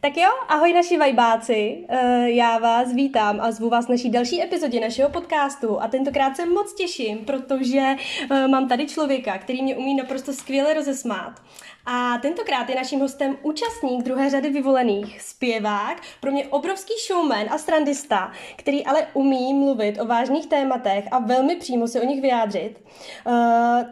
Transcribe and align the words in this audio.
Tak 0.00 0.16
jo, 0.16 0.30
ahoj 0.48 0.72
naši 0.72 0.98
vajbáci, 0.98 1.84
eh, 1.88 2.30
já 2.30 2.58
vás 2.58 2.92
vítám 2.92 3.40
a 3.40 3.50
zvu 3.50 3.68
vás 3.68 3.88
naší 3.88 4.10
další 4.10 4.42
epizodě 4.42 4.80
našeho 4.80 5.10
podcastu 5.10 5.82
a 5.82 5.88
tentokrát 5.88 6.36
se 6.36 6.46
moc 6.46 6.74
těším, 6.74 7.18
protože 7.18 7.96
eh, 8.30 8.48
mám 8.48 8.68
tady 8.68 8.86
člověka, 8.86 9.38
který 9.38 9.62
mě 9.62 9.76
umí 9.76 9.94
naprosto 9.94 10.32
skvěle 10.32 10.74
rozesmát. 10.74 11.42
A 11.86 12.18
tentokrát 12.18 12.68
je 12.68 12.76
naším 12.76 13.00
hostem 13.00 13.36
účastník 13.42 14.02
druhé 14.02 14.30
řady 14.30 14.50
vyvolených, 14.50 15.22
zpěvák, 15.22 16.02
pro 16.20 16.30
mě 16.30 16.46
obrovský 16.46 16.92
showman 17.06 17.46
a 17.50 17.58
strandista, 17.58 18.32
který 18.56 18.86
ale 18.86 19.06
umí 19.12 19.54
mluvit 19.54 20.00
o 20.00 20.06
vážných 20.06 20.46
tématech 20.46 21.04
a 21.10 21.18
velmi 21.18 21.56
přímo 21.56 21.88
se 21.88 22.00
o 22.00 22.04
nich 22.04 22.22
vyjádřit. 22.22 22.84
Uh, 23.26 23.34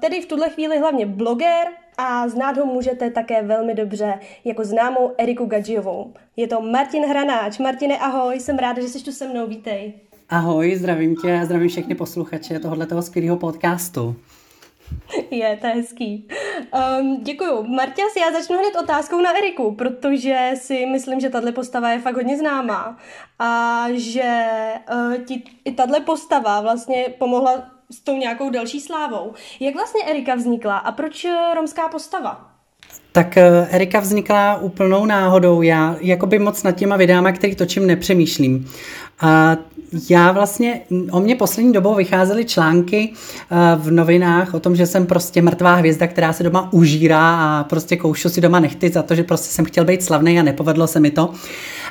tedy 0.01 0.21
v 0.21 0.27
tuhle 0.27 0.51
chvíli 0.51 0.79
hlavně 0.79 1.07
bloger, 1.07 1.67
a 1.99 2.29
znát 2.29 2.57
ho 2.57 2.67
můžete 2.67 3.11
také 3.11 3.43
velmi 3.43 3.75
dobře 3.75 4.19
jako 4.45 4.65
známou 4.65 5.13
Eriku 5.19 5.47
Gadžiovou. 5.47 6.15
Je 6.37 6.49
to 6.49 6.61
Martin 6.61 7.05
Hranáč. 7.05 7.59
Martine, 7.59 7.99
ahoj, 7.99 8.41
jsem 8.41 8.59
ráda, 8.59 8.83
že 8.83 8.89
jsi 8.89 9.05
tu 9.05 9.13
se 9.13 9.29
mnou, 9.29 9.47
vítej. 9.47 9.95
Ahoj, 10.29 10.77
zdravím 10.77 11.17
tě 11.17 11.39
a 11.39 11.45
zdravím 11.45 11.69
všechny 11.69 11.95
posluchače 11.95 12.59
tohoto 12.59 13.03
skvělého 13.03 13.37
podcastu. 13.37 14.17
Je, 15.31 15.59
to 15.61 15.67
je 15.67 15.73
hezký. 15.73 16.29
Um, 17.01 17.21
děkuju. 17.23 17.63
Marťas, 17.63 18.17
já 18.21 18.33
začnu 18.33 18.59
hned 18.59 18.77
otázkou 18.83 19.21
na 19.21 19.39
Eriku, 19.39 19.75
protože 19.75 20.51
si 20.55 20.87
myslím, 20.87 21.21
že 21.21 21.31
tahle 21.31 21.53
postava 21.53 21.91
je 21.91 21.99
fakt 21.99 22.15
hodně 22.15 22.39
známá 22.39 22.99
a 23.39 23.85
že 23.93 24.45
uh, 24.93 25.25
ti 25.25 25.43
i 25.65 25.73
tahle 25.73 26.01
postava 26.01 26.61
vlastně 26.61 27.07
pomohla 27.19 27.76
s 27.91 28.01
tou 28.01 28.17
nějakou 28.17 28.51
další 28.51 28.81
slávou. 28.81 29.33
Jak 29.61 29.75
vlastně 29.75 30.05
Erika 30.05 30.35
vznikla 30.35 30.77
a 30.77 30.93
proč 30.93 31.25
eh, 31.25 31.55
romská 31.55 31.89
postava? 31.89 32.51
Tak 33.13 33.37
eh, 33.37 33.69
Erika 33.71 34.01
vznikla 34.01 34.57
úplnou 34.57 35.07
náhodou. 35.07 35.63
Já 35.63 35.97
jakoby 36.01 36.39
moc 36.39 36.63
nad 36.63 36.73
těma 36.73 36.97
videama, 36.97 37.33
který 37.33 37.55
točím, 37.55 37.87
nepřemýšlím. 37.87 38.71
A 39.21 39.57
já 40.11 40.33
vlastně, 40.33 40.81
o 41.11 41.21
mě 41.21 41.37
poslední 41.37 41.73
dobou 41.73 41.95
vycházely 41.95 42.45
články 42.45 43.13
eh, 43.13 43.57
v 43.77 43.91
novinách 43.91 44.55
o 44.55 44.61
tom, 44.61 44.77
že 44.77 44.87
jsem 44.87 45.07
prostě 45.07 45.43
mrtvá 45.43 45.75
hvězda, 45.75 46.07
která 46.07 46.33
se 46.33 46.43
doma 46.43 46.73
užírá 46.73 47.37
a 47.37 47.65
prostě 47.65 47.97
koušu 47.97 48.29
si 48.29 48.41
doma 48.41 48.61
nechty 48.61 48.89
za 48.89 49.03
to, 49.03 49.15
že 49.15 49.23
prostě 49.23 49.55
jsem 49.55 49.65
chtěl 49.65 49.85
být 49.85 50.03
slavný 50.03 50.41
a 50.41 50.43
nepovedlo 50.43 50.87
se 50.87 51.01
mi 51.01 51.11
to. 51.11 51.31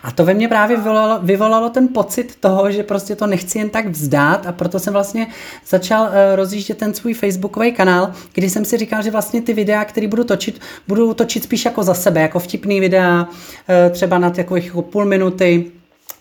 A 0.04 0.12
to 0.12 0.26
ve 0.26 0.34
mně 0.34 0.48
právě 0.48 0.78
vyvolalo, 0.78 1.20
vyvolalo 1.24 1.70
ten 1.70 1.88
pocit 1.88 2.36
toho, 2.40 2.72
že 2.72 2.84
prostě 2.84 3.16
to 3.16 3.28
nechci 3.28 3.58
jen 3.58 3.70
tak 3.70 3.88
vzdát 3.88 4.48
a 4.48 4.52
proto 4.52 4.80
jsem 4.80 4.94
vlastně 4.94 5.28
začal 5.68 6.10
eh, 6.12 6.36
rozjíždět 6.36 6.78
ten 6.78 6.94
svůj 6.94 7.14
facebookový 7.14 7.72
kanál, 7.72 8.12
kdy 8.34 8.50
jsem 8.50 8.66
si 8.66 8.78
říkal, 8.78 9.04
že 9.04 9.12
vlastně 9.12 9.42
ty 9.42 9.54
videa, 9.54 9.86
které 9.86 10.08
budu 10.08 10.24
točit, 10.24 10.62
budu 10.88 11.14
točit 11.14 11.44
spíš 11.44 11.66
jako 11.66 11.84
za 11.84 11.94
sebe, 11.94 12.22
jako 12.22 12.40
vtipný 12.40 12.80
videa, 12.80 13.28
eh, 13.70 13.90
třeba 13.90 14.18
na 14.18 14.30
takových 14.30 14.66
jako 14.66 14.82
půl 14.82 15.06
minuty, 15.06 15.72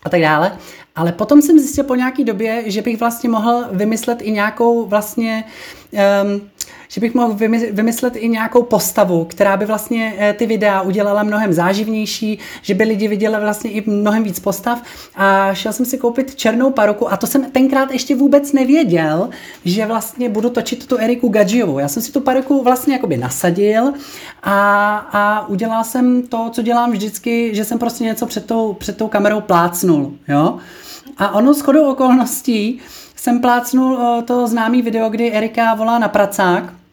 a 0.05 0.09
tak 0.09 0.21
dále. 0.21 0.57
Ale 0.95 1.11
potom 1.11 1.41
jsem 1.41 1.59
zjistil 1.59 1.83
po 1.83 1.95
nějaké 1.95 2.23
době, 2.23 2.63
že 2.65 2.81
bych 2.81 2.99
vlastně 2.99 3.29
mohl 3.29 3.65
vymyslet 3.71 4.21
i 4.21 4.31
nějakou 4.31 4.85
vlastně 4.85 5.43
um, 6.23 6.49
že 6.95 7.01
bych 7.01 7.13
mohl 7.13 7.33
vymyslet 7.71 8.15
i 8.15 8.29
nějakou 8.29 8.63
postavu, 8.63 9.25
která 9.25 9.57
by 9.57 9.65
vlastně 9.65 10.13
eh, 10.17 10.33
ty 10.33 10.45
videa 10.45 10.81
udělala 10.81 11.23
mnohem 11.23 11.53
záživnější, 11.53 12.39
že 12.61 12.73
by 12.73 12.83
lidi 12.83 13.07
viděli 13.07 13.39
vlastně 13.39 13.71
i 13.71 13.89
mnohem 13.89 14.23
víc 14.23 14.39
postav 14.39 14.81
a 15.15 15.53
šel 15.53 15.73
jsem 15.73 15.85
si 15.85 15.97
koupit 15.97 16.35
černou 16.35 16.71
paruku 16.71 17.13
a 17.13 17.17
to 17.17 17.27
jsem 17.27 17.51
tenkrát 17.51 17.91
ještě 17.91 18.15
vůbec 18.15 18.53
nevěděl, 18.53 19.29
že 19.65 19.85
vlastně 19.85 20.29
budu 20.29 20.49
točit 20.49 20.87
tu 20.87 20.97
Eriku 20.97 21.27
Gadžiovou. 21.27 21.79
Já 21.79 21.87
jsem 21.87 22.03
si 22.03 22.11
tu 22.11 22.21
paruku 22.21 22.63
vlastně 22.63 22.93
jakoby 22.93 23.17
nasadil 23.17 23.93
a, 24.43 24.97
a 24.97 25.47
udělal 25.47 25.83
jsem 25.83 26.27
to, 26.27 26.49
co 26.51 26.61
dělám 26.61 26.91
vždycky, 26.91 27.55
že 27.55 27.65
jsem 27.65 27.79
prostě 27.79 28.03
něco 28.03 28.25
před 28.25 28.45
tou, 28.45 28.73
před 28.73 28.97
tou 28.97 29.07
kamerou 29.07 29.41
plácnul, 29.41 30.13
jo. 30.27 30.57
A 31.17 31.31
ono 31.31 31.53
s 31.53 31.61
chodou 31.61 31.91
okolností 31.91 32.79
jsem 33.15 33.41
plácnul 33.41 33.99
eh, 33.99 34.21
to 34.21 34.47
známý 34.47 34.81
video, 34.81 35.09
kdy 35.09 35.31
Erika 35.31 35.73
volá 35.73 35.99
na 35.99 36.07
pracák. 36.07 36.84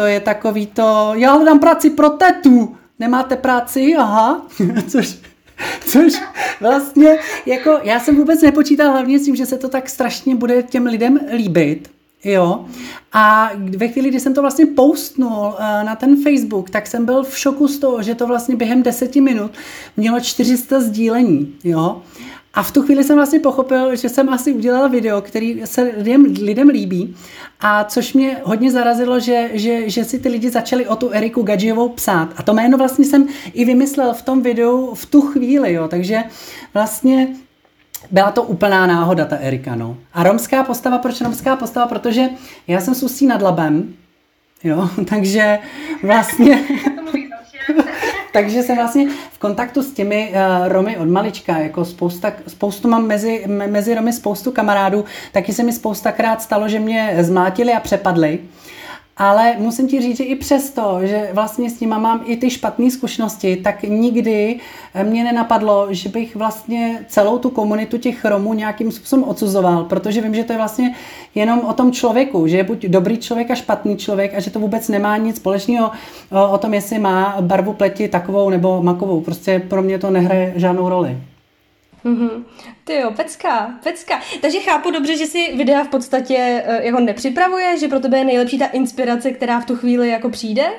To 0.00 0.06
je 0.06 0.20
takový 0.20 0.66
to, 0.66 1.12
já 1.14 1.32
hledám 1.32 1.58
práci 1.58 1.90
pro 1.90 2.10
tetu, 2.10 2.76
nemáte 2.98 3.36
práci? 3.36 3.94
Aha, 3.98 4.46
což, 4.88 5.18
což 5.86 6.12
vlastně, 6.60 7.18
jako 7.46 7.78
já 7.82 8.00
jsem 8.00 8.16
vůbec 8.16 8.42
nepočítal 8.42 8.90
hlavně 8.90 9.18
s 9.18 9.24
tím, 9.24 9.36
že 9.36 9.46
se 9.46 9.58
to 9.58 9.68
tak 9.68 9.88
strašně 9.88 10.34
bude 10.34 10.62
těm 10.62 10.86
lidem 10.86 11.20
líbit. 11.32 11.90
Jo. 12.24 12.64
A 13.12 13.50
ve 13.76 13.88
chvíli, 13.88 14.08
kdy 14.08 14.20
jsem 14.20 14.34
to 14.34 14.40
vlastně 14.40 14.66
postnul 14.66 15.46
uh, 15.46 15.84
na 15.84 15.96
ten 15.96 16.22
Facebook, 16.22 16.70
tak 16.70 16.86
jsem 16.86 17.04
byl 17.04 17.22
v 17.22 17.38
šoku 17.38 17.68
z 17.68 17.78
toho, 17.78 18.02
že 18.02 18.14
to 18.14 18.26
vlastně 18.26 18.56
během 18.56 18.82
deseti 18.82 19.20
minut 19.20 19.50
mělo 19.96 20.20
400 20.20 20.80
sdílení. 20.80 21.54
Jo. 21.64 22.02
A 22.54 22.62
v 22.62 22.72
tu 22.72 22.82
chvíli 22.82 23.04
jsem 23.04 23.16
vlastně 23.16 23.40
pochopil, 23.40 23.96
že 23.96 24.08
jsem 24.08 24.28
asi 24.28 24.52
udělala 24.52 24.88
video, 24.88 25.20
který 25.20 25.62
se 25.64 25.82
lidem, 25.82 26.24
lidem 26.42 26.68
líbí. 26.68 27.16
A 27.60 27.84
což 27.84 28.12
mě 28.12 28.36
hodně 28.42 28.70
zarazilo, 28.70 29.20
že, 29.20 29.50
že, 29.52 29.90
že 29.90 30.04
si 30.04 30.18
ty 30.18 30.28
lidi 30.28 30.50
začali 30.50 30.86
o 30.86 30.96
tu 30.96 31.10
Eriku 31.10 31.42
Gadžiovou 31.42 31.88
psát. 31.88 32.28
A 32.36 32.42
to 32.42 32.54
jméno 32.54 32.78
vlastně 32.78 33.04
jsem 33.04 33.28
i 33.52 33.64
vymyslel 33.64 34.14
v 34.14 34.22
tom 34.22 34.42
videu 34.42 34.94
v 34.94 35.06
tu 35.06 35.20
chvíli, 35.20 35.72
jo. 35.72 35.88
Takže 35.88 36.22
vlastně 36.74 37.28
byla 38.10 38.30
to 38.30 38.42
úplná 38.42 38.86
náhoda, 38.86 39.24
ta 39.24 39.36
Erika, 39.36 39.74
no. 39.74 39.96
A 40.12 40.22
romská 40.22 40.64
postava, 40.64 40.98
proč 40.98 41.20
romská 41.20 41.56
postava? 41.56 41.86
Protože 41.86 42.28
já 42.66 42.80
jsem 42.80 42.94
s 42.94 43.20
nad 43.20 43.42
Labem, 43.42 43.94
jo, 44.64 44.90
takže 45.08 45.58
vlastně... 46.02 46.64
takže 48.32 48.62
jsem 48.62 48.76
vlastně 48.76 49.08
v 49.32 49.38
kontaktu 49.38 49.82
s 49.82 49.92
těmi 49.92 50.32
uh, 50.32 50.68
Romy 50.68 50.96
od 50.96 51.08
malička, 51.08 51.58
jako 51.58 51.84
spousta, 51.84 52.32
spoustu 52.46 52.88
mám 52.88 53.06
mezi, 53.06 53.44
mezi 53.46 53.94
Romy 53.94 54.12
spoustu 54.12 54.52
kamarádů, 54.52 55.04
taky 55.32 55.52
se 55.52 55.62
mi 55.62 55.72
spoustakrát 55.72 56.42
stalo, 56.42 56.68
že 56.68 56.78
mě 56.78 57.16
zmátili 57.20 57.72
a 57.72 57.80
přepadli. 57.80 58.38
Ale 59.16 59.56
musím 59.58 59.88
ti 59.88 60.00
říct, 60.00 60.16
že 60.16 60.24
i 60.24 60.34
přesto, 60.34 60.98
že 61.02 61.30
vlastně 61.32 61.70
s 61.70 61.80
nima 61.80 61.98
mám 61.98 62.22
i 62.24 62.36
ty 62.36 62.50
špatné 62.50 62.90
zkušenosti, 62.90 63.56
tak 63.56 63.82
nikdy 63.82 64.60
mě 65.02 65.24
nenapadlo, 65.24 65.86
že 65.90 66.08
bych 66.08 66.36
vlastně 66.36 67.04
celou 67.08 67.38
tu 67.38 67.50
komunitu 67.50 67.98
těch 67.98 68.24
Romů 68.24 68.54
nějakým 68.54 68.92
způsobem 68.92 69.24
odsuzoval, 69.24 69.84
protože 69.84 70.20
vím, 70.20 70.34
že 70.34 70.44
to 70.44 70.52
je 70.52 70.56
vlastně 70.56 70.94
jenom 71.34 71.60
o 71.60 71.72
tom 71.72 71.92
člověku, 71.92 72.46
že 72.46 72.56
je 72.56 72.64
buď 72.64 72.84
dobrý 72.84 73.18
člověk 73.18 73.50
a 73.50 73.54
špatný 73.54 73.96
člověk 73.96 74.34
a 74.34 74.40
že 74.40 74.50
to 74.50 74.60
vůbec 74.60 74.88
nemá 74.88 75.16
nic 75.16 75.36
společného 75.36 75.90
o 76.50 76.58
tom, 76.58 76.74
jestli 76.74 76.98
má 76.98 77.36
barvu 77.40 77.72
pleti 77.72 78.08
takovou 78.08 78.50
nebo 78.50 78.82
makovou. 78.82 79.20
Prostě 79.20 79.62
pro 79.68 79.82
mě 79.82 79.98
to 79.98 80.10
nehraje 80.10 80.52
žádnou 80.56 80.88
roli. 80.88 81.18
Mm-hmm. 82.04 82.44
Ty 82.84 82.94
jo, 82.94 83.10
pecka, 83.16 83.74
pecka. 83.82 84.20
Takže 84.40 84.58
chápu 84.58 84.90
dobře, 84.90 85.16
že 85.16 85.26
si 85.26 85.56
videa 85.56 85.84
v 85.84 85.88
podstatě 85.88 86.64
uh, 86.68 86.74
jako 86.74 87.00
nepřipravuje, 87.00 87.78
že 87.78 87.88
pro 87.88 88.00
tebe 88.00 88.18
je 88.18 88.24
nejlepší 88.24 88.58
ta 88.58 88.66
inspirace, 88.66 89.30
která 89.30 89.60
v 89.60 89.66
tu 89.66 89.76
chvíli 89.76 90.08
jako 90.08 90.30
přijde? 90.30 90.70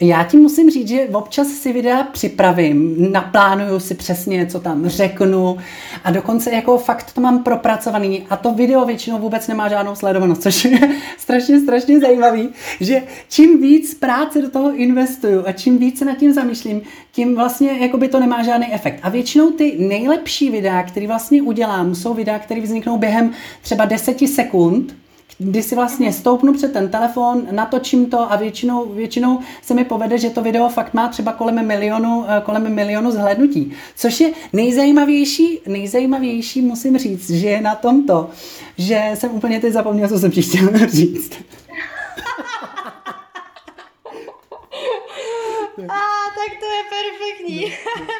Já 0.00 0.24
ti 0.24 0.36
musím 0.36 0.70
říct, 0.70 0.88
že 0.88 1.08
občas 1.12 1.48
si 1.48 1.72
videa 1.72 2.02
připravím, 2.02 2.96
naplánuju 3.12 3.80
si 3.80 3.94
přesně, 3.94 4.46
co 4.46 4.60
tam 4.60 4.88
řeknu 4.88 5.56
a 6.04 6.10
dokonce 6.10 6.50
jako 6.50 6.78
fakt 6.78 7.12
to 7.12 7.20
mám 7.20 7.42
propracovaný 7.42 8.26
a 8.30 8.36
to 8.36 8.54
video 8.54 8.84
většinou 8.84 9.18
vůbec 9.18 9.48
nemá 9.48 9.68
žádnou 9.68 9.94
sledovanost, 9.94 10.42
což 10.42 10.64
je 10.64 10.78
strašně, 11.18 11.60
strašně 11.60 12.00
zajímavý, 12.00 12.48
že 12.80 13.02
čím 13.28 13.60
víc 13.60 13.94
práce 13.94 14.42
do 14.42 14.50
toho 14.50 14.74
investuju 14.74 15.42
a 15.46 15.52
čím 15.52 15.78
víc 15.78 15.98
se 15.98 16.04
nad 16.04 16.18
tím 16.18 16.32
zamýšlím, 16.32 16.82
tím 17.12 17.34
vlastně 17.34 17.72
jako 17.72 17.98
by 17.98 18.08
to 18.08 18.20
nemá 18.20 18.42
žádný 18.42 18.72
efekt. 18.72 19.00
A 19.02 19.08
většinou 19.08 19.50
ty 19.50 19.76
nejlepší 19.78 20.50
videa, 20.50 20.82
které 20.82 21.06
vlastně 21.06 21.42
udělám, 21.42 21.94
jsou 21.94 22.14
videa, 22.14 22.38
které 22.38 22.60
vzniknou 22.60 22.96
během 22.96 23.32
třeba 23.62 23.84
10 23.84 24.18
sekund, 24.34 24.94
kdy 25.38 25.62
si 25.62 25.74
vlastně 25.74 26.12
stoupnu 26.12 26.54
před 26.54 26.72
ten 26.72 26.88
telefon, 26.88 27.46
natočím 27.50 28.06
to 28.06 28.32
a 28.32 28.36
většinou, 28.36 28.86
většinou 28.86 29.40
se 29.62 29.74
mi 29.74 29.84
povede, 29.84 30.18
že 30.18 30.30
to 30.30 30.42
video 30.42 30.68
fakt 30.68 30.94
má 30.94 31.08
třeba 31.08 31.32
kolem 31.32 31.66
milionu, 31.66 32.24
eh, 32.28 32.40
kolem 32.44 32.74
milionu 32.74 33.10
zhlédnutí. 33.10 33.72
Což 33.96 34.20
je 34.20 34.32
nejzajímavější, 34.52 35.60
nejzajímavější 35.66 36.62
musím 36.62 36.98
říct, 36.98 37.30
že 37.30 37.48
je 37.48 37.60
na 37.60 37.74
tomto, 37.74 38.30
že 38.78 39.10
jsem 39.14 39.30
úplně 39.30 39.60
teď 39.60 39.72
zapomněl, 39.72 40.08
co 40.08 40.18
jsem 40.18 40.30
ti 40.30 40.42
chtěla 40.42 40.86
říct. 40.86 41.32
tak 46.36 46.58
to 46.60 46.66
je 46.66 46.82
perfektní. 46.96 47.72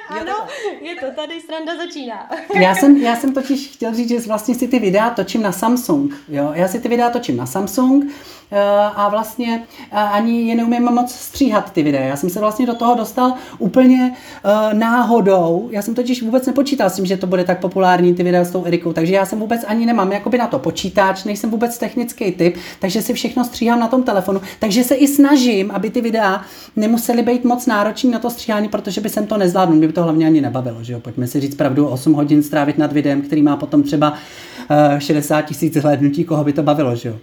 ano, 0.20 0.46
je 0.80 0.94
to 0.94 1.06
tady, 1.20 1.40
sranda 1.40 1.76
začíná. 1.76 2.30
já, 2.54 2.74
jsem, 2.74 2.96
já 2.96 3.16
jsem 3.16 3.34
totiž 3.34 3.68
chtěl 3.68 3.94
říct, 3.94 4.08
že 4.08 4.20
vlastně 4.20 4.54
si 4.54 4.68
ty 4.68 4.78
videa 4.78 5.10
točím 5.10 5.42
na 5.42 5.52
Samsung. 5.52 6.14
Jo? 6.28 6.50
Já 6.54 6.68
si 6.68 6.80
ty 6.80 6.88
videa 6.88 7.10
točím 7.10 7.36
na 7.36 7.46
Samsung 7.46 8.04
eh, 8.50 8.58
a 8.94 9.08
vlastně 9.08 9.66
eh, 9.92 9.96
ani 9.96 10.48
je 10.48 10.54
neumím 10.54 10.82
moc 10.82 11.14
stříhat 11.14 11.72
ty 11.72 11.82
videa. 11.82 12.02
Já 12.02 12.16
jsem 12.16 12.30
se 12.30 12.40
vlastně 12.40 12.66
do 12.66 12.74
toho 12.74 12.94
dostal 12.94 13.34
úplně 13.58 14.16
uh, 14.44 14.78
náhodou. 14.78 15.68
Já 15.72 15.82
jsem 15.82 15.94
totiž 15.94 16.22
vůbec 16.22 16.46
nepočítal 16.46 16.90
s 16.90 16.96
tím, 16.96 17.06
že 17.06 17.16
to 17.16 17.26
bude 17.26 17.44
tak 17.44 17.60
populární 17.60 18.14
ty 18.14 18.22
videa 18.22 18.44
s 18.44 18.50
tou 18.50 18.64
Erikou, 18.64 18.92
takže 18.92 19.14
já 19.14 19.26
jsem 19.26 19.38
vůbec 19.38 19.64
ani 19.66 19.86
nemám 19.86 20.12
jakoby 20.12 20.38
na 20.38 20.46
to 20.46 20.58
počítač, 20.58 21.24
nejsem 21.24 21.50
vůbec 21.50 21.78
technický 21.78 22.32
typ, 22.32 22.56
takže 22.78 23.02
si 23.02 23.14
všechno 23.14 23.44
stříhám 23.44 23.80
na 23.80 23.88
tom 23.88 24.02
telefonu. 24.02 24.40
Takže 24.58 24.84
se 24.84 24.94
i 24.94 25.08
snažím, 25.08 25.70
aby 25.70 25.90
ty 25.90 26.00
videa 26.00 26.44
nemusely 26.76 27.22
být 27.22 27.44
moc 27.44 27.66
náročný 27.66 28.10
na 28.16 28.20
to 28.20 28.30
stříhání, 28.30 28.68
protože 28.68 29.00
by 29.00 29.08
jsem 29.08 29.26
to 29.26 29.36
nezvládnul, 29.36 29.78
mě 29.78 29.86
by 29.86 29.92
to 29.92 30.02
hlavně 30.02 30.26
ani 30.26 30.40
nebavilo, 30.40 30.84
že 30.84 30.92
jo? 30.92 31.00
Pojďme 31.00 31.26
si 31.26 31.40
říct 31.40 31.54
pravdu, 31.54 31.86
8 31.86 32.12
hodin 32.12 32.42
strávit 32.42 32.78
nad 32.78 32.92
videem, 32.92 33.22
který 33.22 33.42
má 33.42 33.56
potom 33.56 33.82
třeba 33.82 34.10
uh, 34.12 34.98
60 34.98 35.42
tisíc 35.42 35.76
zhlédnutí, 35.76 36.24
koho 36.24 36.44
by 36.44 36.52
to 36.52 36.62
bavilo, 36.62 36.96
že 36.96 37.08
jo? 37.08 37.16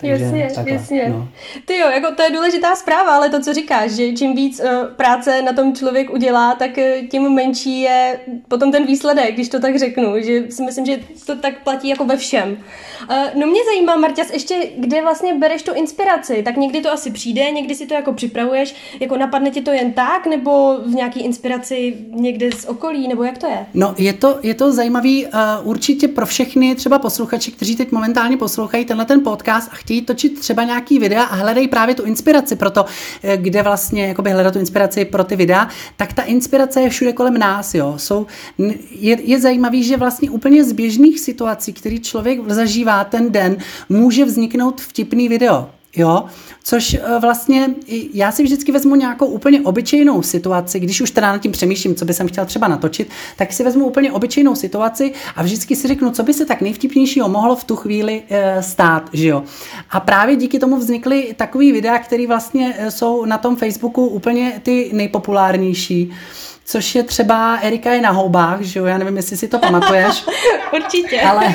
Takže 0.00 0.24
jasně, 0.24 0.50
takhle, 0.54 0.74
jasně. 0.74 1.08
No. 1.08 1.28
Ty 1.64 1.78
jo, 1.78 1.88
jako 1.90 2.14
to 2.14 2.22
je 2.22 2.30
důležitá 2.30 2.76
zpráva, 2.76 3.16
ale 3.16 3.30
to, 3.30 3.40
co 3.40 3.54
říkáš, 3.54 3.90
že 3.90 4.12
čím 4.12 4.34
víc 4.34 4.60
uh, 4.60 4.88
práce 4.96 5.42
na 5.42 5.52
tom 5.52 5.74
člověk 5.74 6.12
udělá, 6.12 6.54
tak 6.54 6.70
uh, 6.76 7.08
tím 7.08 7.34
menší 7.34 7.80
je 7.80 8.20
potom 8.48 8.72
ten 8.72 8.86
výsledek, 8.86 9.34
když 9.34 9.48
to 9.48 9.60
tak 9.60 9.78
řeknu, 9.78 10.14
že 10.20 10.50
si 10.50 10.62
myslím, 10.62 10.86
že 10.86 11.00
to 11.26 11.36
tak 11.36 11.62
platí 11.64 11.88
jako 11.88 12.04
ve 12.04 12.16
všem. 12.16 12.56
Uh, 13.10 13.16
no 13.40 13.46
mě 13.46 13.60
zajímá, 13.64 13.96
Marťas, 13.96 14.32
ještě 14.32 14.54
kde 14.78 15.02
vlastně 15.02 15.34
bereš 15.34 15.62
tu 15.62 15.74
inspiraci, 15.74 16.42
tak 16.42 16.56
někdy 16.56 16.80
to 16.80 16.92
asi 16.92 17.10
přijde, 17.10 17.50
někdy 17.50 17.74
si 17.74 17.86
to 17.86 17.94
jako 17.94 18.12
připravuješ, 18.12 18.74
jako 19.00 19.16
napadne 19.16 19.50
ti 19.50 19.60
to 19.60 19.72
jen 19.72 19.92
tak, 19.92 20.26
nebo 20.26 20.78
v 20.86 20.94
nějaký 20.94 21.20
inspiraci 21.20 21.96
někde 22.10 22.52
z 22.52 22.64
okolí, 22.64 23.08
nebo 23.08 23.24
jak 23.24 23.38
to 23.38 23.46
je? 23.46 23.66
No 23.74 23.94
je 23.98 24.12
to, 24.12 24.38
je 24.42 24.54
to 24.54 24.72
zajímavý 24.72 25.26
uh, 25.26 25.30
určitě 25.62 26.08
pro 26.08 26.26
všechny 26.26 26.74
třeba 26.74 26.98
posluchači, 26.98 27.52
kteří 27.52 27.76
teď 27.76 27.92
momentálně 27.92 28.36
poslouchají 28.36 28.84
tenhle 28.84 29.04
ten 29.04 29.22
podcast 29.22 29.70
a 29.72 29.76
chtějí 29.84 30.02
točit 30.02 30.40
třeba 30.40 30.64
nějaký 30.64 30.98
videa 30.98 31.22
a 31.22 31.34
hledají 31.34 31.68
právě 31.68 31.94
tu 31.94 32.02
inspiraci 32.02 32.56
pro 32.56 32.70
to, 32.70 32.84
eh, 33.22 33.36
kde 33.36 33.62
vlastně 33.62 34.06
jakoby 34.06 34.30
hledat 34.30 34.52
tu 34.52 34.58
inspiraci 34.58 35.04
pro 35.04 35.24
ty 35.24 35.36
videa, 35.36 35.68
tak 35.96 36.12
ta 36.12 36.22
inspirace 36.22 36.80
je 36.80 36.90
všude 36.90 37.12
kolem 37.12 37.38
nás. 37.38 37.74
Jo. 37.74 37.94
Jsou, 37.96 38.26
je, 38.90 39.18
je 39.22 39.40
zajímavý, 39.40 39.84
že 39.84 39.96
vlastně 39.96 40.30
úplně 40.30 40.64
z 40.64 40.72
běžných 40.72 41.20
situací, 41.20 41.72
který 41.72 42.00
člověk 42.00 42.40
zažívá 42.48 43.04
ten 43.04 43.32
den, 43.32 43.56
může 43.88 44.24
vzniknout 44.24 44.80
vtipný 44.80 45.28
video. 45.28 45.68
Jo, 45.96 46.24
což 46.64 46.94
eh, 46.94 47.18
vlastně 47.20 47.74
já 48.14 48.32
si 48.32 48.42
vždycky 48.42 48.72
vezmu 48.72 48.94
nějakou 48.94 49.26
úplně 49.26 49.60
obyčejnou 49.60 50.22
situaci, 50.22 50.80
když 50.80 51.00
už 51.00 51.10
teda 51.10 51.32
nad 51.32 51.38
tím 51.38 51.52
přemýšlím, 51.52 51.94
co 51.94 52.04
by 52.04 52.14
jsem 52.14 52.28
chtěl 52.28 52.44
třeba 52.46 52.68
natočit, 52.68 53.10
tak 53.36 53.52
si 53.52 53.64
vezmu 53.64 53.86
úplně 53.86 54.12
obyčejnou 54.12 54.54
situaci 54.54 55.12
a 55.36 55.42
vždycky 55.42 55.76
si 55.76 55.88
řeknu, 55.88 56.10
co 56.10 56.22
by 56.22 56.34
se 56.34 56.46
tak 56.46 56.60
nejvtipnějšího 56.60 57.28
mohlo 57.28 57.56
v 57.56 57.64
tu 57.64 57.76
chvíli 57.76 58.22
e, 58.28 58.62
stát, 58.62 59.10
že 59.12 59.28
jo. 59.28 59.44
A 59.90 60.00
právě 60.00 60.36
díky 60.36 60.58
tomu 60.58 60.76
vznikly 60.76 61.34
takový 61.36 61.72
videa, 61.72 61.98
které 61.98 62.26
vlastně 62.26 62.74
eh, 62.78 62.90
jsou 62.90 63.24
na 63.24 63.38
tom 63.38 63.56
Facebooku 63.56 64.06
úplně 64.06 64.60
ty 64.62 64.90
nejpopulárnější 64.92 66.12
což 66.64 66.94
je 66.94 67.02
třeba 67.02 67.56
Erika 67.56 67.92
je 67.92 68.00
na 68.00 68.10
houbách, 68.10 68.60
že 68.60 68.78
jo, 68.78 68.84
já 68.84 68.98
nevím, 68.98 69.16
jestli 69.16 69.36
si 69.36 69.48
to 69.48 69.58
pamatuješ. 69.58 70.24
Určitě. 70.72 71.20
Ale 71.20 71.54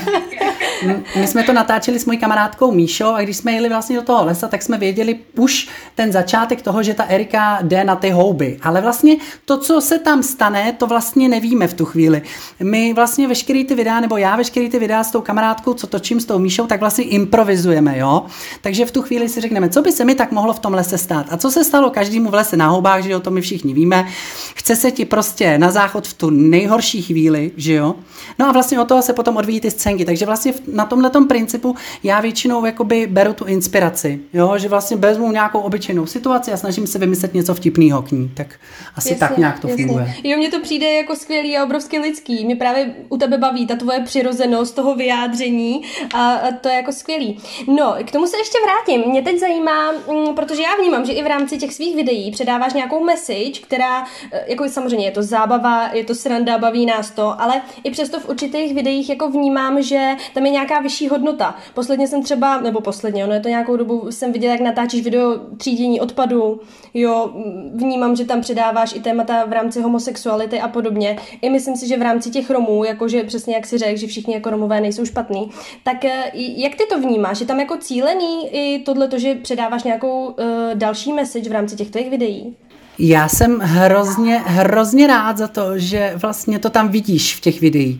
my 1.15 1.27
jsme 1.27 1.43
to 1.43 1.53
natáčeli 1.53 1.99
s 1.99 2.05
mojí 2.05 2.17
kamarádkou 2.17 2.71
Míšou 2.71 3.13
a 3.13 3.21
když 3.21 3.37
jsme 3.37 3.51
jeli 3.51 3.69
vlastně 3.69 3.95
do 3.95 4.01
toho 4.01 4.25
lesa, 4.25 4.47
tak 4.47 4.61
jsme 4.61 4.77
věděli 4.77 5.19
už 5.35 5.69
ten 5.95 6.11
začátek 6.11 6.61
toho, 6.61 6.83
že 6.83 6.93
ta 6.93 7.03
Erika 7.03 7.59
jde 7.61 7.83
na 7.83 7.95
ty 7.95 8.09
houby. 8.09 8.57
Ale 8.61 8.81
vlastně 8.81 9.15
to, 9.45 9.57
co 9.57 9.81
se 9.81 9.99
tam 9.99 10.23
stane, 10.23 10.73
to 10.77 10.87
vlastně 10.87 11.29
nevíme 11.29 11.67
v 11.67 11.73
tu 11.73 11.85
chvíli. 11.85 12.21
My 12.63 12.93
vlastně 12.93 13.27
veškerý 13.27 13.65
ty 13.65 13.75
videa, 13.75 13.99
nebo 13.99 14.17
já 14.17 14.35
veškerý 14.35 14.69
ty 14.69 14.79
videa 14.79 15.03
s 15.03 15.11
tou 15.11 15.21
kamarádkou, 15.21 15.73
co 15.73 15.87
točím 15.87 16.19
s 16.19 16.25
tou 16.25 16.39
Míšou, 16.39 16.67
tak 16.67 16.79
vlastně 16.79 17.03
improvizujeme, 17.03 17.97
jo. 17.97 18.25
Takže 18.61 18.85
v 18.85 18.91
tu 18.91 19.01
chvíli 19.01 19.29
si 19.29 19.41
řekneme, 19.41 19.69
co 19.69 19.81
by 19.81 19.91
se 19.91 20.05
mi 20.05 20.15
tak 20.15 20.31
mohlo 20.31 20.53
v 20.53 20.59
tom 20.59 20.73
lese 20.73 20.97
stát. 20.97 21.25
A 21.29 21.37
co 21.37 21.51
se 21.51 21.63
stalo 21.63 21.89
každému 21.89 22.29
v 22.29 22.33
lese 22.33 22.57
na 22.57 22.67
houbách, 22.67 23.03
že 23.03 23.11
jo, 23.11 23.19
to 23.19 23.31
my 23.31 23.41
všichni 23.41 23.73
víme. 23.73 24.07
Chce 24.55 24.75
se 24.75 24.91
ti 24.99 25.05
prostě 25.05 25.57
na 25.57 25.71
záchod 25.71 26.07
v 26.07 26.13
tu 26.13 26.29
nejhorší 26.29 27.01
chvíli, 27.01 27.51
že 27.57 27.73
jo. 27.73 27.95
No 28.39 28.49
a 28.49 28.51
vlastně 28.51 28.79
od 28.79 28.87
toho 28.87 29.01
se 29.01 29.13
potom 29.13 29.37
odvíjí 29.37 29.61
ty 29.61 29.71
scénky. 29.71 30.05
Takže 30.05 30.25
vlastně 30.25 30.53
na 30.73 30.85
tomhle 30.85 31.11
principu 31.27 31.75
já 32.03 32.21
většinou 32.21 32.65
jakoby 32.65 33.07
beru 33.07 33.33
tu 33.33 33.45
inspiraci, 33.45 34.19
jo, 34.33 34.57
že 34.57 34.69
vlastně 34.69 34.97
vezmu 34.97 35.31
nějakou 35.31 35.59
obyčejnou 35.59 36.05
situaci 36.05 36.51
a 36.51 36.57
snažím 36.57 36.87
se 36.87 36.99
vymyslet 36.99 37.33
něco 37.33 37.53
vtipného 37.53 38.01
k 38.01 38.11
ní. 38.11 38.31
Tak 38.33 38.47
asi 38.95 39.09
jasně, 39.09 39.27
tak 39.27 39.37
nějak 39.37 39.59
to 39.59 39.67
jasně. 39.67 39.85
funguje. 39.85 40.15
Jo, 40.23 40.37
mně 40.37 40.51
to 40.51 40.61
přijde 40.61 40.93
jako 40.93 41.15
skvělý 41.15 41.57
a 41.57 41.63
obrovský 41.63 41.99
lidský. 41.99 42.45
Mě 42.45 42.55
právě 42.55 42.93
u 43.09 43.17
tebe 43.17 43.37
baví 43.37 43.67
ta 43.67 43.75
tvoje 43.75 43.99
přirozenost 43.99 44.75
toho 44.75 44.95
vyjádření 44.95 45.81
a, 46.13 46.31
a 46.33 46.51
to 46.51 46.69
je 46.69 46.75
jako 46.75 46.91
skvělý. 46.91 47.39
No, 47.67 47.95
k 48.05 48.11
tomu 48.11 48.27
se 48.27 48.37
ještě 48.37 48.57
vrátím. 48.63 49.11
Mě 49.11 49.21
teď 49.21 49.39
zajímá, 49.39 49.91
m, 49.91 49.97
mm, 50.07 50.35
protože 50.35 50.61
já 50.61 50.75
vnímám, 50.79 51.05
že 51.05 51.11
i 51.11 51.23
v 51.23 51.27
rámci 51.27 51.57
těch 51.57 51.73
svých 51.73 51.95
videí 51.95 52.31
předáváš 52.31 52.73
nějakou 52.73 53.03
message, 53.03 53.59
která, 53.61 54.03
e, 54.31 54.45
jako 54.47 54.69
samozřejmě 54.69 54.88
je 54.97 55.11
to 55.11 55.23
zábava, 55.23 55.93
je 55.93 56.03
to 56.03 56.15
sranda, 56.15 56.57
baví 56.57 56.85
nás 56.85 57.11
to, 57.11 57.41
ale 57.41 57.61
i 57.83 57.91
přesto 57.91 58.19
v 58.19 58.29
určitých 58.29 58.73
videích 58.73 59.09
jako 59.09 59.29
vnímám, 59.29 59.81
že 59.81 60.15
tam 60.33 60.45
je 60.45 60.51
nějaká 60.51 60.79
vyšší 60.79 61.07
hodnota. 61.07 61.55
Posledně 61.73 62.07
jsem 62.07 62.23
třeba, 62.23 62.61
nebo 62.61 62.81
posledně, 62.81 63.23
ono 63.23 63.33
je 63.33 63.39
to 63.39 63.49
nějakou 63.49 63.75
dobu, 63.75 64.11
jsem 64.11 64.31
viděla, 64.31 64.53
jak 64.53 64.61
natáčíš 64.61 65.03
video 65.03 65.39
třídění 65.57 66.01
odpadu, 66.01 66.61
jo, 66.93 67.33
vnímám, 67.73 68.15
že 68.15 68.25
tam 68.25 68.41
předáváš 68.41 68.95
i 68.95 68.99
témata 68.99 69.45
v 69.45 69.53
rámci 69.53 69.81
homosexuality 69.81 70.59
a 70.59 70.67
podobně. 70.67 71.17
I 71.41 71.49
myslím 71.49 71.75
si, 71.75 71.87
že 71.87 71.97
v 71.97 72.01
rámci 72.01 72.29
těch 72.29 72.49
Romů, 72.49 72.83
jakože 72.83 73.23
přesně 73.23 73.55
jak 73.55 73.65
si 73.65 73.77
řekl, 73.77 73.99
že 73.99 74.07
všichni 74.07 74.33
jako 74.33 74.49
Romové 74.49 74.81
nejsou 74.81 75.05
špatný, 75.05 75.49
tak 75.83 76.05
eh, 76.05 76.31
jak 76.33 76.75
ty 76.75 76.83
to 76.89 76.99
vnímáš? 76.99 77.39
Je 77.39 77.45
tam 77.45 77.59
jako 77.59 77.77
cílený 77.77 78.47
i 78.51 78.79
tohle, 78.79 79.07
to, 79.07 79.19
že 79.19 79.35
předáváš 79.35 79.83
nějakou 79.83 80.25
uh, 80.25 80.35
další 80.73 81.13
message 81.13 81.49
v 81.49 81.51
rámci 81.51 81.75
těch 81.75 81.89
tvých 81.89 82.09
videí? 82.09 82.55
Já 82.99 83.29
jsem 83.29 83.59
hrozně, 83.59 84.43
hrozně 84.45 85.07
rád 85.07 85.37
za 85.37 85.47
to, 85.47 85.77
že 85.79 86.13
vlastně 86.15 86.59
to 86.59 86.69
tam 86.69 86.89
vidíš 86.89 87.35
v 87.35 87.39
těch 87.39 87.61
videích. 87.61 87.99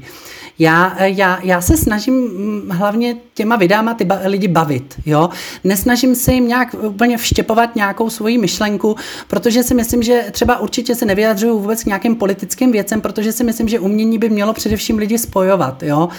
Já, 0.60 1.04
já, 1.04 1.40
já 1.44 1.62
se 1.62 1.78
snažím 1.78 2.14
mm, 2.14 2.70
hlavně 2.70 3.18
těma 3.34 3.56
videama 3.56 3.94
ty 3.94 4.06
ba- 4.06 4.20
lidi 4.26 4.48
bavit, 4.48 4.96
jo. 5.06 5.30
Nesnažím 5.64 6.16
se 6.16 6.34
jim 6.34 6.48
nějak 6.48 6.76
úplně 6.82 7.18
vštěpovat 7.18 7.76
nějakou 7.76 8.10
svoji 8.10 8.38
myšlenku, 8.38 8.96
protože 9.28 9.64
si 9.64 9.74
myslím, 9.74 10.04
že 10.04 10.26
třeba 10.32 10.60
určitě 10.60 10.96
se 10.96 11.06
nevyjadřuju 11.06 11.60
vůbec 11.60 11.84
k 11.84 11.86
nějakým 11.86 12.16
politickým 12.16 12.72
věcem, 12.72 13.02
protože 13.02 13.32
si 13.32 13.44
myslím, 13.44 13.68
že 13.68 13.80
umění 13.80 14.18
by 14.18 14.30
mělo 14.30 14.54
především 14.54 14.98
lidi 14.98 15.18
spojovat, 15.18 15.84
jo. 15.84 16.10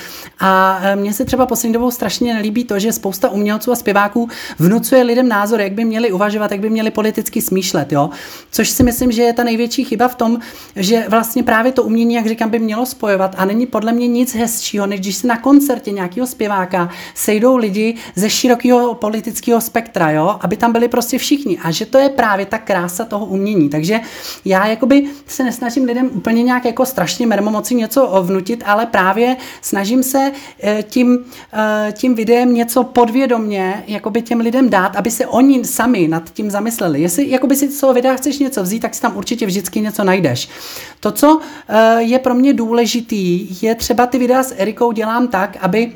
A 0.41 0.81
e, 0.83 0.97
mně 0.97 1.13
se 1.13 1.25
třeba 1.25 1.47
poslední 1.47 1.73
dobou 1.73 1.91
strašně 1.91 2.35
nelíbí 2.35 2.65
to, 2.65 2.79
že 2.79 2.93
spousta 2.93 3.29
umělců 3.29 3.73
a 3.73 3.77
zpěváků 3.77 4.29
vnucuje 4.59 5.03
lidem 5.03 5.29
názor, 5.29 5.61
jak 5.61 5.73
by 5.73 5.85
měli 5.85 6.13
uvažovat, 6.13 6.51
jak 6.51 6.61
by 6.61 6.71
měli 6.71 6.91
politicky 6.91 7.43
smýšlet, 7.43 7.93
jo. 7.93 8.11
Což 8.51 8.71
si 8.71 8.83
myslím, 8.83 9.13
že 9.13 9.23
je 9.23 9.33
ta 9.33 9.45
největší 9.45 9.85
chyba 9.85 10.09
v 10.09 10.15
tom, 10.15 10.39
že 10.77 11.05
vlastně 11.09 11.43
právě 11.43 11.73
to 11.73 11.83
umění, 11.83 12.15
jak 12.15 12.27
říkám, 12.27 12.51
by 12.51 12.59
mělo 12.59 12.87
spojovat 12.87 13.35
a 13.39 13.45
není 13.45 13.67
podle 13.67 13.93
mě 13.93 14.09
nic 14.09 14.30
nic 14.35 14.41
hezčího, 14.41 14.87
než 14.87 15.01
když 15.01 15.17
se 15.17 15.27
na 15.27 15.37
koncertě 15.37 15.91
nějakého 15.91 16.27
zpěváka 16.27 16.91
sejdou 17.15 17.57
lidi 17.57 17.95
ze 18.15 18.31
širokého 18.31 18.95
politického 18.95 19.61
spektra, 19.61 20.11
jo, 20.11 20.37
aby 20.41 20.57
tam 20.57 20.73
byli 20.73 20.89
prostě 20.89 21.19
všichni. 21.19 21.59
A 21.59 21.71
že 21.71 21.87
to 21.87 21.99
je 21.99 22.09
právě 22.09 22.47
ta 22.47 22.59
krása 22.59 23.05
toho 23.05 23.27
umění. 23.27 23.69
Takže 23.69 24.01
já 24.45 24.67
jakoby 24.67 25.05
se 25.27 25.45
nesnažím 25.45 25.85
lidem 25.85 26.11
úplně 26.13 26.43
nějak 26.43 26.65
jako 26.65 26.87
strašně 26.87 27.27
mermomoci 27.27 27.75
něco 27.75 28.23
vnutit, 28.23 28.63
ale 28.67 28.87
právě 28.87 29.37
snažím 29.63 30.03
se 30.03 30.33
eh, 30.63 30.83
tím, 30.83 31.19
eh, 31.53 31.93
tím 31.93 32.15
videem 32.15 32.55
něco 32.55 32.85
podvědomně 32.85 33.85
jakoby 33.87 34.23
těm 34.23 34.41
lidem 34.41 34.71
dát, 34.71 34.97
aby 34.97 35.11
se 35.11 35.27
oni 35.27 35.65
sami 35.65 36.09
nad 36.09 36.31
tím 36.33 36.51
zamysleli. 36.51 37.01
Jestli 37.01 37.31
jakoby 37.31 37.57
si 37.57 37.69
z 37.69 37.81
toho 37.81 37.93
videa 37.93 38.17
chceš 38.17 38.39
něco 38.39 38.63
vzít, 38.63 38.81
tak 38.81 38.95
si 38.95 39.01
tam 39.03 39.17
určitě 39.17 39.47
vždycky 39.47 39.81
něco 39.81 40.05
najdeš. 40.05 40.49
To, 41.01 41.13
co 41.13 41.41
eh, 41.69 42.03
je 42.03 42.19
pro 42.19 42.35
mě 42.35 42.53
důležitý, 42.53 43.49
je 43.63 43.75
třeba 43.75 44.07
ty 44.07 44.19
videa 44.21 44.43
s 44.43 44.55
Erikou 44.59 44.93
dělám 44.93 45.29
tak, 45.29 45.57
aby 45.61 45.93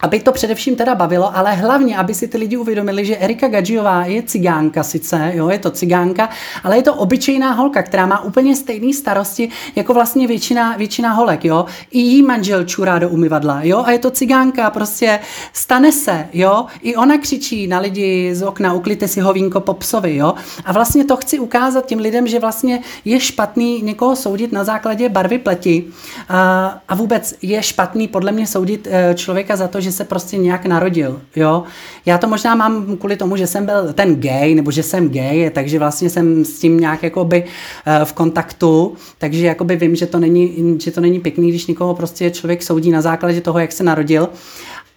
aby 0.00 0.20
to 0.20 0.32
především 0.32 0.76
teda 0.76 0.94
bavilo, 0.94 1.36
ale 1.36 1.54
hlavně, 1.54 1.96
aby 1.96 2.14
si 2.14 2.28
ty 2.28 2.38
lidi 2.38 2.56
uvědomili, 2.56 3.04
že 3.04 3.16
Erika 3.16 3.48
Gadžiová 3.48 4.04
je 4.04 4.22
cigánka 4.22 4.82
sice, 4.82 5.32
jo, 5.34 5.48
je 5.48 5.58
to 5.58 5.70
cigánka, 5.70 6.28
ale 6.64 6.76
je 6.76 6.82
to 6.82 6.94
obyčejná 6.94 7.52
holka, 7.52 7.82
která 7.82 8.06
má 8.06 8.24
úplně 8.24 8.56
stejné 8.56 8.92
starosti 8.92 9.48
jako 9.76 9.94
vlastně 9.94 10.26
většina, 10.26 10.76
většina 10.76 11.12
holek, 11.12 11.44
jo. 11.44 11.64
I 11.90 11.98
jí 11.98 12.22
manžel 12.22 12.64
čurá 12.64 12.98
do 12.98 13.08
umyvadla, 13.08 13.60
jo, 13.62 13.82
a 13.86 13.90
je 13.90 13.98
to 13.98 14.10
cigánka, 14.10 14.70
prostě 14.70 15.20
stane 15.52 15.92
se, 15.92 16.28
jo. 16.32 16.66
I 16.82 16.96
ona 16.96 17.18
křičí 17.18 17.66
na 17.66 17.78
lidi 17.78 18.34
z 18.34 18.42
okna, 18.42 18.72
uklidte 18.72 19.08
si 19.08 19.20
hovínko 19.20 19.60
po 19.60 19.74
psovi, 19.74 20.16
jo. 20.16 20.34
A 20.64 20.72
vlastně 20.72 21.04
to 21.04 21.16
chci 21.16 21.38
ukázat 21.38 21.86
těm 21.86 21.98
lidem, 21.98 22.26
že 22.26 22.38
vlastně 22.38 22.80
je 23.04 23.20
špatný 23.20 23.82
někoho 23.82 24.16
soudit 24.16 24.52
na 24.52 24.64
základě 24.64 25.08
barvy 25.08 25.38
pleti 25.38 25.84
a, 26.28 26.80
a 26.88 26.94
vůbec 26.94 27.34
je 27.42 27.62
špatný 27.62 28.08
podle 28.08 28.32
mě 28.32 28.46
soudit 28.46 28.88
eh, 28.90 29.14
člověka 29.14 29.56
za 29.56 29.68
to, 29.68 29.80
že 29.80 29.87
že 29.88 29.92
se 29.92 30.04
prostě 30.04 30.36
nějak 30.36 30.66
narodil, 30.66 31.20
jo. 31.36 31.62
Já 32.06 32.18
to 32.18 32.28
možná 32.28 32.54
mám 32.54 32.96
kvůli 32.96 33.16
tomu, 33.16 33.36
že 33.36 33.46
jsem 33.46 33.66
byl 33.66 33.92
ten 33.92 34.20
gay, 34.20 34.54
nebo 34.54 34.70
že 34.70 34.82
jsem 34.82 35.10
gay, 35.10 35.50
takže 35.50 35.78
vlastně 35.78 36.10
jsem 36.10 36.44
s 36.44 36.58
tím 36.58 36.80
nějak 36.80 37.02
jakoby 37.02 37.44
eh, 37.44 38.04
v 38.04 38.12
kontaktu, 38.12 38.94
takže 39.18 39.46
jakoby 39.46 39.76
vím, 39.76 39.96
že 39.96 40.06
to 40.06 40.18
není, 40.18 40.76
že 40.80 40.90
to 40.90 41.00
není 41.00 41.20
pěkný, 41.20 41.48
když 41.48 41.66
někoho 41.66 41.94
prostě 41.94 42.30
člověk 42.30 42.62
soudí 42.62 42.90
na 42.90 43.00
základě 43.00 43.40
toho, 43.40 43.58
jak 43.58 43.72
se 43.72 43.84
narodil. 43.84 44.28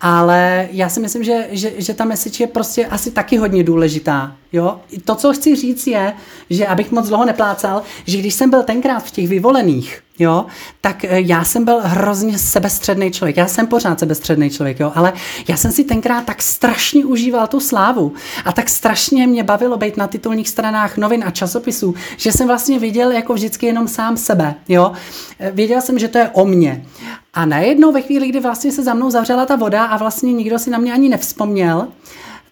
Ale 0.02 0.68
já 0.72 0.90
si 0.90 1.00
myslím, 1.00 1.24
že, 1.24 1.48
že, 1.52 1.72
že 1.78 1.94
ta 1.94 2.06
message 2.06 2.44
je 2.44 2.48
prostě 2.48 2.86
asi 2.86 3.12
taky 3.12 3.38
hodně 3.38 3.64
důležitá. 3.64 4.36
Jo? 4.54 4.80
To, 5.06 5.16
co 5.16 5.34
chci 5.34 5.56
říct 5.56 5.88
je, 5.88 6.14
že 6.50 6.68
abych 6.68 6.92
moc 6.92 7.08
dlouho 7.08 7.26
neplácal, 7.26 7.82
že 8.06 8.18
když 8.18 8.34
jsem 8.34 8.50
byl 8.50 8.64
tenkrát 8.64 9.00
v 9.00 9.12
těch 9.12 9.28
vyvolených, 9.28 10.02
jo, 10.20 10.46
tak 10.82 11.04
eh, 11.04 11.22
já 11.22 11.44
jsem 11.44 11.66
byl 11.66 11.80
hrozně 11.84 12.38
sebestředný 12.38 13.12
člověk. 13.12 13.38
Já 13.38 13.48
jsem 13.48 13.68
pořád 13.68 14.00
sebestředný 14.00 14.50
člověk, 14.50 14.80
jo, 14.80 14.92
ale 14.96 15.14
já 15.48 15.58
jsem 15.58 15.72
si 15.72 15.84
tenkrát 15.84 16.26
tak 16.26 16.42
strašně 16.42 17.06
užíval 17.06 17.48
tu 17.48 17.60
slávu 17.60 18.14
a 18.46 18.52
tak 18.52 18.70
strašně 18.70 19.28
mě 19.28 19.44
bavilo 19.44 19.78
být 19.78 19.98
na 19.98 20.08
titulních 20.08 20.50
stranách 20.50 20.98
novin 20.98 21.24
a 21.28 21.32
časopisů, 21.32 21.96
že 22.18 22.32
jsem 22.32 22.48
vlastně 22.48 22.80
viděl 22.80 23.12
jako 23.12 23.34
vždycky 23.34 23.66
jenom 23.66 23.88
sám 23.88 24.18
sebe, 24.18 24.56
jo. 24.68 24.92
Eh, 25.40 25.52
věděl 25.52 25.82
jsem, 25.82 26.00
že 26.00 26.08
to 26.08 26.18
je 26.18 26.30
o 26.30 26.46
mně. 26.46 26.86
A 27.34 27.46
najednou 27.46 27.92
ve 27.92 28.02
chvíli, 28.02 28.28
kdy 28.28 28.40
vlastně 28.40 28.72
se 28.72 28.84
za 28.84 28.94
mnou 28.94 29.10
zavřela 29.10 29.46
ta 29.46 29.56
voda 29.56 29.86
a 29.86 29.98
vlastně 29.98 30.34
nikdo 30.34 30.60
si 30.60 30.70
na 30.70 30.78
mě 30.78 30.94
ani 30.94 31.10
nevzpomněl, 31.10 31.88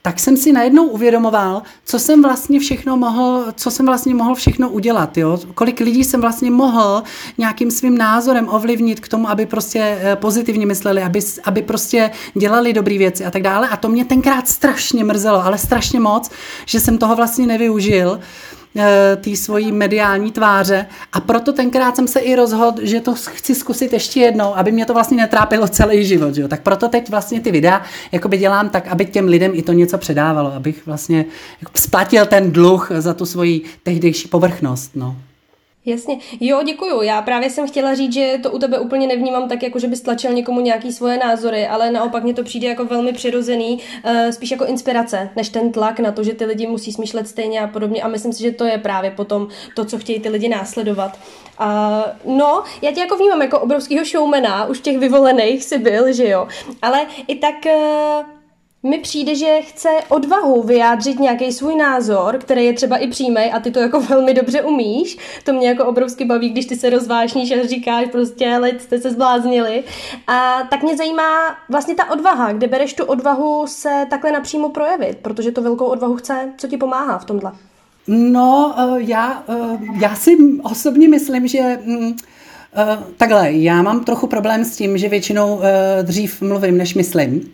tak 0.02 0.20
jsem 0.20 0.38
si 0.38 0.52
najednou 0.52 0.88
uvědomoval, 0.88 1.62
co 1.86 2.00
jsem 2.00 2.22
vlastně 2.22 2.60
všechno 2.60 2.98
mohl, 2.98 3.46
co 3.56 3.72
jsem 3.72 3.86
vlastně 3.86 4.16
mohl 4.16 4.36
všechno 4.36 4.70
udělat, 4.70 5.18
jo? 5.18 5.40
kolik 5.56 5.80
lidí 5.80 6.04
jsem 6.04 6.22
vlastně 6.22 6.52
mohl 6.52 7.04
nějakým 7.38 7.72
svým 7.72 7.98
názorem 7.98 8.48
ovlivnit 8.50 9.00
k 9.00 9.08
tomu, 9.08 9.30
aby 9.30 9.46
prostě 9.46 10.00
eh, 10.02 10.16
pozitivně 10.16 10.66
mysleli, 10.66 11.04
aby, 11.04 11.20
aby 11.44 11.62
prostě 11.62 12.12
dělali 12.34 12.74
dobré 12.74 12.98
věci 12.98 13.26
a 13.26 13.32
tak 13.32 13.42
dále. 13.42 13.70
A 13.70 13.78
to 13.78 13.90
mě 13.90 14.06
tenkrát 14.06 14.48
strašně 14.48 15.04
mrzelo, 15.04 15.46
ale 15.46 15.58
strašně 15.58 16.00
moc, 16.00 16.32
že 16.66 16.80
jsem 16.80 16.98
toho 16.98 17.16
vlastně 17.16 17.48
nevyužil. 17.48 18.20
Eh, 18.22 18.59
té 19.22 19.36
svojí 19.36 19.72
mediální 19.72 20.32
tváře 20.32 20.86
a 21.14 21.20
proto 21.20 21.54
tenkrát 21.54 21.96
jsem 21.96 22.08
se 22.08 22.20
i 22.20 22.36
rozhodl, 22.36 22.86
že 22.86 23.00
to 23.00 23.16
chci 23.16 23.56
zkusit 23.56 23.94
ještě 23.94 24.20
jednou, 24.20 24.58
aby 24.58 24.72
mě 24.72 24.86
to 24.86 24.94
vlastně 24.94 25.18
netrápilo 25.18 25.68
celý 25.68 26.06
život. 26.06 26.38
Jo? 26.38 26.48
Tak 26.48 26.62
proto 26.62 26.88
teď 26.88 27.10
vlastně 27.10 27.42
ty 27.42 27.52
videa 27.52 27.82
jakoby 28.12 28.38
dělám 28.38 28.70
tak, 28.70 28.88
aby 28.88 29.06
těm 29.06 29.28
lidem 29.28 29.52
i 29.56 29.62
to 29.62 29.74
něco 29.74 29.98
předávalo, 29.98 30.54
abych 30.54 30.86
vlastně 30.86 31.26
jako 31.62 31.72
splatil 31.76 32.26
ten 32.26 32.52
dluh 32.52 32.92
za 32.98 33.14
tu 33.14 33.26
svoji 33.26 33.62
tehdejší 33.84 34.28
povrchnost. 34.28 34.92
No. 34.96 35.16
Jasně. 35.90 36.18
Jo, 36.40 36.64
děkuju. 36.64 37.02
Já 37.02 37.22
právě 37.22 37.50
jsem 37.50 37.68
chtěla 37.68 37.94
říct, 37.94 38.14
že 38.14 38.40
to 38.44 38.52
u 38.52 38.60
tebe 38.60 38.80
úplně 38.80 39.08
nevnímám 39.08 39.50
tak, 39.50 39.64
jako 39.64 39.80
že 39.80 39.88
bys 39.88 40.02
tlačil 40.02 40.34
někomu 40.34 40.62
nějaký 40.62 40.92
svoje 40.92 41.18
názory, 41.18 41.68
ale 41.68 41.92
naopak 41.92 42.24
mě 42.24 42.34
to 42.34 42.44
přijde 42.44 42.68
jako 42.68 42.86
velmi 42.86 43.14
přirozený, 43.14 43.80
uh, 44.06 44.30
spíš 44.30 44.52
jako 44.52 44.66
inspirace, 44.66 45.30
než 45.36 45.50
ten 45.50 45.72
tlak 45.72 46.00
na 46.00 46.12
to, 46.12 46.24
že 46.24 46.34
ty 46.34 46.46
lidi 46.46 46.68
musí 46.68 46.92
smýšlet 46.92 47.28
stejně 47.28 47.62
a 47.62 47.68
podobně. 47.68 48.02
A 48.02 48.08
myslím 48.08 48.34
si, 48.34 48.44
že 48.44 48.52
to 48.52 48.66
je 48.66 48.78
právě 48.78 49.12
potom 49.12 49.48
to, 49.76 49.86
co 49.86 49.98
chtějí 49.98 50.20
ty 50.20 50.30
lidi 50.30 50.50
následovat. 50.50 51.20
Uh, 51.62 52.38
no, 52.38 52.64
já 52.82 52.92
tě 52.92 53.00
jako 53.00 53.18
vnímám 53.18 53.42
jako 53.42 53.60
obrovského 53.60 54.06
showmana, 54.06 54.66
už 54.66 54.80
těch 54.80 54.98
vyvolených 54.98 55.64
si 55.64 55.78
byl, 55.78 56.14
že 56.14 56.30
jo. 56.30 56.48
Ale 56.82 57.06
i 57.28 57.36
tak... 57.36 57.56
Mi 58.84 59.00
přijde, 59.00 59.36
že 59.36 59.62
chce 59.62 59.90
odvahu 60.10 60.64
vyjádřit 60.64 61.20
nějaký 61.20 61.52
svůj 61.52 61.76
názor, 61.76 62.38
který 62.38 62.66
je 62.66 62.74
třeba 62.74 62.98
i 62.98 63.08
přímý 63.08 63.42
a 63.42 63.60
ty 63.60 63.72
to 63.72 63.80
jako 63.80 64.02
velmi 64.10 64.34
dobře 64.34 64.62
umíš. 64.62 65.18
To 65.44 65.54
mě 65.54 65.68
jako 65.68 65.86
obrovsky 65.86 66.26
baví, 66.26 66.50
když 66.50 66.66
ty 66.66 66.76
se 66.76 66.90
rozvášníš 66.90 67.52
a 67.52 67.68
říkáš 67.68 68.08
prostě, 68.12 68.50
ale 68.50 68.72
jste 68.80 69.02
se 69.02 69.12
zbláznili. 69.12 69.84
A 70.28 70.58
tak 70.70 70.84
mě 70.84 70.98
zajímá 70.98 71.58
vlastně 71.70 71.96
ta 71.96 72.12
odvaha, 72.12 72.54
kde 72.54 72.68
bereš 72.68 72.94
tu 72.94 73.06
odvahu 73.06 73.68
se 73.68 74.06
takhle 74.10 74.32
napřímo 74.32 74.70
projevit, 74.70 75.18
protože 75.22 75.52
to 75.52 75.62
velkou 75.62 75.86
odvahu 75.86 76.16
chce, 76.16 76.54
co 76.58 76.68
ti 76.68 76.78
pomáhá 76.78 77.18
v 77.18 77.26
tomhle. 77.26 77.52
No, 78.08 78.76
uh, 78.78 78.98
já, 78.98 79.44
uh, 79.48 80.02
já 80.02 80.16
si 80.16 80.38
osobně 80.64 81.08
myslím, 81.08 81.48
že... 81.48 81.80
Um, 81.86 82.16
Uh, 82.98 83.04
takhle, 83.18 83.52
já 83.52 83.82
mám 83.82 84.04
trochu 84.04 84.28
problém 84.28 84.66
s 84.66 84.78
tím, 84.78 84.98
že 84.98 85.10
většinou 85.10 85.62
dřív 86.02 86.42
mluvím, 86.42 86.78
než 86.78 86.96
myslím. 86.96 87.52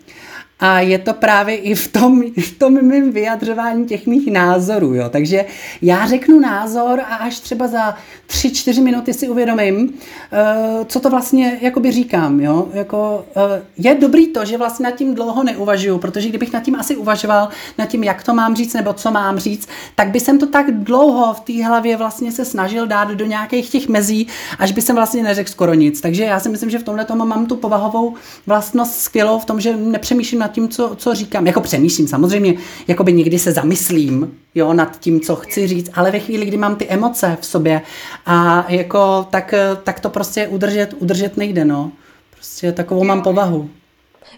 A 0.60 0.80
je 0.80 1.00
to 1.00 1.14
právě 1.14 1.56
i 1.56 1.76
v 1.76 1.88
tom, 1.88 2.24
v 2.38 2.52
tom 2.60 2.82
mým 2.82 3.12
vyjadřování 3.12 3.86
těch 3.86 4.08
mých 4.08 4.32
názorů. 4.32 4.94
Jo. 4.94 5.10
Takže 5.10 5.46
já 5.82 6.08
řeknu 6.08 6.40
názor 6.40 7.00
a 7.00 7.16
až 7.16 7.40
třeba 7.40 7.68
za 7.68 7.96
tři, 8.28 8.52
čtyři 8.52 8.82
minuty 8.82 9.14
si 9.14 9.30
uvědomím, 9.30 9.78
uh, 9.80 10.86
co 10.86 11.00
to 11.00 11.10
vlastně 11.10 11.60
jakoby 11.62 11.92
říkám. 11.92 12.40
Jo. 12.40 12.68
Jako, 12.74 13.26
uh, 13.36 13.44
je 13.78 13.96
dobrý 13.96 14.28
to, 14.28 14.46
že 14.46 14.58
vlastně 14.58 14.84
nad 14.84 14.96
tím 14.96 15.16
dlouho 15.16 15.44
neuvažuju, 15.44 15.98
protože 15.98 16.30
kdybych 16.30 16.54
nad 16.54 16.64
tím 16.64 16.76
asi 16.76 16.96
uvažoval, 16.96 17.50
nad 17.78 17.86
tím, 17.86 18.04
jak 18.04 18.24
to 18.24 18.34
mám 18.34 18.56
říct 18.56 18.74
nebo 18.74 18.94
co 18.94 19.12
mám 19.12 19.40
říct, 19.40 19.70
tak 19.96 20.10
by 20.10 20.20
jsem 20.20 20.40
to 20.40 20.48
tak 20.48 20.72
dlouho 20.72 21.34
v 21.34 21.40
té 21.40 21.66
hlavě 21.66 21.98
vlastně 21.98 22.32
se 22.32 22.46
snažil 22.46 22.88
dát 22.88 23.12
do 23.12 23.26
nějakých 23.26 23.70
těch 23.70 23.88
mezí, 23.88 24.28
až 24.60 24.72
by 24.72 24.82
jsem 24.82 24.96
vlastně 24.96 25.24
neřekl 25.24 25.50
skoro 25.50 25.74
nic. 25.74 26.02
Takže 26.02 26.24
já 26.24 26.40
si 26.40 26.50
myslím, 26.50 26.70
že 26.70 26.80
v 26.80 26.84
tomhle 26.84 27.06
tomu 27.06 27.26
mám 27.26 27.46
tu 27.46 27.56
povahovou 27.56 28.14
vlastnost 28.48 29.00
skvělou 29.00 29.40
v 29.40 29.46
tom, 29.46 29.62
že 29.62 29.78
nepřemýšlím 29.78 30.45
nad 30.46 30.52
tím, 30.52 30.70
co, 30.70 30.96
co 30.96 31.16
říkám. 31.16 31.48
Jako 31.48 31.62
přemýšlím 31.62 32.08
samozřejmě, 32.08 32.54
jako 32.88 33.04
by 33.04 33.14
někdy 33.14 33.40
se 33.40 33.52
zamyslím 33.52 34.38
jo, 34.56 34.74
nad 34.74 35.00
tím, 35.00 35.22
co 35.22 35.36
chci 35.36 35.68
říct, 35.68 35.90
ale 35.94 36.12
ve 36.12 36.20
chvíli, 36.20 36.46
kdy 36.46 36.58
mám 36.58 36.76
ty 36.76 36.88
emoce 36.88 37.38
v 37.42 37.46
sobě 37.46 37.82
a 38.26 38.66
jako, 38.70 39.28
tak, 39.30 39.54
tak 39.84 40.00
to 40.00 40.10
prostě 40.10 40.48
udržet, 40.48 40.94
udržet 41.00 41.38
nejde, 41.38 41.66
no. 41.66 41.92
Prostě 42.30 42.72
takovou 42.72 43.04
mám 43.04 43.22
povahu. 43.22 43.70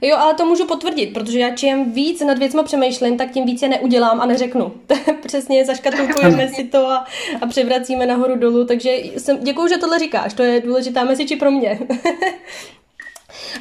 Jo, 0.02 0.18
ale 0.18 0.34
to 0.34 0.46
můžu 0.46 0.66
potvrdit, 0.66 1.14
protože 1.14 1.40
já 1.40 1.56
čím 1.56 1.92
víc 1.94 2.22
nad 2.22 2.38
věcma 2.38 2.64
přemýšlím, 2.64 3.18
tak 3.18 3.32
tím 3.32 3.46
víc 3.46 3.62
je 3.62 3.70
neudělám 3.70 4.22
a 4.22 4.26
neřeknu. 4.26 4.72
Přesně 5.28 5.66
zaškatulkujeme 5.66 6.50
si 6.50 6.64
to 6.64 6.88
a, 6.88 7.06
a 7.42 7.46
převracíme 7.48 8.06
nahoru 8.06 8.36
dolů, 8.36 8.66
takže 8.66 8.90
jsem, 9.18 9.38
děkuju, 9.44 9.68
že 9.68 9.78
tohle 9.78 10.00
říkáš, 10.00 10.34
to 10.34 10.44
je 10.44 10.62
důležitá 10.62 11.04
message 11.04 11.36
pro 11.36 11.52
mě. 11.52 11.80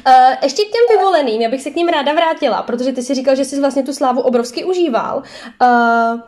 Uh, 0.07 0.13
ještě 0.43 0.63
k 0.63 0.71
těm 0.71 0.97
vyvoleným, 0.97 1.41
já 1.41 1.49
bych 1.49 1.61
se 1.61 1.71
k 1.71 1.75
ním 1.75 1.87
ráda 1.87 2.13
vrátila, 2.13 2.61
protože 2.61 2.93
ty 2.93 3.03
si 3.03 3.13
říkal, 3.13 3.35
že 3.35 3.45
jsi 3.45 3.59
vlastně 3.59 3.83
tu 3.83 3.93
slávu 3.93 4.21
obrovsky 4.21 4.63
užíval. 4.63 5.23
Uh, 5.61 6.19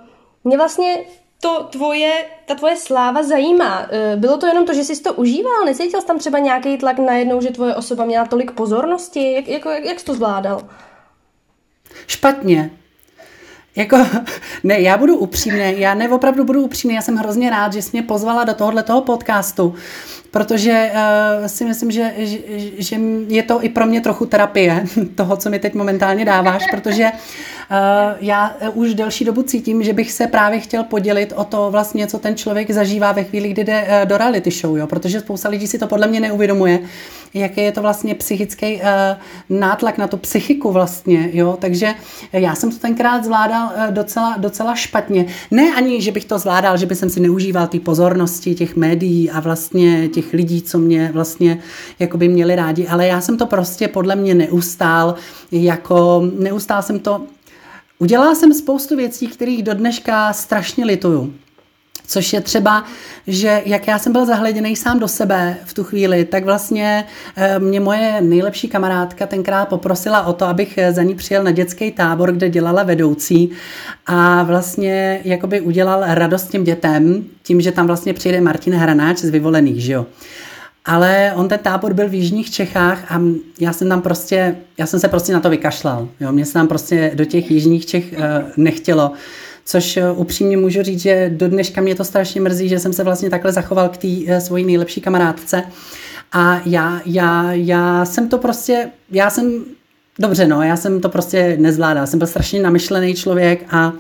mě 0.44 0.58
vlastně 0.58 0.98
to 1.42 1.64
tvoje, 1.64 2.12
ta 2.46 2.56
tvoje 2.56 2.78
sláva 2.78 3.24
zajímá. 3.24 3.80
Uh, 3.80 4.20
bylo 4.20 4.38
to 4.38 4.48
jenom 4.48 4.66
to, 4.66 4.74
že 4.74 4.84
jsi 4.84 5.02
to 5.02 5.14
užíval? 5.14 5.66
Necítil 5.66 6.02
jsi 6.02 6.08
tam 6.08 6.20
třeba 6.20 6.40
nějaký 6.40 6.78
tlak 6.78 7.00
najednou, 7.00 7.42
že 7.42 7.50
tvoje 7.50 7.76
osoba 7.76 8.06
měla 8.06 8.26
tolik 8.26 8.52
pozornosti? 8.52 9.34
Jak, 9.34 9.48
jako, 9.48 9.70
jak, 9.70 9.86
jak 9.86 10.00
jsi 10.00 10.06
to 10.06 10.14
zvládal? 10.14 10.62
Špatně. 12.08 12.72
Jako, 13.80 13.98
ne, 14.64 14.82
já 14.82 14.98
budu 14.98 15.18
upřímný, 15.18 15.80
já 15.80 15.94
ne, 15.94 16.10
opravdu 16.10 16.44
budu 16.44 16.62
upřímný, 16.62 16.96
já 16.96 17.02
jsem 17.02 17.16
hrozně 17.16 17.50
rád, 17.50 17.74
že 17.74 17.82
jsi 17.82 17.90
mě 17.94 18.02
pozvala 18.04 18.44
do 18.44 18.54
tohohle 18.54 18.84
toho 18.84 19.02
podcastu, 19.02 19.76
protože 20.32 20.92
uh, 20.94 21.48
si 21.48 21.66
myslím, 21.66 21.92
že, 21.92 22.14
že, 22.18 22.38
že 22.78 22.96
je 23.28 23.44
to 23.44 23.64
i 23.64 23.70
pro 23.70 23.86
mě 23.86 24.02
trochu 24.02 24.26
terapie 24.26 24.86
toho, 25.16 25.38
co 25.38 25.50
mi 25.50 25.60
teď 25.60 25.74
momentálně 25.74 26.26
dáváš, 26.26 26.66
protože 26.72 27.04
uh, 27.04 27.20
já 28.20 28.56
už 28.74 28.94
delší 28.94 29.26
dobu 29.26 29.44
cítím, 29.44 29.84
že 29.84 29.94
bych 29.94 30.12
se 30.12 30.28
právě 30.28 30.60
chtěl 30.60 30.84
podělit 30.84 31.34
o 31.36 31.44
to 31.44 31.72
vlastně, 31.72 32.08
co 32.08 32.20
ten 32.20 32.36
člověk 32.36 32.72
zažívá 32.72 33.12
ve 33.12 33.24
chvíli, 33.24 33.50
kdy 33.50 33.64
jde 33.64 33.82
uh, 33.82 34.10
do 34.10 34.18
reality 34.18 34.52
show, 34.52 34.78
jo? 34.78 34.88
protože 34.88 35.20
spousta 35.20 35.50
lidí 35.50 35.68
si 35.68 35.80
to 35.80 35.88
podle 35.88 36.08
mě 36.08 36.20
neuvědomuje, 36.20 36.80
jaký 37.34 37.62
je 37.62 37.72
to 37.72 37.82
vlastně 37.82 38.16
psychický 38.16 38.82
nátlak 39.50 39.98
na 39.98 40.08
tu 40.08 40.18
psychiku 40.18 40.72
vlastně, 40.72 41.30
jo, 41.34 41.58
takže 41.62 41.94
já 42.34 42.56
jsem 42.56 42.72
to 42.72 42.78
tenkrát 42.78 43.24
zvládal 43.24 43.72
docela, 43.90 44.36
docela 44.38 44.76
špatně. 44.76 45.26
Ne 45.52 45.74
ani, 45.76 46.02
že 46.02 46.12
bych 46.12 46.26
to 46.26 46.40
zvládal, 46.40 46.78
že 46.78 46.86
bych 46.86 46.98
si 46.98 47.20
neužíval 47.20 47.68
ty 47.68 47.80
pozornosti 47.80 48.56
těch 48.56 48.76
médií 48.76 49.32
a 49.32 49.40
vlastně 49.40 50.08
těch 50.08 50.34
lidí, 50.34 50.62
co 50.62 50.80
mě 50.80 51.10
vlastně 51.14 51.60
jako 52.00 52.18
by 52.18 52.28
měli 52.28 52.56
rádi, 52.56 52.88
ale 52.88 53.08
já 53.08 53.22
jsem 53.22 53.38
to 53.38 53.46
prostě 53.46 53.88
podle 53.88 54.16
mě 54.16 54.36
neustál, 54.36 55.16
jako 55.52 56.24
neustál 56.40 56.82
jsem 56.82 57.00
to, 57.00 57.22
udělala 58.00 58.36
jsem 58.36 58.54
spoustu 58.54 58.96
věcí, 58.96 59.28
kterých 59.28 59.64
do 59.64 59.74
dneška 59.74 60.34
strašně 60.34 60.86
lituju. 60.86 61.34
Což 62.08 62.34
je 62.34 62.42
třeba, 62.42 62.84
že 63.28 63.62
jak 63.66 63.88
já 63.88 64.00
jsem 64.00 64.12
byl 64.12 64.26
zahleděný 64.26 64.76
sám 64.76 65.00
do 65.00 65.08
sebe 65.08 65.58
v 65.66 65.74
tu 65.74 65.84
chvíli, 65.84 66.26
tak 66.26 66.46
vlastně 66.46 67.06
eh, 67.36 67.60
mě 67.60 67.80
moje 67.80 68.22
nejlepší 68.22 68.68
kamarádka 68.68 69.26
tenkrát 69.28 69.66
poprosila 69.66 70.26
o 70.26 70.34
to, 70.34 70.46
abych 70.46 70.78
eh, 70.78 70.94
za 70.94 71.04
ní 71.04 71.16
přijel 71.16 71.44
na 71.44 71.52
dětský 71.52 71.92
tábor, 71.92 72.32
kde 72.32 72.50
dělala 72.50 72.84
vedoucí 72.84 73.50
a 74.06 74.44
vlastně 74.44 75.22
jakoby 75.24 75.62
udělal 75.62 76.04
radost 76.08 76.48
těm 76.48 76.64
dětem 76.64 77.24
tím, 77.44 77.62
že 77.62 77.72
tam 77.72 77.88
vlastně 77.88 78.14
přijde 78.14 78.42
Martin 78.42 78.74
Hranáč 78.74 79.18
z 79.18 79.30
vyvolených, 79.30 79.84
že 79.84 79.94
jo. 79.94 80.06
Ale 80.90 81.34
on 81.36 81.48
ten 81.48 81.60
tábor 81.60 81.94
byl 81.94 82.10
v 82.10 82.14
Jižních 82.14 82.52
Čechách 82.52 83.12
a 83.12 83.22
já 83.60 83.74
jsem 83.74 83.90
tam 83.90 84.02
prostě, 84.02 84.56
já 84.78 84.86
jsem 84.86 85.00
se 85.00 85.08
prostě 85.08 85.34
na 85.34 85.40
to 85.40 85.50
vykašlal. 85.50 86.08
Jo. 86.20 86.32
Mně 86.32 86.46
se 86.46 86.54
tam 86.54 86.68
prostě 86.68 87.12
do 87.16 87.26
těch 87.26 87.52
Jižních 87.52 87.86
Čech 87.86 88.14
uh, 88.14 88.20
nechtělo 88.58 89.12
což 89.70 89.98
eh, 89.98 90.12
upřímně 90.12 90.58
můžu 90.58 90.84
říct, 90.84 91.02
že 91.02 91.32
do 91.34 91.48
dneška 91.48 91.82
mě 91.82 91.96
to 91.96 92.04
strašně 92.04 92.42
mrzí, 92.42 92.70
že 92.70 92.80
jsem 92.80 92.94
se 92.94 93.04
vlastně 93.04 93.30
takhle 93.30 93.52
zachoval 93.52 93.90
k 93.90 93.98
té 93.98 94.08
eh, 94.28 94.42
svojí 94.42 94.66
nejlepší 94.66 95.02
kamarádce. 95.02 95.64
A 96.32 96.62
já, 96.66 97.02
já, 97.06 97.52
já 97.52 98.06
jsem 98.06 98.30
to 98.30 98.38
prostě, 98.38 98.90
já 99.12 99.30
jsem, 99.30 99.66
dobře 100.20 100.48
no, 100.48 100.64
já 100.64 100.78
jsem 100.78 101.02
to 101.02 101.10
prostě 101.10 101.58
nezvládal. 101.60 102.08
Jsem 102.08 102.20
byl 102.20 102.28
strašně 102.28 102.62
namyšlený 102.62 103.14
člověk 103.14 103.66
a 103.70 103.88
Uh, 103.88 103.96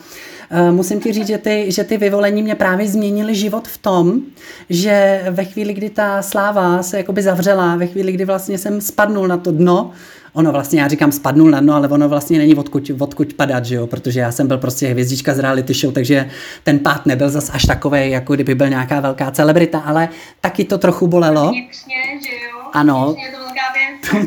musím 0.71 0.99
ti 0.99 1.13
říct, 1.13 1.27
že 1.27 1.37
ty, 1.37 1.71
že 1.71 1.83
ty 1.83 1.97
vyvolení 1.97 2.43
mě 2.43 2.55
právě 2.55 2.87
změnily 2.87 3.35
život 3.35 3.67
v 3.67 3.77
tom, 3.77 4.21
že 4.69 5.25
ve 5.29 5.45
chvíli, 5.45 5.73
kdy 5.73 5.89
ta 5.89 6.21
sláva 6.21 6.83
se 6.83 6.97
jakoby 6.97 7.21
zavřela, 7.21 7.75
ve 7.75 7.87
chvíli, 7.87 8.11
kdy 8.11 8.25
vlastně 8.25 8.57
jsem 8.57 8.81
spadnul 8.81 9.27
na 9.27 9.37
to 9.37 9.51
dno 9.51 9.91
ono 10.33 10.51
vlastně, 10.51 10.81
já 10.81 10.87
říkám, 10.87 11.11
spadnul 11.11 11.51
na 11.51 11.59
dno, 11.59 11.75
ale 11.75 11.87
ono 11.87 12.09
vlastně 12.09 12.37
není 12.37 12.55
odkud, 12.55 12.91
odkud 12.99 13.33
padat, 13.33 13.65
že 13.65 13.75
jo? 13.75 13.87
protože 13.87 14.19
já 14.19 14.31
jsem 14.31 14.47
byl 14.47 14.57
prostě 14.57 14.87
hvězdička 14.87 15.33
z 15.33 15.39
reality 15.39 15.73
show, 15.73 15.93
takže 15.93 16.29
ten 16.63 16.79
pád 16.79 17.05
nebyl 17.05 17.29
zas 17.29 17.49
až 17.53 17.65
takový, 17.65 18.11
jako 18.11 18.35
kdyby 18.35 18.55
byl 18.55 18.69
nějaká 18.69 18.99
velká 18.99 19.31
celebrita, 19.31 19.79
ale 19.79 20.09
taky 20.41 20.65
to 20.65 20.77
trochu 20.77 21.07
bolelo. 21.07 21.49
Vnitřně, 21.49 21.95
že 22.27 22.35
jo? 22.35 22.59
Ano. 22.73 23.05
Vnitřně 23.05 23.31
to. 23.31 23.38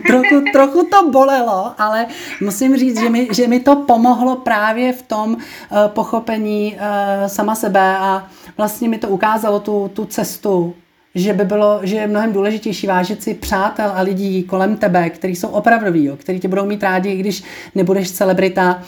Trochu, 0.06 0.44
trochu 0.52 0.86
to 0.86 1.10
bolelo, 1.10 1.72
ale 1.78 2.06
musím 2.40 2.76
říct, 2.76 3.00
že 3.00 3.10
mi, 3.10 3.28
že 3.32 3.48
mi 3.48 3.60
to 3.60 3.76
pomohlo 3.76 4.36
právě 4.36 4.92
v 4.92 5.02
tom 5.02 5.32
uh, 5.32 5.38
pochopení 5.86 6.74
uh, 6.74 7.26
sama 7.26 7.54
sebe 7.54 7.96
a 7.98 8.26
vlastně 8.56 8.88
mi 8.88 8.98
to 8.98 9.08
ukázalo 9.08 9.60
tu, 9.60 9.90
tu 9.94 10.04
cestu 10.04 10.74
že 11.14 11.32
by 11.32 11.44
bylo, 11.44 11.80
že 11.82 11.96
je 11.96 12.06
mnohem 12.06 12.32
důležitější 12.32 12.86
vážit 12.86 13.22
si 13.22 13.34
přátel 13.34 13.92
a 13.94 14.00
lidí 14.00 14.42
kolem 14.42 14.76
tebe, 14.76 15.10
kteří 15.10 15.36
jsou 15.36 15.48
opravdoví, 15.48 16.10
kteří 16.16 16.40
tě 16.40 16.48
budou 16.48 16.66
mít 16.66 16.82
rádi, 16.82 17.10
i 17.10 17.16
když 17.16 17.42
nebudeš 17.74 18.12
celebrita. 18.12 18.82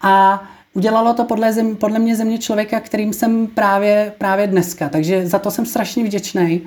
A 0.00 0.44
udělalo 0.74 1.14
to 1.14 1.24
podle, 1.24 1.52
zem, 1.52 1.76
podle 1.76 1.98
mě 1.98 2.16
země 2.16 2.38
člověka, 2.38 2.80
kterým 2.80 3.12
jsem 3.12 3.46
právě, 3.46 4.12
právě 4.18 4.46
dneska. 4.46 4.88
Takže 4.88 5.26
za 5.26 5.38
to 5.38 5.50
jsem 5.50 5.66
strašně 5.66 6.04
vděčný. 6.04 6.62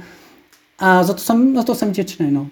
A 0.80 1.04
za 1.04 1.14
to 1.14 1.20
jsem, 1.20 1.56
za 1.56 1.64
to 1.64 1.76
jsem 1.76 1.90
vděčný, 1.90 2.32
no. 2.32 2.48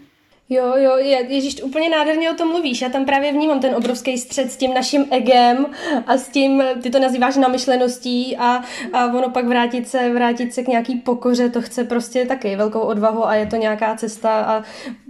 Jo, 0.52 0.74
jo, 0.76 0.98
Ježíš, 1.28 1.64
úplně 1.64 1.90
nádherně 1.90 2.32
o 2.32 2.34
tom 2.34 2.48
mluvíš. 2.48 2.82
Já 2.82 2.90
tam 2.90 3.06
právě 3.06 3.32
vnímám 3.32 3.60
ten 3.60 3.76
obrovský 3.76 4.18
střed 4.18 4.52
s 4.52 4.58
tím 4.58 4.74
naším 4.74 5.06
egem 5.12 5.66
a 6.08 6.18
s 6.18 6.28
tím, 6.28 6.64
ty 6.82 6.90
to 6.90 7.00
nazýváš 7.00 7.36
namyšleností 7.36 8.38
a, 8.38 8.64
a 8.94 9.06
ono 9.06 9.30
pak 9.30 9.46
vrátit 9.46 9.88
se, 9.88 10.10
vrátit 10.10 10.54
se 10.54 10.64
k 10.64 10.68
nějaký 10.68 10.96
pokoře, 10.96 11.50
to 11.50 11.62
chce 11.62 11.84
prostě 11.84 12.26
taky 12.26 12.56
velkou 12.56 12.80
odvahu 12.80 13.28
a 13.28 13.36
je 13.36 13.46
to 13.46 13.56
nějaká 13.56 13.96
cesta 13.96 14.40
a 14.40 14.62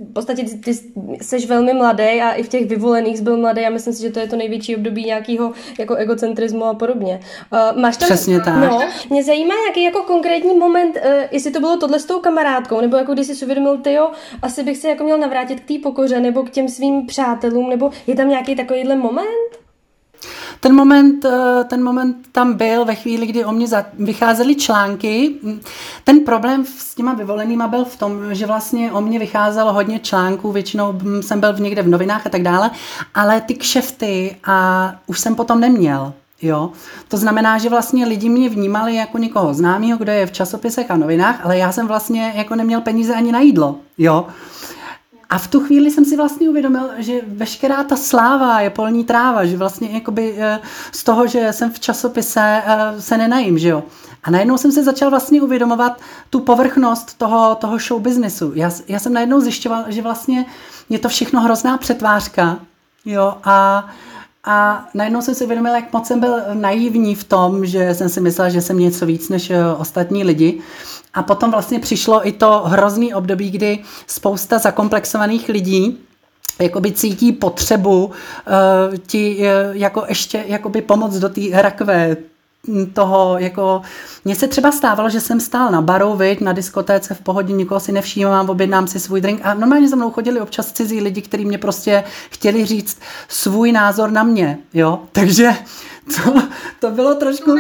v 0.10 0.14
podstatě 0.14 0.44
ty, 0.44 0.58
ty 0.58 0.74
jsi 1.22 1.46
velmi 1.46 1.74
mladý 1.74 2.04
a 2.04 2.32
i 2.32 2.44
v 2.44 2.50
těch 2.50 2.66
vyvolených 2.66 3.22
byl 3.22 3.38
mladý 3.38 3.66
a 3.66 3.70
myslím 3.70 3.94
si, 3.94 4.02
že 4.02 4.10
to 4.10 4.20
je 4.20 4.28
to 4.28 4.36
největší 4.36 4.76
období 4.76 5.06
nějakého 5.06 5.52
jako 5.80 5.96
egocentrismu 5.96 6.66
a 6.66 6.74
podobně. 6.74 7.20
Uh, 7.54 7.82
máš 7.82 7.98
tam, 7.98 8.08
Přesně 8.08 8.40
tak. 8.40 8.56
No, 8.56 8.80
mě 9.10 9.24
zajímá, 9.24 9.54
jaký 9.68 9.84
jako 9.84 10.04
konkrétní 10.04 10.58
moment, 10.58 10.96
uh, 10.96 11.12
jestli 11.32 11.52
to 11.52 11.60
bylo 11.60 11.78
tohle 11.78 12.00
s 12.00 12.06
tou 12.06 12.20
kamarádkou, 12.20 12.82
nebo 12.82 12.98
jako 12.98 13.14
když 13.14 13.28
jsi 13.28 13.36
si 13.36 13.46
uvědomil, 13.46 13.78
ty 13.78 13.94
jo, 13.94 14.12
asi 14.42 14.64
bych 14.64 14.78
se 14.78 14.90
jako 14.90 15.04
měl 15.04 15.18
navrátit 15.30 15.60
k 15.60 15.68
té 15.68 15.74
pokoře 15.84 16.20
nebo 16.20 16.44
k 16.44 16.50
těm 16.50 16.70
svým 16.70 17.06
přátelům, 17.06 17.70
nebo 17.70 17.92
je 18.08 18.16
tam 18.16 18.30
nějaký 18.30 18.56
takovýhle 18.56 18.96
moment? 18.96 19.60
Ten 20.60 20.76
moment, 20.76 21.26
eh, 21.26 21.64
ten 21.64 21.84
moment 21.84 22.18
tam 22.32 22.54
byl 22.54 22.86
ve 22.86 22.96
chvíli, 22.96 23.28
kdy 23.28 23.46
o 23.46 23.52
mě 23.52 23.68
vycházely 23.94 24.56
články. 24.56 25.36
Ten 26.04 26.20
problém 26.20 26.66
s 26.66 26.96
těma 26.96 27.14
vyvolenýma 27.14 27.68
byl 27.68 27.86
v 27.86 27.96
tom, 27.96 28.36
že 28.36 28.46
vlastně 28.46 28.92
o 28.92 29.02
mě 29.02 29.20
vycházelo 29.20 29.74
hodně 29.74 30.00
článků, 30.00 30.52
většinou 30.52 30.94
jsem 31.22 31.40
byl 31.40 31.54
někde 31.60 31.82
v 31.82 31.88
novinách 31.88 32.28
a 32.28 32.30
tak 32.30 32.42
dále, 32.42 32.72
ale 33.14 33.42
ty 33.42 33.54
kšefty 33.54 34.36
a 34.44 34.92
už 35.08 35.20
jsem 35.20 35.36
potom 35.36 35.60
neměl. 35.60 36.14
Jo? 36.42 36.72
To 37.08 37.18
znamená, 37.18 37.58
že 37.58 37.70
vlastně 37.70 38.06
lidi 38.06 38.30
mě 38.30 38.50
vnímali 38.50 38.96
jako 38.96 39.18
někoho 39.18 39.54
známého, 39.54 39.98
kdo 39.98 40.12
je 40.12 40.26
v 40.26 40.32
časopisech 40.32 40.92
a 40.92 40.98
novinách, 40.98 41.40
ale 41.44 41.58
já 41.58 41.72
jsem 41.72 41.88
vlastně 41.88 42.34
jako 42.36 42.56
neměl 42.56 42.82
peníze 42.82 43.16
ani 43.16 43.32
na 43.32 43.40
jídlo. 43.40 43.76
Jo? 43.98 44.28
A 45.30 45.38
v 45.38 45.48
tu 45.48 45.60
chvíli 45.60 45.92
jsem 45.92 46.06
si 46.06 46.18
vlastně 46.18 46.50
uvědomil, 46.50 46.90
že 46.98 47.22
veškerá 47.28 47.84
ta 47.84 47.96
sláva 47.96 48.62
je 48.62 48.70
polní 48.70 49.04
tráva, 49.04 49.46
že 49.46 49.58
vlastně 49.58 49.90
jakoby 49.90 50.36
eh, 50.38 50.60
z 50.92 51.04
toho, 51.04 51.28
že 51.28 51.54
jsem 51.54 51.72
v 51.72 51.80
časopise, 51.80 52.62
eh, 52.66 53.02
se 53.02 53.18
nenajím, 53.18 53.60
že 53.60 53.68
jo. 53.68 53.84
A 54.24 54.32
najednou 54.32 54.58
jsem 54.58 54.72
se 54.72 54.84
začal 54.84 55.10
vlastně 55.10 55.42
uvědomovat 55.42 56.02
tu 56.30 56.40
povrchnost 56.40 57.18
toho, 57.18 57.56
toho 57.56 57.78
show 57.80 58.02
businessu. 58.02 58.52
Já, 58.56 58.72
já 58.88 59.00
jsem 59.00 59.14
najednou 59.14 59.40
zjišťoval, 59.42 59.84
že 59.88 60.02
vlastně 60.02 60.46
je 60.90 61.00
to 61.00 61.10
všechno 61.10 61.42
hrozná 61.42 61.78
přetvářka, 61.78 62.60
jo, 63.06 63.38
a 63.44 63.88
a 64.44 64.88
najednou 64.94 65.22
jsem 65.22 65.36
si 65.36 65.46
uvědomila, 65.46 65.76
jak 65.76 65.94
moc 65.94 66.08
jsem 66.08 66.20
byl 66.20 66.42
naivní 66.54 67.16
v 67.16 67.24
tom, 67.24 67.66
že 67.66 67.96
jsem 67.96 68.10
si 68.10 68.22
myslela, 68.22 68.50
že 68.50 68.62
jsem 68.62 68.80
něco 68.80 69.06
víc 69.06 69.30
než 69.30 69.50
eh, 69.50 69.66
ostatní 69.78 70.24
lidi. 70.24 70.62
A 71.14 71.24
potom 71.24 71.52
vlastně 71.52 71.80
přišlo 71.80 72.28
i 72.28 72.32
to 72.32 72.64
hrozný 72.66 73.14
období, 73.14 73.50
kdy 73.52 73.80
spousta 74.08 74.58
zakomplexovaných 74.58 75.50
lidí 75.50 75.98
jakoby 76.62 76.92
cítí 76.92 77.32
potřebu 77.32 78.06
uh, 78.06 78.14
ti 79.08 79.38
uh, 79.38 79.76
jako 79.76 80.06
ještě 80.08 80.44
jakoby 80.48 80.82
pomoct 80.82 81.20
do 81.20 81.30
té 81.30 81.42
rakve 81.52 82.18
toho, 82.94 83.38
jako, 83.38 83.82
mně 84.26 84.36
se 84.36 84.48
třeba 84.48 84.72
stávalo, 84.72 85.10
že 85.10 85.22
jsem 85.22 85.40
stál 85.40 85.72
na 85.72 85.82
baru, 85.82 86.16
viď, 86.16 86.42
na 86.42 86.54
diskotéce 86.54 87.14
v 87.14 87.22
pohodě, 87.22 87.54
nikoho 87.54 87.80
si 87.80 87.92
nevšímám, 87.92 88.50
objednám 88.50 88.88
si 88.88 89.00
svůj 89.00 89.22
drink 89.22 89.42
a 89.44 89.54
normálně 89.54 89.90
za 89.90 89.96
mnou 89.96 90.12
chodili 90.12 90.42
občas 90.42 90.72
cizí 90.72 91.02
lidi, 91.02 91.22
kteří 91.22 91.46
mě 91.46 91.58
prostě 91.58 92.04
chtěli 92.30 92.66
říct 92.66 93.00
svůj 93.28 93.72
názor 93.72 94.12
na 94.12 94.24
mě, 94.24 94.58
jo, 94.74 95.00
takže 95.12 95.52
to, 96.16 96.42
to 96.80 96.92
bylo 96.92 97.16
trošku... 97.16 97.56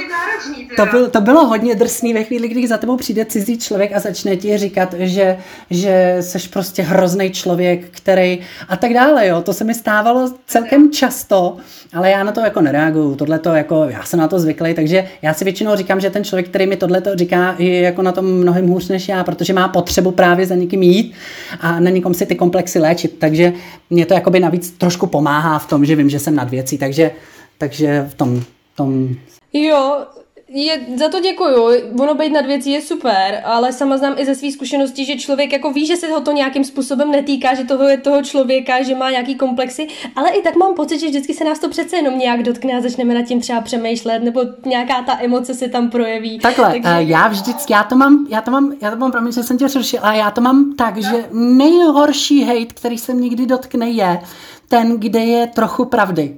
To, 0.76 0.86
bylo, 0.86 1.10
to 1.10 1.22
bylo 1.22 1.46
hodně 1.46 1.76
drsný 1.76 2.14
ve 2.14 2.24
chvíli, 2.24 2.48
kdy 2.48 2.68
za 2.68 2.78
tebou 2.78 2.98
přijde 2.98 3.26
cizí 3.26 3.58
člověk 3.58 3.92
a 3.96 4.00
začne 4.00 4.36
ti 4.38 4.58
říkat, 4.58 4.96
že, 4.98 5.38
že 5.70 6.18
seš 6.22 6.48
prostě 6.48 6.82
hrozný 6.82 7.32
člověk, 7.32 7.90
který 7.92 8.40
a 8.68 8.78
tak 8.78 8.94
dále, 8.94 9.28
jo. 9.28 9.42
To 9.42 9.54
se 9.54 9.64
mi 9.64 9.74
stávalo 9.74 10.32
celkem 10.48 10.92
často, 10.92 11.58
ale 11.94 12.10
já 12.10 12.24
na 12.24 12.32
to 12.32 12.40
jako 12.40 12.62
nereaguju. 12.62 13.16
Tohle 13.16 13.40
to 13.40 13.50
jako, 13.50 13.86
já 13.90 14.04
jsem 14.04 14.20
na 14.20 14.28
to 14.28 14.40
zvyklý, 14.40 14.74
takže 14.74 15.08
já 15.22 15.34
si 15.34 15.44
většinou 15.44 15.76
říkám, 15.76 16.00
že 16.00 16.10
ten 16.10 16.24
člověk, 16.24 16.50
který 16.50 16.68
mi 16.68 16.78
tohle 16.78 17.02
to 17.02 17.16
říká, 17.16 17.56
je 17.58 17.82
jako 17.82 18.02
na 18.02 18.12
tom 18.12 18.26
mnohem 18.26 18.68
hůř 18.68 18.88
než 18.88 19.10
já, 19.10 19.24
protože 19.24 19.54
má 19.54 19.68
potřebu 19.68 20.12
právě 20.12 20.46
za 20.46 20.56
někým 20.56 20.84
jít 20.84 21.14
a 21.60 21.80
na 21.80 21.90
někom 21.90 22.14
si 22.14 22.26
ty 22.26 22.36
komplexy 22.36 22.80
léčit. 22.80 23.20
Takže 23.20 23.54
mě 23.90 24.06
to 24.06 24.14
jakoby 24.14 24.40
navíc 24.40 24.72
trošku 24.72 25.08
pomáhá 25.08 25.60
v 25.60 25.68
tom, 25.68 25.86
že 25.86 25.96
vím, 25.96 26.10
že 26.10 26.20
jsem 26.20 26.36
nad 26.36 26.50
věcí, 26.50 26.78
takže 26.78 27.12
takže 27.60 28.08
v 28.10 28.14
tom, 28.14 28.44
tom... 28.76 29.10
Jo, 29.54 30.06
je, 30.52 30.82
za 30.96 31.10
to 31.10 31.20
děkuju. 31.20 31.68
Ono 32.00 32.16
být 32.16 32.30
nad 32.30 32.46
věcí 32.46 32.72
je 32.72 32.82
super, 32.82 33.42
ale 33.46 33.74
sama 33.74 33.98
znám 33.98 34.14
i 34.18 34.26
ze 34.26 34.36
svých 34.36 34.54
zkušeností, 34.54 35.06
že 35.06 35.16
člověk 35.16 35.54
jako 35.54 35.72
ví, 35.72 35.86
že 35.86 35.96
se 35.96 36.08
ho 36.08 36.22
to 36.22 36.32
nějakým 36.32 36.64
způsobem 36.64 37.12
netýká, 37.12 37.56
že 37.56 37.64
toho 37.64 37.88
je 37.88 37.98
toho 37.98 38.24
člověka, 38.24 38.84
že 38.84 38.96
má 38.96 39.12
nějaký 39.12 39.36
komplexy, 39.36 39.88
ale 40.16 40.30
i 40.30 40.42
tak 40.42 40.56
mám 40.56 40.74
pocit, 40.74 41.00
že 41.00 41.08
vždycky 41.08 41.34
se 41.34 41.44
nás 41.44 41.60
to 41.60 41.70
přece 41.70 41.96
jenom 41.96 42.18
nějak 42.18 42.44
dotkne 42.44 42.78
a 42.78 42.82
začneme 42.82 43.14
nad 43.14 43.22
tím 43.26 43.42
třeba 43.42 43.62
přemýšlet, 43.62 44.24
nebo 44.24 44.42
nějaká 44.66 45.02
ta 45.02 45.18
emoce 45.22 45.54
se 45.54 45.68
tam 45.68 45.90
projeví. 45.90 46.40
Takhle, 46.40 46.66
Takže... 46.66 46.90
uh, 46.90 47.10
já 47.10 47.28
vždycky, 47.28 47.74
já 47.74 47.84
to 47.84 47.96
mám, 47.96 48.28
já 48.30 48.42
to 48.42 48.52
mám, 48.52 48.74
já 48.82 48.92
to 48.92 48.98
mám, 48.98 49.12
promiň, 49.12 49.32
že 49.32 49.44
jsem 49.44 49.58
tě 49.58 49.66
ale 50.02 50.18
já 50.18 50.32
to 50.32 50.42
mám 50.42 50.74
tak, 50.76 50.98
že 50.98 51.26
nejhorší 51.34 52.44
hate, 52.44 52.74
který 52.74 52.98
se 52.98 53.14
někdy 53.14 53.46
dotkne, 53.46 53.90
je 53.90 54.20
ten, 54.68 55.00
kde 55.00 55.20
je 55.20 55.48
trochu 55.48 55.86
pravdy. 55.86 56.38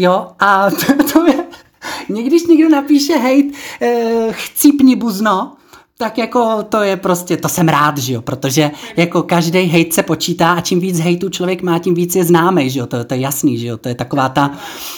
Jo, 0.00 0.26
a 0.38 0.70
to, 0.70 1.12
to 1.12 1.26
je, 1.26 1.44
když 2.22 2.46
někdo 2.46 2.68
napíše 2.68 3.16
hejt, 3.16 3.54
eh, 3.80 4.28
chcípni 4.30 4.96
buzno, 4.96 5.52
tak 5.98 6.18
jako 6.18 6.62
to 6.62 6.82
je 6.82 6.96
prostě, 6.96 7.36
to 7.36 7.48
jsem 7.48 7.68
rád, 7.68 7.98
že 7.98 8.12
jo, 8.12 8.22
protože 8.22 8.70
jako 8.96 9.22
každý 9.22 9.58
hejt 9.58 9.94
se 9.94 10.02
počítá 10.02 10.52
a 10.52 10.60
čím 10.60 10.80
víc 10.80 11.00
hejtu 11.00 11.28
člověk 11.28 11.62
má, 11.62 11.78
tím 11.78 11.94
víc 11.94 12.14
je 12.16 12.24
známý, 12.24 12.70
že 12.70 12.80
jo, 12.80 12.86
to, 12.86 13.04
to 13.04 13.14
je 13.14 13.20
jasný, 13.20 13.58
že 13.58 13.66
jo, 13.66 13.76
to 13.76 13.88
je 13.88 13.94
taková 13.94 14.28
ta, 14.28 14.50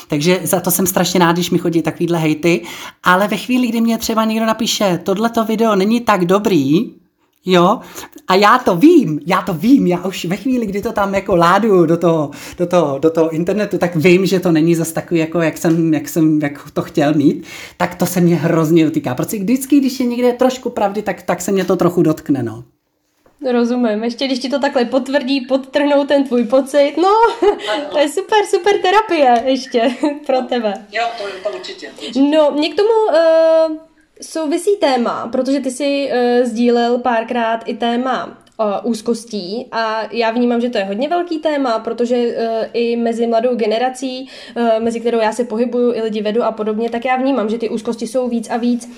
takže 0.09 0.41
za 0.43 0.61
to 0.61 0.71
jsem 0.71 0.87
strašně 0.87 1.21
rád, 1.21 1.33
když 1.33 1.51
mi 1.51 1.59
chodí 1.59 1.83
takovýhle 1.83 2.19
hejty, 2.19 2.65
ale 3.03 3.29
ve 3.29 3.37
chvíli, 3.37 3.69
kdy 3.69 3.81
mě 3.81 3.99
třeba 3.99 4.25
někdo 4.25 4.47
napíše, 4.47 5.01
tohleto 5.03 5.45
video 5.45 5.77
není 5.77 6.01
tak 6.01 6.25
dobrý, 6.25 6.91
Jo, 7.47 7.81
a 8.29 8.35
já 8.35 8.59
to 8.59 8.77
vím, 8.77 9.21
já 9.27 9.43
to 9.43 9.55
vím, 9.55 9.87
já 9.87 10.05
už 10.05 10.25
ve 10.25 10.37
chvíli, 10.37 10.67
kdy 10.67 10.83
to 10.83 10.93
tam 10.93 11.15
jako 11.15 11.37
ládu 11.37 11.87
do 11.87 11.97
toho, 11.97 12.31
do 12.59 12.67
toho, 12.67 12.99
do 12.99 13.11
toho 13.11 13.31
internetu, 13.31 13.79
tak 13.79 13.97
vím, 13.97 14.27
že 14.27 14.41
to 14.41 14.53
není 14.53 14.75
zas 14.75 14.93
takový, 14.93 15.21
jako 15.21 15.41
jak 15.41 15.59
jsem, 15.59 15.95
jak 15.95 16.09
jsem 16.09 16.41
jak 16.43 16.71
to 16.73 16.83
chtěl 16.83 17.15
mít, 17.15 17.47
tak 17.77 17.95
to 17.95 18.07
se 18.07 18.21
mě 18.21 18.37
hrozně 18.37 18.85
dotýká. 18.85 19.15
Protože 19.15 19.39
vždycky, 19.39 19.81
když 19.81 20.01
je 20.01 20.07
někde 20.07 20.33
trošku 20.33 20.71
pravdy, 20.71 21.03
tak, 21.03 21.23
tak 21.23 21.41
se 21.41 21.53
mě 21.53 21.65
to 21.65 21.77
trochu 21.77 22.03
dotkne, 22.03 22.43
no. 22.43 22.65
Rozumím. 23.53 24.05
Ještě 24.05 24.27
když 24.27 24.39
ti 24.39 24.49
to 24.49 24.59
takhle 24.59 24.85
potvrdí, 24.85 25.41
podtrhnou 25.41 26.07
ten 26.07 26.25
tvůj 26.25 26.45
pocit, 26.45 26.95
no, 26.97 27.13
to 27.91 27.99
je 27.99 28.09
super, 28.09 28.39
super 28.47 28.75
terapie 28.83 29.43
ještě 29.47 29.97
pro 30.27 30.41
tebe. 30.43 30.87
Jo, 30.93 31.05
to, 31.19 31.51
to 31.51 31.57
určitě. 31.57 31.91
určitě. 31.91 32.21
No, 32.21 32.51
mě 32.51 32.69
k 32.69 32.77
tomu 32.77 32.89
uh, 33.69 33.77
souvisí 34.21 34.77
téma, 34.77 35.29
protože 35.33 35.61
ty 35.61 35.71
si 35.71 36.11
uh, 36.13 36.47
sdílel 36.47 36.99
párkrát 36.99 37.61
i 37.67 37.75
téma 37.75 38.27
uh, 38.27 38.91
úzkostí 38.91 39.67
a 39.73 40.03
já 40.13 40.31
vnímám, 40.31 40.61
že 40.61 40.71
to 40.71 40.79
je 40.79 40.85
hodně 40.85 41.09
velký 41.09 41.39
téma, 41.39 41.79
protože 41.79 42.17
uh, 42.17 42.33
i 42.73 42.97
mezi 42.97 43.27
mladou 43.27 43.55
generací, 43.57 44.29
uh, 44.57 44.85
mezi 44.85 45.01
kterou 45.01 45.19
já 45.19 45.33
se 45.33 45.45
pohybuju, 45.45 45.95
i 45.95 46.03
lidi 46.03 46.23
vedu 46.23 46.43
a 46.43 46.53
podobně, 46.53 46.91
tak 46.91 47.05
já 47.05 47.17
vnímám, 47.17 47.49
že 47.49 47.59
ty 47.59 47.69
úzkosti 47.69 48.07
jsou 48.07 48.29
víc 48.29 48.51
a 48.51 48.57
víc 48.57 48.91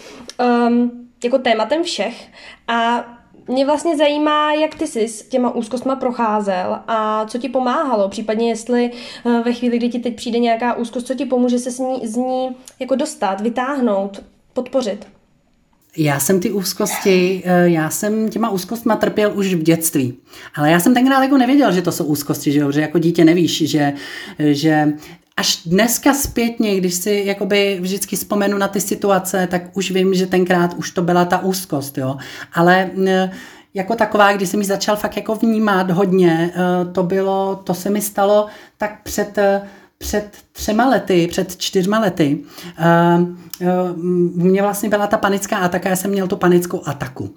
um, 0.69 1.09
jako 1.25 1.39
tématem 1.39 1.83
všech. 1.83 2.29
A 2.69 3.05
mě 3.49 3.67
vlastně 3.67 3.97
zajímá, 3.97 4.53
jak 4.53 4.75
ty 4.75 4.87
jsi 4.87 5.09
s 5.09 5.29
těma 5.29 5.55
úzkostma 5.55 5.97
procházel 5.97 6.79
a 6.89 7.27
co 7.27 7.39
ti 7.39 7.49
pomáhalo, 7.49 8.09
případně 8.09 8.49
jestli 8.49 8.91
ve 9.45 9.53
chvíli, 9.53 9.79
kdy 9.79 9.89
ti 9.89 9.99
teď 9.99 10.17
přijde 10.17 10.39
nějaká 10.39 10.75
úzkost, 10.75 11.07
co 11.07 11.15
ti 11.15 11.25
pomůže 11.25 11.59
se 11.59 11.71
z 11.71 11.79
ní, 11.79 12.07
z 12.07 12.17
ní 12.17 12.57
jako 12.81 12.95
dostat, 12.95 13.41
vytáhnout, 13.41 14.23
podpořit. 14.55 15.07
Já 15.97 16.21
jsem 16.21 16.41
ty 16.41 16.51
úzkosti, 16.51 17.43
eh, 17.45 17.69
já 17.69 17.91
jsem 17.91 18.29
těma 18.29 18.51
úzkostma 18.51 18.97
trpěl 18.97 19.33
už 19.35 19.55
v 19.55 19.63
dětství. 19.63 20.15
Ale 20.55 20.71
já 20.71 20.81
jsem 20.81 20.95
tenkrát 20.95 21.23
jako 21.23 21.39
nevěděl, 21.39 21.73
že 21.73 21.83
to 21.83 21.93
jsou 21.93 22.05
úzkosti, 22.05 22.53
že, 22.53 22.61
jo? 22.61 22.73
že 22.73 22.81
jako 22.81 22.99
dítě 22.99 23.25
nevíš, 23.25 23.71
že, 23.71 23.93
že 24.39 24.93
až 25.37 25.63
dneska 25.67 26.15
zpětně, 26.15 26.77
když 26.77 26.95
si 26.95 27.23
jakoby 27.27 27.79
vždycky 27.81 28.17
vzpomenu 28.17 28.59
na 28.59 28.69
ty 28.69 28.81
situace, 28.81 29.47
tak 29.51 29.77
už 29.77 29.91
vím, 29.91 30.15
že 30.15 30.27
tenkrát 30.27 30.75
už 30.75 30.91
to 30.91 31.03
byla 31.03 31.25
ta 31.25 31.39
úzkost, 31.39 31.99
jo. 31.99 32.17
Ale 32.53 32.91
eh, 33.07 33.31
jako 33.75 33.95
taková, 33.97 34.33
když 34.33 34.49
jsem 34.49 34.61
ji 34.61 34.67
začal 34.67 34.97
fakt 34.97 35.17
jako 35.17 35.35
vnímat 35.35 35.91
hodně, 35.91 36.51
eh, 36.55 36.93
to 36.93 37.03
bylo, 37.03 37.61
to 37.65 37.75
se 37.75 37.91
mi 37.91 38.01
stalo 38.01 38.47
tak 38.79 39.03
před 39.03 39.39
před 40.05 40.37
třema 40.53 40.89
lety, 40.89 41.27
před 41.31 41.57
čtyřma 41.57 41.99
lety, 41.99 42.39
uh, 43.19 44.01
u 44.35 44.45
mě 44.45 44.63
vlastně 44.63 44.89
byla 44.89 45.07
ta 45.07 45.17
panická 45.17 45.57
ataka, 45.57 45.89
já 45.89 45.97
jsem 45.97 46.11
měl 46.11 46.27
tu 46.27 46.37
panickou 46.37 46.83
ataku. 46.87 47.35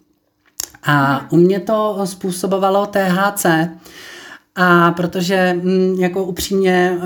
A 0.84 1.26
u 1.32 1.38
mě 1.38 1.60
to 1.60 2.02
způsobovalo 2.06 2.86
THC, 2.86 3.46
a 4.56 4.92
protože 4.92 5.54
mm, 5.54 5.96
jako 6.00 6.24
upřímně 6.24 6.98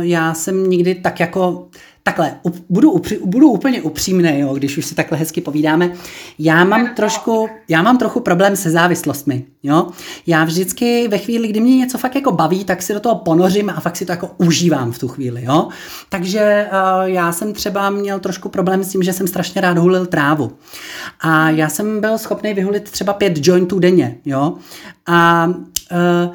já 0.00 0.34
jsem 0.34 0.70
nikdy 0.70 0.94
tak 0.94 1.20
jako 1.20 1.68
takhle, 2.06 2.36
budu, 2.68 3.02
budu 3.24 3.50
úplně 3.50 3.82
upřímný, 3.82 4.38
jo, 4.40 4.54
když 4.54 4.78
už 4.78 4.86
si 4.86 4.94
takhle 4.94 5.18
hezky 5.18 5.40
povídáme. 5.40 5.92
Já 6.38 6.64
mám 6.64 6.94
trošku, 6.94 7.48
já 7.68 7.82
mám 7.82 7.98
trochu 7.98 8.20
problém 8.20 8.56
se 8.56 8.70
závislostmi, 8.70 9.44
jo. 9.62 9.86
Já 10.26 10.44
vždycky 10.44 11.08
ve 11.08 11.18
chvíli, 11.18 11.48
kdy 11.48 11.60
mě 11.60 11.76
něco 11.76 11.98
fakt 11.98 12.14
jako 12.14 12.32
baví, 12.32 12.64
tak 12.64 12.82
si 12.82 12.94
do 12.94 13.00
toho 13.00 13.14
ponořím 13.14 13.70
a 13.70 13.80
fakt 13.80 13.96
si 13.96 14.06
to 14.06 14.12
jako 14.12 14.30
užívám 14.36 14.92
v 14.92 14.98
tu 14.98 15.08
chvíli, 15.08 15.44
jo. 15.44 15.68
Takže 16.08 16.66
uh, 16.72 17.08
já 17.08 17.32
jsem 17.32 17.52
třeba 17.52 17.90
měl 17.90 18.20
trošku 18.20 18.48
problém 18.48 18.84
s 18.84 18.88
tím, 18.88 19.02
že 19.02 19.12
jsem 19.12 19.28
strašně 19.28 19.60
rád 19.60 19.78
hulil 19.78 20.06
trávu. 20.06 20.52
A 21.20 21.50
já 21.50 21.68
jsem 21.68 22.00
byl 22.00 22.18
schopný 22.18 22.54
vyhulit 22.54 22.90
třeba 22.90 23.12
pět 23.12 23.46
jointů 23.46 23.78
denně, 23.78 24.16
jo. 24.24 24.54
A 25.06 25.46
uh, 25.46 26.34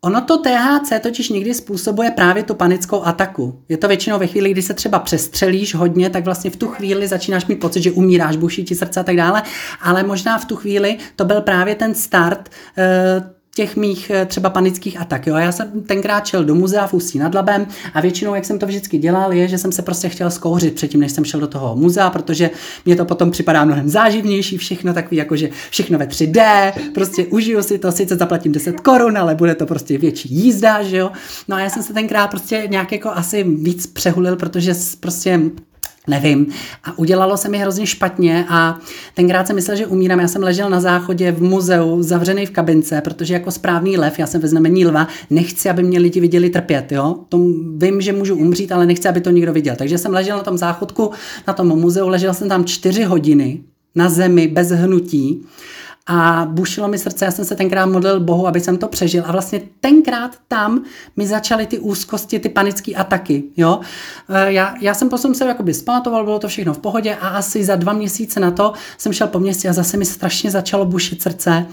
Ono 0.00 0.20
to 0.20 0.38
THC 0.38 0.92
totiž 1.00 1.28
někdy 1.28 1.54
způsobuje 1.54 2.10
právě 2.10 2.42
tu 2.42 2.54
panickou 2.54 3.02
ataku. 3.04 3.62
Je 3.68 3.76
to 3.76 3.88
většinou 3.88 4.18
ve 4.18 4.26
chvíli, 4.26 4.50
kdy 4.50 4.62
se 4.62 4.74
třeba 4.74 4.98
přestřelíš 4.98 5.74
hodně, 5.74 6.10
tak 6.10 6.24
vlastně 6.24 6.50
v 6.50 6.56
tu 6.56 6.68
chvíli 6.68 7.08
začínáš 7.08 7.46
mít 7.46 7.60
pocit, 7.60 7.82
že 7.82 7.90
umíráš, 7.90 8.36
buší 8.36 8.64
ti 8.64 8.74
srdce 8.74 9.00
a 9.00 9.02
tak 9.02 9.16
dále, 9.16 9.42
ale 9.80 10.02
možná 10.02 10.38
v 10.38 10.44
tu 10.44 10.56
chvíli 10.56 10.98
to 11.16 11.24
byl 11.24 11.40
právě 11.40 11.74
ten 11.74 11.94
start 11.94 12.48
uh, 12.78 13.37
těch 13.58 13.76
mých 13.76 14.10
eh, 14.10 14.26
třeba 14.26 14.50
panických 14.50 15.00
atak. 15.00 15.26
Jo. 15.26 15.36
Já 15.36 15.52
jsem 15.52 15.82
tenkrát 15.82 16.26
šel 16.26 16.44
do 16.44 16.54
muzea 16.54 16.86
v 16.86 16.94
Ústí 16.94 17.18
nad 17.18 17.34
Labem 17.34 17.66
a 17.94 18.00
většinou, 18.00 18.34
jak 18.34 18.44
jsem 18.44 18.58
to 18.58 18.66
vždycky 18.66 18.98
dělal, 18.98 19.32
je, 19.32 19.48
že 19.48 19.58
jsem 19.58 19.72
se 19.72 19.82
prostě 19.82 20.08
chtěl 20.08 20.30
zkouřit 20.30 20.74
předtím, 20.74 21.00
než 21.00 21.12
jsem 21.12 21.24
šel 21.24 21.40
do 21.40 21.46
toho 21.46 21.76
muzea, 21.76 22.10
protože 22.10 22.50
mě 22.84 22.96
to 22.96 23.04
potom 23.04 23.30
připadá 23.30 23.64
mnohem 23.64 23.88
záživnější, 23.88 24.58
všechno 24.58 24.94
takový, 24.94 25.16
jakože 25.16 25.48
všechno 25.70 25.98
ve 25.98 26.06
3D, 26.06 26.72
prostě 26.94 27.26
užiju 27.26 27.62
si 27.62 27.78
to, 27.78 27.92
sice 27.92 28.16
zaplatím 28.16 28.52
10 28.52 28.80
korun, 28.80 29.18
ale 29.18 29.34
bude 29.34 29.54
to 29.54 29.66
prostě 29.66 29.98
větší 29.98 30.28
jízda, 30.34 30.82
že 30.82 30.96
jo. 30.96 31.10
No 31.48 31.56
a 31.56 31.60
já 31.60 31.70
jsem 31.70 31.82
se 31.82 31.92
tenkrát 31.92 32.30
prostě 32.30 32.66
nějak 32.70 32.92
jako 32.92 33.10
asi 33.10 33.44
víc 33.44 33.86
přehulil, 33.86 34.36
protože 34.36 34.74
prostě 35.00 35.40
nevím. 36.08 36.46
A 36.84 36.98
udělalo 36.98 37.36
se 37.36 37.48
mi 37.48 37.58
hrozně 37.58 37.86
špatně 37.86 38.44
a 38.48 38.78
tenkrát 39.14 39.46
jsem 39.46 39.56
myslel, 39.56 39.76
že 39.76 39.86
umírám. 39.86 40.20
Já 40.20 40.28
jsem 40.28 40.42
ležel 40.42 40.70
na 40.70 40.80
záchodě 40.80 41.32
v 41.32 41.42
muzeu, 41.42 42.02
zavřený 42.02 42.46
v 42.46 42.50
kabince, 42.50 43.00
protože 43.00 43.34
jako 43.34 43.50
správný 43.50 43.96
lev, 43.96 44.18
já 44.18 44.26
jsem 44.26 44.40
ve 44.40 44.48
znamení 44.48 44.86
lva, 44.86 45.08
nechci, 45.30 45.70
aby 45.70 45.82
mě 45.82 45.98
lidi 45.98 46.20
viděli 46.20 46.50
trpět, 46.50 46.92
jo. 46.92 47.16
To 47.28 47.38
vím, 47.76 48.00
že 48.00 48.12
můžu 48.12 48.36
umřít, 48.36 48.72
ale 48.72 48.86
nechci, 48.86 49.08
aby 49.08 49.20
to 49.20 49.30
nikdo 49.30 49.52
viděl. 49.52 49.76
Takže 49.76 49.98
jsem 49.98 50.12
ležel 50.12 50.36
na 50.36 50.42
tom 50.42 50.58
záchodku, 50.58 51.10
na 51.46 51.54
tom 51.54 51.66
muzeu, 51.68 52.08
ležel 52.08 52.34
jsem 52.34 52.48
tam 52.48 52.64
čtyři 52.64 53.02
hodiny 53.04 53.60
na 53.94 54.08
zemi 54.08 54.48
bez 54.48 54.70
hnutí 54.70 55.46
a 56.08 56.46
bušilo 56.50 56.88
mi 56.88 56.98
srdce, 56.98 57.24
já 57.24 57.30
jsem 57.30 57.44
se 57.44 57.56
tenkrát 57.56 57.86
modlil 57.86 58.20
Bohu, 58.20 58.46
aby 58.46 58.60
jsem 58.60 58.76
to 58.76 58.88
přežil 58.88 59.24
a 59.26 59.32
vlastně 59.32 59.60
tenkrát 59.80 60.36
tam 60.48 60.84
mi 61.16 61.26
začaly 61.26 61.66
ty 61.66 61.78
úzkosti, 61.78 62.38
ty 62.38 62.48
panické 62.48 62.94
ataky, 62.94 63.44
jo. 63.56 63.80
E, 64.28 64.52
já, 64.52 64.74
já 64.80 64.94
jsem 64.94 65.08
potom 65.08 65.34
se 65.34 65.44
jakoby 65.44 65.74
zpamatoval, 65.74 66.24
bylo 66.24 66.38
to 66.38 66.48
všechno 66.48 66.74
v 66.74 66.78
pohodě 66.78 67.14
a 67.20 67.28
asi 67.28 67.64
za 67.64 67.76
dva 67.76 67.92
měsíce 67.92 68.40
na 68.40 68.50
to 68.50 68.72
jsem 68.98 69.12
šel 69.12 69.26
po 69.26 69.38
městě 69.38 69.68
a 69.68 69.72
zase 69.72 69.96
mi 69.96 70.04
strašně 70.04 70.50
začalo 70.50 70.84
bušit 70.84 71.22
srdce, 71.22 71.66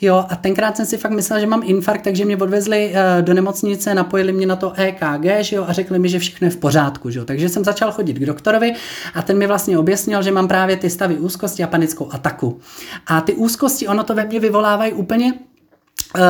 jo, 0.00 0.24
a 0.28 0.36
tenkrát 0.36 0.76
jsem 0.76 0.86
si 0.86 0.96
fakt 0.96 1.12
myslel, 1.12 1.40
že 1.40 1.46
mám 1.46 1.62
infarkt, 1.64 2.04
takže 2.04 2.24
mě 2.24 2.36
odvezli 2.36 2.92
e, 2.94 3.22
do 3.22 3.34
nemocnice, 3.34 3.94
napojili 3.94 4.32
mě 4.32 4.46
na 4.46 4.56
to 4.56 4.72
EKG, 4.76 5.24
že 5.40 5.56
jo, 5.56 5.64
a 5.68 5.72
řekli 5.72 5.98
mi, 5.98 6.08
že 6.08 6.18
všechno 6.18 6.46
je 6.46 6.50
v 6.50 6.56
pořádku, 6.56 7.10
že 7.10 7.18
jo. 7.18 7.24
Takže 7.24 7.48
jsem 7.48 7.64
začal 7.64 7.92
chodit 7.92 8.14
k 8.14 8.26
doktorovi 8.26 8.72
a 9.14 9.22
ten 9.22 9.38
mi 9.38 9.46
vlastně 9.46 9.78
objasnil, 9.78 10.22
že 10.22 10.30
mám 10.30 10.48
právě 10.48 10.76
ty 10.76 10.90
stavy 10.90 11.18
úzkosti 11.18 11.62
a 11.62 11.66
panickou 11.66 12.12
ataku. 12.12 12.60
A 13.06 13.20
ty 13.20 13.34
úzkosti 13.34 13.73
zkušenosti, 13.74 13.88
ono 13.88 14.04
to 14.04 14.14
ve 14.14 14.24
mně 14.24 14.40
vyvolávají 14.40 14.92
úplně 14.92 15.34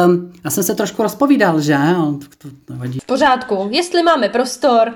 Um, 0.06 0.32
já 0.44 0.50
jsem 0.50 0.64
se 0.64 0.74
trošku 0.74 1.02
rozpovídal, 1.02 1.60
že? 1.60 1.76
To, 2.20 2.48
to, 2.48 2.56
to 2.64 2.74
vadí. 2.76 2.98
V 3.00 3.06
pořádku, 3.06 3.68
jestli 3.70 4.02
máme 4.02 4.28
prostor. 4.28 4.94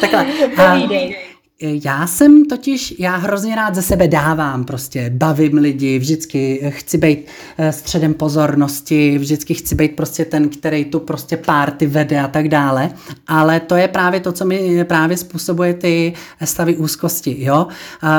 Takhle. 0.00 0.26
Povídej. 0.56 1.16
Já 1.60 2.06
jsem 2.06 2.44
totiž, 2.44 2.94
já 2.98 3.16
hrozně 3.16 3.56
rád 3.56 3.74
ze 3.74 3.82
sebe 3.82 4.08
dávám, 4.08 4.64
prostě. 4.64 5.10
Bavím 5.14 5.54
lidi, 5.54 5.98
vždycky 5.98 6.72
chci 6.74 6.98
být 6.98 7.26
eh, 7.58 7.72
středem 7.72 8.14
pozornosti, 8.14 9.18
vždycky 9.18 9.54
chci 9.54 9.74
být 9.74 9.96
prostě 9.96 10.24
ten, 10.24 10.48
který 10.48 10.84
tu 10.84 11.00
prostě 11.00 11.36
párty 11.36 11.86
vede 11.86 12.20
a 12.20 12.28
tak 12.28 12.48
dále, 12.48 12.90
ale 13.26 13.60
to 13.60 13.74
je 13.74 13.88
právě 13.88 14.20
to, 14.20 14.32
co 14.32 14.44
mi 14.44 14.84
právě 14.84 15.16
způsobuje 15.16 15.74
ty 15.74 16.12
stavy 16.44 16.76
úzkosti, 16.76 17.36
jo. 17.38 17.66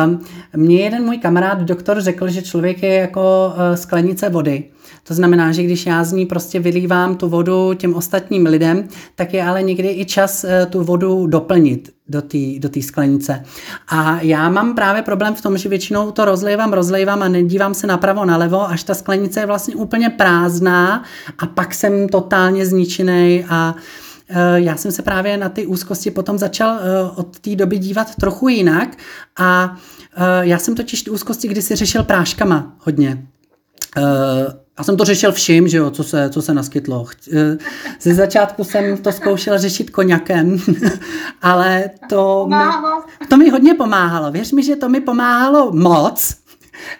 Um, 0.06 0.20
mně 0.56 0.84
jeden 0.84 1.04
můj 1.04 1.18
kamarád, 1.18 1.62
doktor, 1.62 2.02
řekl, 2.02 2.28
že 2.28 2.42
člověk 2.42 2.84
je 2.84 2.94
jako 2.94 3.54
eh, 3.58 3.78
sklenice 3.78 4.30
vody, 4.30 4.64
to 5.08 5.14
znamená, 5.14 5.52
že 5.52 5.64
když 5.64 5.86
já 5.86 6.04
z 6.04 6.12
ní 6.12 6.26
prostě 6.26 6.60
vylívám 6.60 7.16
tu 7.16 7.30
vodu 7.30 7.74
těm 7.74 7.96
ostatním 7.96 8.46
lidem, 8.46 8.88
tak 9.16 9.34
je 9.34 9.44
ale 9.44 9.64
někdy 9.64 9.90
i 9.90 10.06
čas 10.06 10.44
eh, 10.44 10.66
tu 10.66 10.84
vodu 10.84 11.28
doplnit 11.28 11.94
do 12.10 12.22
té 12.22 12.38
do 12.60 12.70
tý 12.70 12.82
sklenice. 12.82 13.44
A 13.88 14.22
já 14.22 14.50
mám 14.50 14.76
právě 14.76 15.02
problém 15.02 15.36
v 15.36 15.42
tom, 15.42 15.58
že 15.58 15.70
většinou 15.70 16.12
to 16.12 16.26
rozlejvám, 16.26 16.74
rozlejvám 16.74 17.24
a 17.24 17.28
nedívám 17.28 17.74
se 17.74 17.88
napravo, 17.88 18.26
nalevo, 18.26 18.70
až 18.70 18.84
ta 18.84 18.94
sklenice 18.94 19.40
je 19.40 19.46
vlastně 19.46 19.76
úplně 19.76 20.10
prázdná 20.10 21.04
a 21.40 21.46
pak 21.46 21.74
jsem 21.74 22.10
totálně 22.10 22.66
zničený 22.66 23.46
a 23.50 23.76
eh, 24.30 24.36
já 24.56 24.76
jsem 24.76 24.92
se 24.92 25.02
právě 25.02 25.38
na 25.38 25.50
ty 25.50 25.66
úzkosti 25.66 26.12
potom 26.12 26.38
začal 26.38 26.78
eh, 26.80 27.12
od 27.16 27.40
té 27.40 27.56
doby 27.56 27.78
dívat 27.78 28.16
trochu 28.16 28.48
jinak 28.48 28.98
a 29.38 29.78
já 30.42 30.60
jsem 30.60 30.76
totiž 30.76 31.02
ty 31.02 31.10
úzkosti 31.10 31.48
kdysi 31.48 31.76
řešil 31.76 32.04
práškama 32.04 32.74
hodně. 32.80 33.28
Já 34.78 34.84
jsem 34.84 34.98
to 34.98 35.06
řešil 35.06 35.32
vším, 35.32 35.68
že 35.68 35.78
jo, 35.78 35.92
co 35.92 36.04
se, 36.04 36.30
co 36.30 36.42
se 36.42 36.54
naskytlo. 36.54 37.06
Eh, 37.34 37.58
ze 38.02 38.14
začátku 38.14 38.64
jsem 38.64 38.98
to 38.98 39.12
zkoušel 39.12 39.60
řešit 39.60 39.90
koněkem, 39.90 40.58
ale 41.42 41.90
to 42.10 42.48
mi, 42.48 42.56
to 43.30 43.38
mi 43.38 43.50
hodně 43.50 43.74
pomáhalo. 43.74 44.32
Věř 44.32 44.52
mi, 44.52 44.64
že 44.64 44.76
to 44.76 44.90
mi 44.90 45.02
pomáhalo 45.02 45.72
moc, 45.72 46.36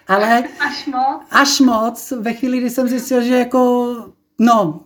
ale 0.08 0.44
až 0.60 0.86
moc. 0.86 1.22
Až 1.30 1.60
moc, 1.60 2.12
ve 2.20 2.32
chvíli, 2.32 2.58
kdy 2.58 2.70
jsem 2.70 2.88
zjistil, 2.88 3.22
že 3.22 3.36
jako, 3.38 3.94
no, 4.38 4.80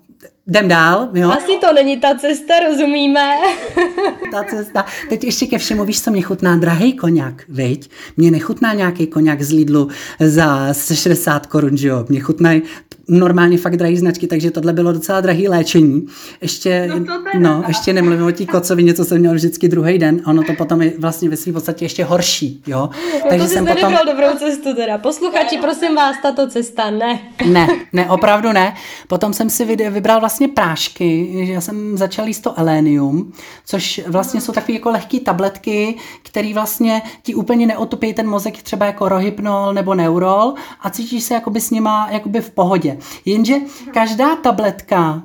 jdem 0.47 0.69
dál, 0.69 1.09
jo. 1.15 1.31
Asi 1.31 1.59
to 1.61 1.73
není 1.73 1.97
ta 1.97 2.15
cesta, 2.15 2.55
rozumíme. 2.69 3.37
ta 4.33 4.45
cesta. 4.45 4.85
Teď 5.09 5.25
ještě 5.25 5.47
ke 5.47 5.59
všemu, 5.59 5.85
víš, 5.85 6.03
co 6.03 6.11
mě 6.11 6.23
chutná 6.23 6.57
drahý 6.57 6.93
koněk, 6.93 7.45
viď? 7.49 7.91
Mě 8.17 8.31
nechutná 8.31 8.75
nějaký 8.75 9.07
koněk 9.07 9.43
z 9.43 9.53
Lidlu 9.53 9.89
za 10.21 10.75
60 10.95 11.47
korun, 11.47 11.77
že 11.77 11.89
jo? 11.89 12.07
Mě 12.09 12.21
chutnají 12.21 12.63
normálně 13.09 13.59
fakt 13.59 13.77
drahý 13.77 13.97
značky, 13.97 14.27
takže 14.27 14.51
tohle 14.51 14.73
bylo 14.73 14.93
docela 14.93 15.21
drahý 15.21 15.49
léčení. 15.49 16.07
Ještě, 16.41 16.91
no, 16.99 17.23
no 17.39 17.65
ještě 17.69 17.93
nemluvím 17.93 18.27
o 18.27 18.33
tí 18.33 18.47
kocovině, 18.47 18.95
co 18.95 19.05
jsem 19.05 19.19
měl 19.19 19.35
vždycky 19.35 19.69
druhý 19.69 19.99
den, 19.99 20.21
ono 20.27 20.43
to 20.43 20.53
potom 20.53 20.83
je 20.83 20.93
vlastně 20.99 21.29
ve 21.29 21.37
své 21.37 21.53
podstatě 21.53 21.85
ještě 21.85 22.05
horší, 22.05 22.63
jo. 22.67 22.91
No 23.13 23.31
takže 23.31 23.47
to 23.47 23.53
jsem 23.53 23.67
potom... 23.67 23.95
dobrou 24.07 24.39
cestu 24.39 24.75
teda. 24.75 24.99
Posluchači, 24.99 25.59
prosím 25.59 25.95
vás, 25.95 26.17
tato 26.23 26.49
cesta, 26.49 26.91
ne. 26.91 27.21
Ne, 27.47 27.69
ne, 27.93 28.11
opravdu 28.11 28.53
ne. 28.53 28.75
Potom 29.09 29.33
jsem 29.33 29.51
si 29.51 29.65
vybral 29.65 30.21
vlastně 30.21 30.49
prášky, 30.49 31.29
já 31.53 31.61
jsem 31.61 31.99
začal 31.99 32.27
jíst 32.27 32.41
to 32.41 32.59
elénium, 32.59 33.33
což 33.67 34.01
vlastně 34.07 34.41
jsou 34.41 34.53
takové 34.53 34.75
jako 34.75 34.91
lehké 34.91 35.21
tabletky, 35.21 35.97
které 36.23 36.55
vlastně 36.55 37.03
ti 37.23 37.35
úplně 37.35 37.67
neotupí 37.67 38.15
ten 38.15 38.29
mozek 38.29 38.63
třeba 38.63 38.87
jako 38.87 39.09
rohypnol 39.09 39.75
nebo 39.75 39.95
neurol 39.95 40.55
a 40.81 40.91
cítíš 40.91 41.25
se 41.25 41.35
jakoby 41.35 41.61
s 41.61 41.71
nima 41.71 42.09
jakoby 42.11 42.41
v 42.41 42.51
pohodě. 42.51 42.92
Jenže 43.25 43.55
každá 43.93 44.37
tabletka 44.37 45.23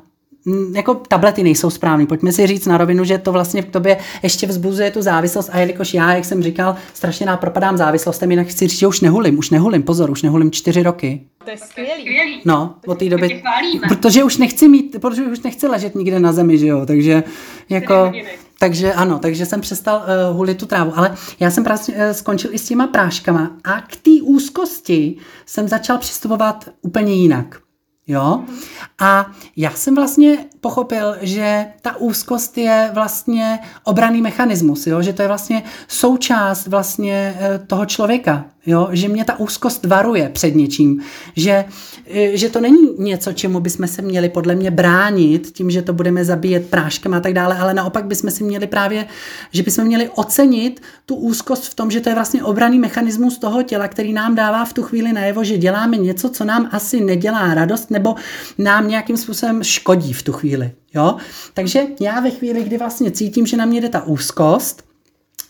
jako 0.74 0.96
tablety 0.96 1.44
nejsou 1.44 1.70
správný. 1.70 2.08
Pojďme 2.08 2.32
si 2.32 2.48
říct 2.48 2.66
na 2.66 2.78
rovinu, 2.78 3.04
že 3.04 3.18
to 3.18 3.32
vlastně 3.32 3.62
v 3.62 3.66
tobě 3.66 3.98
ještě 4.24 4.48
vzbuzuje 4.48 4.92
tu 4.92 5.02
závislost. 5.02 5.50
A 5.54 5.60
jelikož 5.60 5.94
já, 5.94 6.14
jak 6.14 6.26
jsem 6.26 6.44
říkal, 6.44 6.76
strašně 6.94 7.26
nápropadám 7.26 7.78
závislostem, 7.78 8.32
jinak 8.32 8.48
chci 8.48 8.68
říct, 8.68 8.80
že 8.80 8.88
už 8.88 9.02
nehulím, 9.02 9.38
už 9.38 9.50
nehulím, 9.50 9.84
pozor, 9.84 10.10
už 10.12 10.22
nehulím 10.22 10.52
čtyři 10.52 10.84
roky. 10.84 11.22
To 11.44 11.50
je 11.50 11.58
skvělý. 11.58 12.42
No, 12.46 12.76
od 12.88 13.00
té 13.00 13.10
doby, 13.10 13.44
protože 13.88 14.24
už 14.24 14.38
nechci 14.38 14.68
mít, 14.68 14.98
protože 15.02 15.24
už 15.24 15.40
nechci 15.40 15.68
ležet 15.68 15.96
nikde 15.96 16.20
na 16.20 16.34
zemi, 16.34 16.58
že 16.58 16.68
jo, 16.68 16.86
takže 16.86 17.24
jako, 17.70 18.12
takže 18.60 18.94
ano, 18.94 19.20
takže 19.20 19.46
jsem 19.46 19.62
přestal 19.62 19.98
uh, 19.98 20.38
hulit 20.38 20.58
tu 20.58 20.66
trávu, 20.66 20.92
ale 20.96 21.16
já 21.40 21.52
jsem 21.52 21.64
právě 21.64 21.86
uh, 21.88 22.12
skončil 22.12 22.54
i 22.54 22.58
s 22.60 22.68
těma 22.68 22.88
práškama 22.88 23.52
a 23.64 23.82
k 23.82 23.96
té 23.96 24.12
úzkosti 24.24 25.18
jsem 25.46 25.68
začal 25.68 25.98
přistupovat 25.98 26.70
úplně 26.82 27.14
jinak. 27.14 27.60
Jo? 28.08 28.44
A 29.00 29.32
já 29.56 29.72
jsem 29.72 29.96
vlastně 29.96 30.46
pochopil, 30.68 31.16
že 31.22 31.66
ta 31.82 31.98
úzkost 31.98 32.58
je 32.58 32.92
vlastně 32.94 33.60
obraný 33.84 34.22
mechanismus, 34.22 34.88
jo? 34.88 35.02
že 35.02 35.14
to 35.14 35.22
je 35.22 35.28
vlastně 35.28 35.64
součást 35.88 36.68
vlastně 36.68 37.36
eh, 37.40 37.60
toho 37.68 37.86
člověka, 37.86 38.46
jo? 38.66 38.90
že 38.92 39.08
mě 39.08 39.26
ta 39.26 39.40
úzkost 39.40 39.86
varuje 39.86 40.30
před 40.30 40.56
něčím, 40.56 41.02
že, 41.36 41.66
eh, 42.08 42.38
že 42.38 42.50
to 42.50 42.62
není 42.62 42.88
něco, 42.98 43.34
čemu 43.34 43.60
bychom 43.60 43.88
se 43.88 44.02
měli 44.02 44.30
podle 44.30 44.56
mě 44.56 44.72
bránit 44.72 45.52
tím, 45.52 45.72
že 45.72 45.82
to 45.82 45.94
budeme 45.94 46.26
zabíjet 46.26 46.70
práškem 46.70 47.14
a 47.14 47.20
tak 47.20 47.34
dále, 47.34 47.58
ale 47.58 47.74
naopak 47.74 48.06
bychom 48.06 48.32
si 48.32 48.44
měli 48.44 48.68
právě, 48.68 49.08
že 49.52 49.64
bychom 49.64 49.86
měli 49.86 50.10
ocenit 50.16 50.82
tu 51.06 51.16
úzkost 51.16 51.64
v 51.64 51.76
tom, 51.76 51.92
že 51.92 52.00
to 52.00 52.10
je 52.10 52.16
vlastně 52.16 52.44
obraný 52.44 52.80
mechanismus 52.80 53.40
toho 53.40 53.64
těla, 53.64 53.88
který 53.88 54.14
nám 54.14 54.36
dává 54.36 54.66
v 54.66 54.74
tu 54.74 54.84
chvíli 54.84 55.14
najevo, 55.14 55.44
že 55.44 55.58
děláme 55.58 55.98
něco, 55.98 56.30
co 56.30 56.44
nám 56.46 56.70
asi 56.72 57.02
nedělá 57.02 57.54
radost 57.54 57.92
nebo 57.92 58.16
nám 58.58 58.88
nějakým 58.88 59.18
způsobem 59.18 59.64
škodí 59.64 60.14
v 60.14 60.24
tu 60.24 60.34
chvíli. 60.34 60.57
Jo? 60.94 61.16
Takže 61.54 61.84
já 62.00 62.20
ve 62.20 62.30
chvíli, 62.30 62.64
kdy 62.64 62.78
vlastně 62.78 63.12
cítím, 63.12 63.46
že 63.46 63.58
na 63.58 63.66
mě 63.66 63.82
jde 63.82 63.90
ta 63.90 64.04
úzkost, 64.04 64.88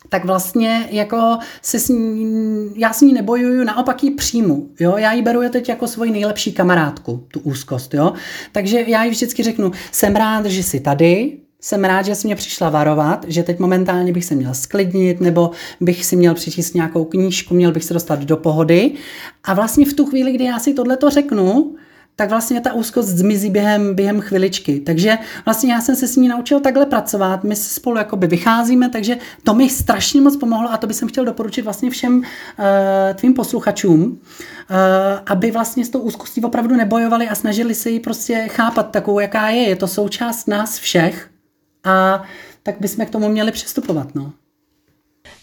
tak 0.09 0.25
vlastně 0.25 0.87
jako 0.91 1.37
se 1.61 1.79
s 1.79 1.89
ní, 1.89 2.71
já 2.75 2.93
s 2.93 3.01
ní 3.01 3.13
nebojuju, 3.13 3.63
naopak 3.63 4.03
ji 4.03 4.11
přijmu, 4.11 4.69
jo, 4.79 4.97
já 4.97 5.13
ji 5.13 5.21
beru 5.21 5.41
teď 5.49 5.69
jako 5.69 5.87
svoji 5.87 6.11
nejlepší 6.11 6.51
kamarádku, 6.51 7.23
tu 7.27 7.39
úzkost, 7.39 7.93
jo, 7.93 8.13
takže 8.51 8.83
já 8.87 9.03
ji 9.03 9.11
vždycky 9.11 9.43
řeknu, 9.43 9.71
jsem 9.91 10.15
rád, 10.15 10.45
že 10.45 10.63
jsi 10.63 10.79
tady, 10.79 11.37
jsem 11.61 11.83
rád, 11.83 12.05
že 12.05 12.15
jsi 12.15 12.27
mě 12.27 12.35
přišla 12.35 12.69
varovat, 12.69 13.25
že 13.27 13.43
teď 13.43 13.59
momentálně 13.59 14.13
bych 14.13 14.25
se 14.25 14.35
měl 14.35 14.53
sklidnit, 14.53 15.21
nebo 15.21 15.51
bych 15.81 16.05
si 16.05 16.15
měl 16.15 16.33
přičíst 16.33 16.75
nějakou 16.75 17.05
knížku, 17.05 17.53
měl 17.55 17.71
bych 17.71 17.83
se 17.83 17.93
dostat 17.93 18.19
do 18.19 18.37
pohody. 18.37 18.91
A 19.43 19.53
vlastně 19.53 19.85
v 19.85 19.93
tu 19.93 20.05
chvíli, 20.05 20.31
kdy 20.31 20.43
já 20.43 20.59
si 20.59 20.73
tohle 20.73 20.97
to 20.97 21.09
řeknu, 21.09 21.75
tak 22.19 22.29
vlastně 22.29 22.61
ta 22.61 22.73
úzkost 22.73 23.09
zmizí 23.09 23.49
během, 23.49 23.95
během 23.95 24.21
chviličky. 24.21 24.79
Takže 24.79 25.17
vlastně 25.45 25.73
já 25.73 25.81
jsem 25.81 25.95
se 25.95 26.07
s 26.07 26.15
ní 26.15 26.27
naučil 26.27 26.59
takhle 26.59 26.85
pracovat, 26.85 27.43
my 27.43 27.55
se 27.55 27.73
spolu 27.73 27.97
jakoby 27.97 28.27
vycházíme, 28.27 28.89
takže 28.89 29.17
to 29.43 29.53
mi 29.53 29.69
strašně 29.69 30.21
moc 30.21 30.37
pomohlo 30.37 30.71
a 30.71 30.77
to 30.77 30.87
bych 30.87 30.97
chtěl 31.07 31.25
doporučit 31.25 31.61
vlastně 31.61 31.89
všem 31.89 32.17
uh, 32.17 32.25
tvým 33.15 33.33
posluchačům, 33.33 34.03
uh, 34.03 34.77
aby 35.25 35.51
vlastně 35.51 35.85
s 35.85 35.89
tou 35.89 35.99
úzkostí 35.99 36.43
opravdu 36.43 36.75
nebojovali 36.75 37.29
a 37.29 37.35
snažili 37.35 37.75
se 37.75 37.89
ji 37.89 37.99
prostě 37.99 38.47
chápat 38.47 38.91
takovou, 38.91 39.19
jaká 39.19 39.49
je. 39.49 39.69
Je 39.69 39.75
to 39.75 39.87
součást 39.87 40.47
nás 40.47 40.79
všech 40.79 41.29
a 41.83 42.23
tak 42.63 42.75
bychom 42.79 43.05
k 43.05 43.09
tomu 43.09 43.29
měli 43.29 43.51
přistupovat. 43.51 44.15
No. 44.15 44.33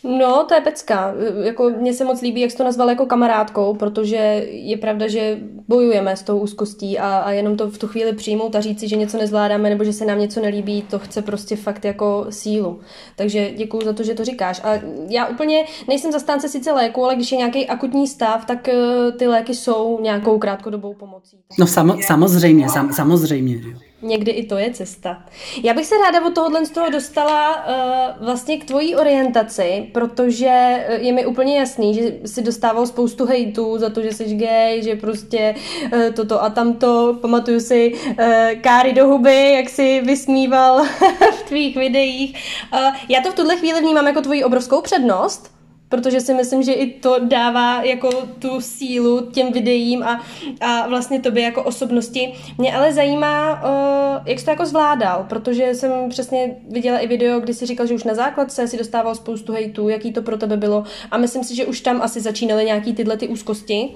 No, 0.05 0.45
to 0.49 0.55
je 0.55 0.61
pecka. 0.61 1.15
Jako, 1.43 1.71
mně 1.71 1.95
se 1.95 2.05
moc 2.05 2.21
líbí, 2.21 2.41
jak 2.41 2.51
jsi 2.51 2.57
to 2.57 2.65
nazval 2.65 2.89
jako 2.89 3.07
kamarádkou, 3.07 3.75
protože 3.75 4.47
je 4.51 4.77
pravda, 4.77 5.09
že 5.09 5.39
bojujeme 5.69 6.17
s 6.17 6.23
tou 6.23 6.39
úzkostí 6.39 6.99
a, 6.99 7.19
a 7.19 7.31
jenom 7.31 7.57
to 7.57 7.71
v 7.71 7.79
tu 7.79 7.87
chvíli 7.87 8.13
přijmout 8.13 8.55
a 8.57 8.61
říci, 8.61 8.89
že 8.89 8.97
něco 8.97 9.19
nezvládáme 9.19 9.71
nebo 9.71 9.85
že 9.85 9.93
se 9.93 10.05
nám 10.05 10.19
něco 10.19 10.41
nelíbí, 10.41 10.83
to 10.83 10.99
chce 10.99 11.23
prostě 11.23 11.57
fakt 11.57 11.85
jako 11.85 12.27
sílu. 12.31 12.81
Takže 13.17 13.51
děkuji 13.57 13.85
za 13.85 13.93
to, 13.93 14.03
že 14.03 14.15
to 14.15 14.25
říkáš. 14.25 14.61
A 14.65 14.81
já 15.09 15.27
úplně 15.27 15.65
nejsem 15.89 16.13
zastánce 16.13 16.49
sice 16.49 16.73
léku, 16.73 17.05
ale 17.05 17.15
když 17.17 17.33
je 17.33 17.39
nějaký 17.39 17.67
akutní 17.67 18.09
stav, 18.09 18.45
tak 18.45 18.69
uh, 18.73 19.13
ty 19.19 19.27
léky 19.27 19.55
jsou 19.55 20.01
nějakou 20.01 20.39
krátkodobou 20.39 20.95
pomocí. 20.95 21.39
No 21.59 21.67
samo, 21.67 21.97
samozřejmě, 22.03 22.69
sam, 22.69 22.93
samozřejmě. 22.93 23.55
Jo. 23.55 23.79
Někdy 24.05 24.31
i 24.31 24.47
to 24.47 24.59
je 24.59 24.71
cesta. 24.71 25.23
Já 25.63 25.75
bych 25.75 25.87
se 25.87 25.95
ráda 25.99 26.27
od 26.27 26.35
tohohle 26.35 26.67
z 26.67 26.71
toho 26.71 26.91
dostala 26.91 27.67
uh, 27.67 28.25
vlastně 28.25 28.59
k 28.59 28.65
tvojí 28.65 28.97
orientaci, 28.97 29.91
protože 29.93 30.47
eh, 30.51 30.99
je 31.01 31.13
mi 31.13 31.27
úplně 31.27 31.59
jasný, 31.59 31.95
že 31.95 32.13
si 32.27 32.43
dostával 32.43 32.87
spoustu 32.87 33.27
hejtů 33.27 33.79
za 33.79 33.91
to, 33.91 34.03
že 34.03 34.13
jsi 34.13 34.35
gay, 34.35 34.83
že 34.83 34.97
prostě 34.97 35.55
uh, 35.85 36.15
toto 36.15 36.43
a 36.43 36.51
tamto. 36.51 37.19
Pamatuju 37.21 37.61
si 37.61 37.95
uh, 37.95 38.17
káry 38.61 38.93
do 38.93 39.07
huby, 39.07 39.53
jak 39.53 39.69
si 39.69 40.01
vysmíval 40.01 40.85
v 41.39 41.43
tvých 41.43 41.77
videích. 41.77 42.35
Uh, 42.75 42.81
já 43.09 43.21
to 43.23 43.31
v 43.31 43.35
tuhle 43.35 43.57
chvíli 43.57 43.81
vnímám 43.81 44.07
jako 44.07 44.21
tvoji 44.21 44.45
obrovskou 44.45 44.81
přednost, 44.81 45.54
protože 45.95 46.21
si 46.21 46.35
myslím, 46.35 46.63
že 46.63 46.73
i 46.73 46.91
to 47.01 47.17
dává 47.19 47.83
jako 47.83 48.11
tu 48.39 48.61
sílu 48.61 49.31
těm 49.33 49.53
videím 49.53 50.03
a, 50.03 50.25
a 50.61 50.89
vlastně 50.89 51.21
tobě 51.21 51.43
jako 51.43 51.63
osobnosti. 51.63 52.33
Mě 52.59 52.75
ale 52.75 52.93
zajímá, 52.93 53.63
uh, 53.63 54.27
jak 54.27 54.39
jsi 54.39 54.45
to 54.45 54.51
jako 54.51 54.67
zvládal, 54.67 55.27
protože 55.29 55.75
jsem 55.75 56.09
přesně 56.09 56.57
viděla 56.71 56.99
i 56.99 57.07
video, 57.07 57.41
kdy 57.41 57.55
si 57.55 57.67
říkal, 57.67 57.87
že 57.87 57.95
už 57.95 58.05
na 58.05 58.15
základce 58.15 58.69
si 58.69 58.79
dostával 58.79 59.15
spoustu 59.15 59.53
hejtů, 59.53 59.89
jaký 59.89 60.13
to 60.13 60.23
pro 60.23 60.37
tebe 60.37 60.57
bylo 60.57 60.85
a 61.11 61.19
myslím 61.19 61.45
si, 61.45 61.55
že 61.57 61.67
už 61.67 61.81
tam 61.81 62.03
asi 62.03 62.21
začínaly 62.21 62.65
nějaký 62.65 62.95
tyhle 62.95 63.17
ty 63.17 63.29
úzkosti 63.29 63.89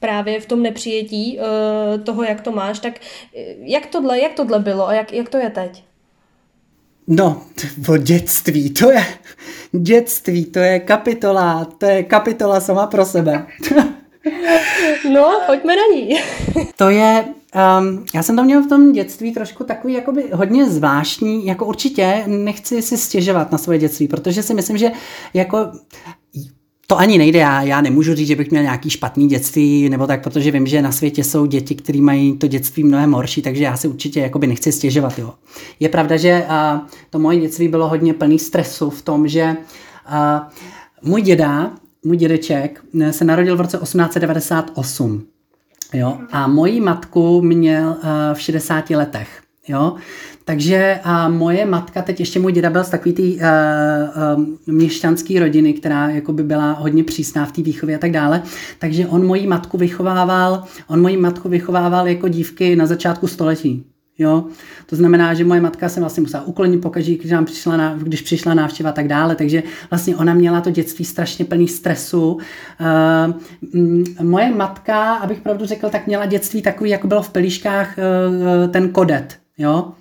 právě 0.00 0.40
v 0.40 0.46
tom 0.46 0.62
nepřijetí 0.62 1.38
uh, 1.38 2.04
toho, 2.04 2.22
jak 2.24 2.40
to 2.40 2.52
máš, 2.52 2.78
tak 2.78 3.00
eh, 3.36 3.54
jak 3.58 3.86
tohle, 3.86 4.20
jak 4.20 4.34
tohle 4.34 4.58
bylo 4.58 4.88
a 4.88 4.94
jak, 4.94 5.12
jak 5.12 5.28
to 5.28 5.36
je 5.36 5.50
teď? 5.50 5.84
No, 7.08 7.42
o 7.88 7.96
dětství, 7.96 8.70
to 8.70 8.90
je, 8.90 9.04
dětství, 9.72 10.44
to 10.44 10.58
je 10.58 10.80
kapitola, 10.80 11.64
to 11.78 11.86
je 11.86 12.02
kapitola 12.02 12.60
sama 12.60 12.86
pro 12.86 13.04
sebe. 13.04 13.46
No, 15.12 15.40
pojďme 15.46 15.76
na 15.76 15.82
ní. 15.94 16.16
To 16.76 16.90
je, 16.90 17.24
um, 17.80 18.04
já 18.14 18.22
jsem 18.22 18.36
to 18.36 18.44
měl 18.44 18.62
v 18.62 18.68
tom 18.68 18.92
dětství 18.92 19.34
trošku 19.34 19.64
takový 19.64 19.94
jakoby 19.94 20.24
hodně 20.32 20.70
zvláštní, 20.70 21.46
jako 21.46 21.66
určitě 21.66 22.24
nechci 22.26 22.82
si 22.82 22.96
stěžovat 22.96 23.52
na 23.52 23.58
svoje 23.58 23.78
dětství, 23.78 24.08
protože 24.08 24.42
si 24.42 24.54
myslím, 24.54 24.78
že 24.78 24.90
jako 25.34 25.72
to 26.86 26.98
ani 26.98 27.18
nejde, 27.18 27.38
já, 27.38 27.62
já 27.62 27.80
nemůžu 27.80 28.14
říct, 28.14 28.28
že 28.28 28.36
bych 28.36 28.50
měl 28.50 28.62
nějaký 28.62 28.90
špatný 28.90 29.28
dětství, 29.28 29.88
nebo 29.88 30.06
tak, 30.06 30.22
protože 30.22 30.50
vím, 30.50 30.66
že 30.66 30.82
na 30.82 30.92
světě 30.92 31.24
jsou 31.24 31.46
děti, 31.46 31.74
které 31.74 32.00
mají 32.00 32.36
to 32.38 32.46
dětství 32.46 32.84
mnohem 32.84 33.12
horší, 33.12 33.42
takže 33.42 33.64
já 33.64 33.76
si 33.76 33.88
určitě 33.88 34.20
jakoby 34.20 34.46
nechci 34.46 34.72
stěžovat. 34.72 35.18
Jo. 35.18 35.34
Je 35.80 35.88
pravda, 35.88 36.16
že 36.16 36.44
a, 36.48 36.86
to 37.10 37.18
moje 37.18 37.40
dětství 37.40 37.68
bylo 37.68 37.88
hodně 37.88 38.14
plný 38.14 38.38
stresu 38.38 38.90
v 38.90 39.02
tom, 39.02 39.28
že 39.28 39.56
a, 40.06 40.48
můj 41.02 41.22
děda, 41.22 41.70
můj 42.04 42.16
dědeček 42.16 42.84
se 43.10 43.24
narodil 43.24 43.56
v 43.56 43.60
roce 43.60 43.78
1898. 43.78 45.22
Jo, 45.94 46.18
a 46.32 46.46
moji 46.46 46.80
matku 46.80 47.42
měl 47.42 47.96
a, 48.02 48.34
v 48.34 48.40
60 48.40 48.90
letech. 48.90 49.42
Jo? 49.68 49.94
Takže 50.48 51.00
a 51.04 51.28
moje 51.28 51.66
matka, 51.66 52.02
teď 52.02 52.20
ještě 52.20 52.40
můj 52.40 52.52
děda 52.52 52.70
byl 52.70 52.84
z 52.84 52.88
takový 52.88 53.12
té 53.12 53.22
uh, 53.22 53.28
uh, 54.38 54.44
měšťanské 54.74 55.40
rodiny, 55.40 55.72
která 55.72 56.10
jako 56.10 56.32
by 56.32 56.42
byla 56.42 56.72
hodně 56.72 57.04
přísná 57.04 57.46
v 57.46 57.52
té 57.52 57.62
výchově 57.62 57.96
a 57.96 57.98
tak 57.98 58.10
dále. 58.10 58.42
Takže 58.78 59.06
on 59.06 59.26
moji 59.26 59.46
matku 59.46 59.78
vychovával, 59.78 60.64
on 60.88 61.02
moji 61.02 61.16
matku 61.16 61.48
vychovával 61.48 62.08
jako 62.08 62.28
dívky 62.28 62.76
na 62.76 62.86
začátku 62.86 63.26
století. 63.26 63.84
Jo? 64.18 64.44
To 64.86 64.96
znamená, 64.96 65.34
že 65.34 65.44
moje 65.44 65.60
matka 65.60 65.88
se 65.88 66.00
vlastně 66.00 66.20
musela 66.20 66.46
uklonit 66.46 66.80
pokaždé, 66.80 67.14
když, 67.14 67.30
nám 67.30 67.44
přišla 67.44 67.76
na, 67.76 67.94
když 67.94 68.22
přišla 68.22 68.54
návštěva 68.54 68.90
a 68.90 68.92
tak 68.92 69.08
dále, 69.08 69.34
takže 69.34 69.62
vlastně 69.90 70.16
ona 70.16 70.34
měla 70.34 70.60
to 70.60 70.70
dětství 70.70 71.04
strašně 71.04 71.44
plný 71.44 71.68
stresu. 71.68 72.32
Uh, 72.32 72.40
moje 74.22 74.54
matka, 74.54 75.14
abych 75.14 75.40
pravdu 75.40 75.66
řekl, 75.66 75.88
tak 75.88 76.06
měla 76.06 76.26
dětství 76.26 76.62
takový, 76.62 76.90
jako 76.90 77.06
bylo 77.06 77.22
v 77.22 77.30
pelíškách 77.30 77.98
uh, 77.98 78.70
ten 78.70 78.88
kodet. 78.88 79.38
Jo? 79.58 79.92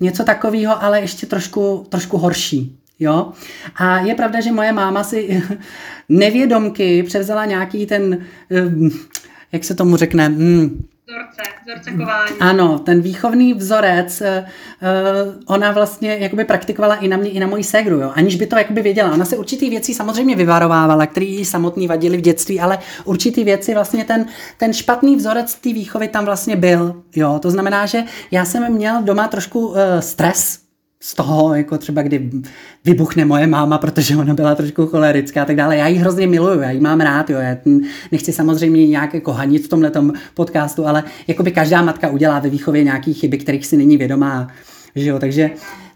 Něco 0.00 0.24
takového, 0.24 0.82
ale 0.82 1.00
ještě 1.00 1.26
trošku, 1.26 1.86
trošku 1.88 2.18
horší. 2.18 2.76
Jo? 2.98 3.32
A 3.76 3.98
je 3.98 4.14
pravda, 4.14 4.40
že 4.40 4.52
moje 4.52 4.72
máma 4.72 5.04
si 5.04 5.42
nevědomky 6.08 7.02
převzala 7.02 7.44
nějaký 7.44 7.86
ten, 7.86 8.18
eh, 8.50 8.90
jak 9.52 9.64
se 9.64 9.74
tomu 9.74 9.96
řekne, 9.96 10.26
hmm, 10.26 10.84
Vzorce, 11.10 11.42
vzorce 11.66 11.90
chování. 11.90 12.36
Ano, 12.40 12.78
ten 12.78 13.00
výchovný 13.00 13.54
vzorec, 13.54 14.20
uh, 14.20 14.26
ona 15.46 15.72
vlastně 15.72 16.16
jakoby 16.16 16.44
praktikovala 16.44 16.94
i 16.94 17.08
na 17.08 17.16
mě, 17.16 17.30
i 17.30 17.40
na 17.40 17.46
moji 17.46 17.64
ségru, 17.64 18.00
jo, 18.00 18.12
aniž 18.14 18.36
by 18.36 18.46
to 18.46 18.58
jakoby 18.58 18.82
věděla. 18.82 19.12
Ona 19.12 19.24
se 19.24 19.36
určitý 19.36 19.70
věcí 19.70 19.94
samozřejmě 19.94 20.36
vyvarovávala, 20.36 21.06
které 21.06 21.26
jí 21.26 21.44
samotný 21.44 21.86
vadily 21.86 22.16
v 22.16 22.20
dětství, 22.20 22.60
ale 22.60 22.78
určitý 23.04 23.44
věci 23.44 23.74
vlastně 23.74 24.04
ten, 24.04 24.26
ten 24.56 24.72
špatný 24.72 25.16
vzorec 25.16 25.54
té 25.54 25.72
výchovy 25.72 26.08
tam 26.08 26.24
vlastně 26.24 26.56
byl, 26.56 27.02
jo. 27.16 27.38
To 27.42 27.50
znamená, 27.50 27.86
že 27.86 28.04
já 28.30 28.44
jsem 28.44 28.72
měl 28.72 29.02
doma 29.02 29.28
trošku 29.28 29.66
uh, 29.66 29.76
stres, 30.00 30.58
z 31.02 31.14
toho, 31.14 31.54
jako 31.54 31.78
třeba 31.78 32.02
kdy 32.02 32.30
vybuchne 32.84 33.24
moje 33.24 33.46
máma, 33.46 33.78
protože 33.78 34.16
ona 34.16 34.34
byla 34.34 34.54
trošku 34.54 34.86
cholerická 34.86 35.42
a 35.42 35.44
tak 35.44 35.56
dále. 35.56 35.76
Já 35.76 35.86
ji 35.86 35.96
hrozně 35.96 36.26
miluju, 36.26 36.60
já 36.60 36.70
ji 36.70 36.80
mám 36.80 37.00
rád, 37.00 37.30
jo. 37.30 37.38
Já 37.38 37.56
nechci 38.12 38.32
samozřejmě 38.32 38.86
nějak 38.86 39.14
jako 39.14 39.32
hanit 39.32 39.64
v 39.64 39.68
tomhle 39.68 39.92
podcastu, 40.34 40.86
ale 40.86 41.04
jako 41.26 41.42
by 41.42 41.52
každá 41.52 41.82
matka 41.82 42.08
udělá 42.08 42.38
ve 42.38 42.48
výchově 42.48 42.84
nějaký 42.84 43.14
chyby, 43.14 43.38
kterých 43.38 43.66
si 43.66 43.76
není 43.76 43.96
vědomá, 43.96 44.48
že 44.96 45.10
jo, 45.10 45.18
takže 45.18 45.50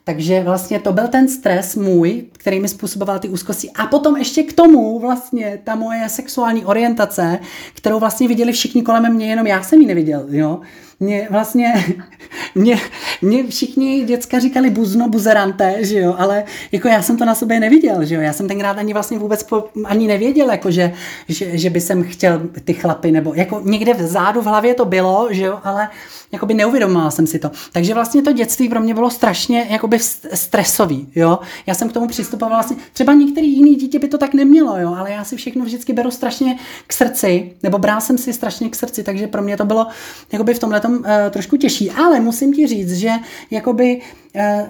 takže 0.06 0.40
vlastně 0.40 0.80
to 0.80 0.92
byl 0.92 1.08
ten 1.08 1.28
stres 1.28 1.76
můj, 1.76 2.24
který 2.32 2.60
mi 2.60 2.68
způsoboval 2.68 3.18
ty 3.18 3.28
úzkosti. 3.28 3.70
A 3.70 3.86
potom 3.86 4.16
ještě 4.16 4.42
k 4.42 4.52
tomu 4.52 4.98
vlastně 4.98 5.58
ta 5.64 5.74
moje 5.74 6.08
sexuální 6.08 6.64
orientace, 6.64 7.38
kterou 7.74 8.00
vlastně 8.00 8.28
viděli 8.28 8.52
všichni 8.52 8.82
kolem 8.82 9.14
mě, 9.14 9.26
jenom 9.26 9.46
já 9.46 9.62
jsem 9.62 9.80
ji 9.80 9.86
neviděl, 9.86 10.26
jo 10.28 10.60
mě 11.04 11.28
vlastně, 11.30 11.74
mě, 12.54 12.80
mě 13.22 13.46
všichni 13.46 14.04
děcka 14.04 14.38
říkali 14.38 14.70
buzno, 14.70 15.08
buzerante, 15.08 15.74
že 15.80 15.98
jo, 15.98 16.14
ale 16.18 16.44
jako 16.72 16.88
já 16.88 17.02
jsem 17.02 17.16
to 17.16 17.24
na 17.24 17.34
sobě 17.34 17.60
neviděl, 17.60 18.04
že 18.04 18.14
jo, 18.14 18.20
já 18.20 18.32
jsem 18.32 18.48
tenkrát 18.48 18.78
ani 18.78 18.92
vlastně 18.92 19.18
vůbec 19.18 19.42
po, 19.42 19.64
ani 19.84 20.06
nevěděl, 20.06 20.50
jako 20.50 20.70
že, 20.70 20.92
že, 21.28 21.58
že 21.58 21.70
by 21.70 21.80
jsem 21.80 22.04
chtěl 22.04 22.42
ty 22.64 22.72
chlapy, 22.74 23.10
nebo 23.10 23.34
jako 23.34 23.60
někde 23.64 23.94
vzadu 23.94 24.42
v 24.42 24.46
hlavě 24.46 24.74
to 24.74 24.84
bylo, 24.84 25.28
že 25.30 25.44
jo, 25.44 25.60
ale 25.64 25.88
jakoby 26.32 26.54
neuvědomovala 26.54 27.10
jsem 27.10 27.26
si 27.26 27.38
to. 27.38 27.50
Takže 27.72 27.94
vlastně 27.94 28.22
to 28.22 28.32
dětství 28.32 28.68
pro 28.68 28.80
mě 28.80 28.94
bylo 28.94 29.10
strašně 29.10 29.66
jakoby 29.70 29.98
stresový, 30.34 31.08
jo. 31.14 31.38
Já 31.66 31.74
jsem 31.74 31.88
k 31.88 31.92
tomu 31.92 32.06
přistupovala 32.06 32.56
vlastně, 32.56 32.76
třeba 32.92 33.12
některý 33.12 33.56
jiný 33.56 33.74
dítě 33.74 33.98
by 33.98 34.08
to 34.08 34.18
tak 34.18 34.34
nemělo, 34.34 34.80
jo, 34.80 34.94
ale 34.98 35.10
já 35.10 35.24
si 35.24 35.36
všechno 35.36 35.64
vždycky 35.64 35.92
beru 35.92 36.10
strašně 36.10 36.58
k 36.86 36.92
srdci, 36.92 37.52
nebo 37.62 37.78
brál 37.78 38.00
jsem 38.00 38.18
si 38.18 38.32
strašně 38.32 38.68
k 38.68 38.76
srdci, 38.76 39.02
takže 39.02 39.26
pro 39.26 39.42
mě 39.42 39.56
to 39.56 39.64
bylo 39.64 39.86
jakoby 40.32 40.54
v 40.54 40.58
tomhle 40.58 40.80
uh, 40.98 41.04
trošku 41.30 41.56
těžší. 41.56 41.90
Ale 41.90 42.20
musím 42.20 42.52
ti 42.52 42.66
říct, 42.66 42.92
že 42.92 43.10
jakoby 43.50 44.00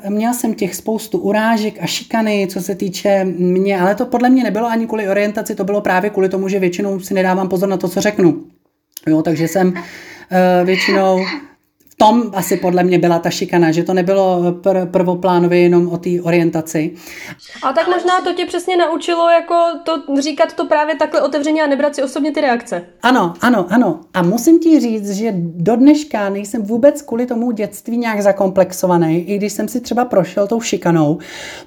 uh, 0.04 0.10
měla 0.10 0.34
jsem 0.34 0.54
těch 0.54 0.74
spoustu 0.74 1.18
urážek 1.18 1.74
a 1.80 1.86
šikany, 1.86 2.48
co 2.50 2.60
se 2.60 2.74
týče 2.74 3.24
mě, 3.24 3.80
ale 3.80 3.94
to 3.94 4.06
podle 4.06 4.30
mě 4.30 4.44
nebylo 4.44 4.66
ani 4.66 4.86
kvůli 4.86 5.08
orientaci, 5.08 5.54
to 5.54 5.64
bylo 5.64 5.80
právě 5.80 6.10
kvůli 6.10 6.28
tomu, 6.28 6.48
že 6.48 6.58
většinou 6.58 7.00
si 7.00 7.14
nedávám 7.14 7.48
pozor 7.48 7.68
na 7.68 7.76
to, 7.76 7.88
co 7.88 8.00
řeknu. 8.00 8.44
Jo, 9.06 9.22
takže 9.22 9.48
jsem 9.48 9.68
uh, 9.68 9.74
většinou 10.64 11.24
tom 11.96 12.30
asi 12.34 12.56
podle 12.56 12.84
mě 12.84 12.98
byla 12.98 13.18
ta 13.18 13.30
šikana, 13.30 13.70
že 13.70 13.82
to 13.82 13.94
nebylo 13.94 14.42
pr- 14.52 14.90
prvoplánově 14.90 15.60
jenom 15.60 15.88
o 15.88 15.98
té 15.98 16.10
orientaci. 16.22 16.94
A 17.62 17.72
tak 17.72 17.88
možná 17.88 18.20
to 18.24 18.32
tě 18.32 18.46
přesně 18.46 18.76
naučilo 18.76 19.30
jako 19.30 19.54
to 19.84 20.20
říkat 20.20 20.52
to 20.52 20.66
právě 20.66 20.96
takhle 20.96 21.22
otevřeně 21.22 21.62
a 21.62 21.66
nebrat 21.66 21.94
si 21.94 22.02
osobně 22.02 22.32
ty 22.32 22.40
reakce. 22.40 22.84
Ano, 23.02 23.34
ano, 23.40 23.66
ano. 23.70 24.00
A 24.14 24.22
musím 24.22 24.58
ti 24.60 24.80
říct, 24.80 25.10
že 25.10 25.34
do 25.36 25.76
dneška 25.76 26.28
nejsem 26.28 26.62
vůbec 26.62 27.02
kvůli 27.02 27.26
tomu 27.26 27.50
dětství 27.50 27.96
nějak 27.96 28.22
zakomplexovaný, 28.22 29.30
i 29.30 29.36
když 29.36 29.52
jsem 29.52 29.68
si 29.68 29.80
třeba 29.80 30.04
prošel 30.04 30.46
tou 30.46 30.60
šikanou, 30.60 31.18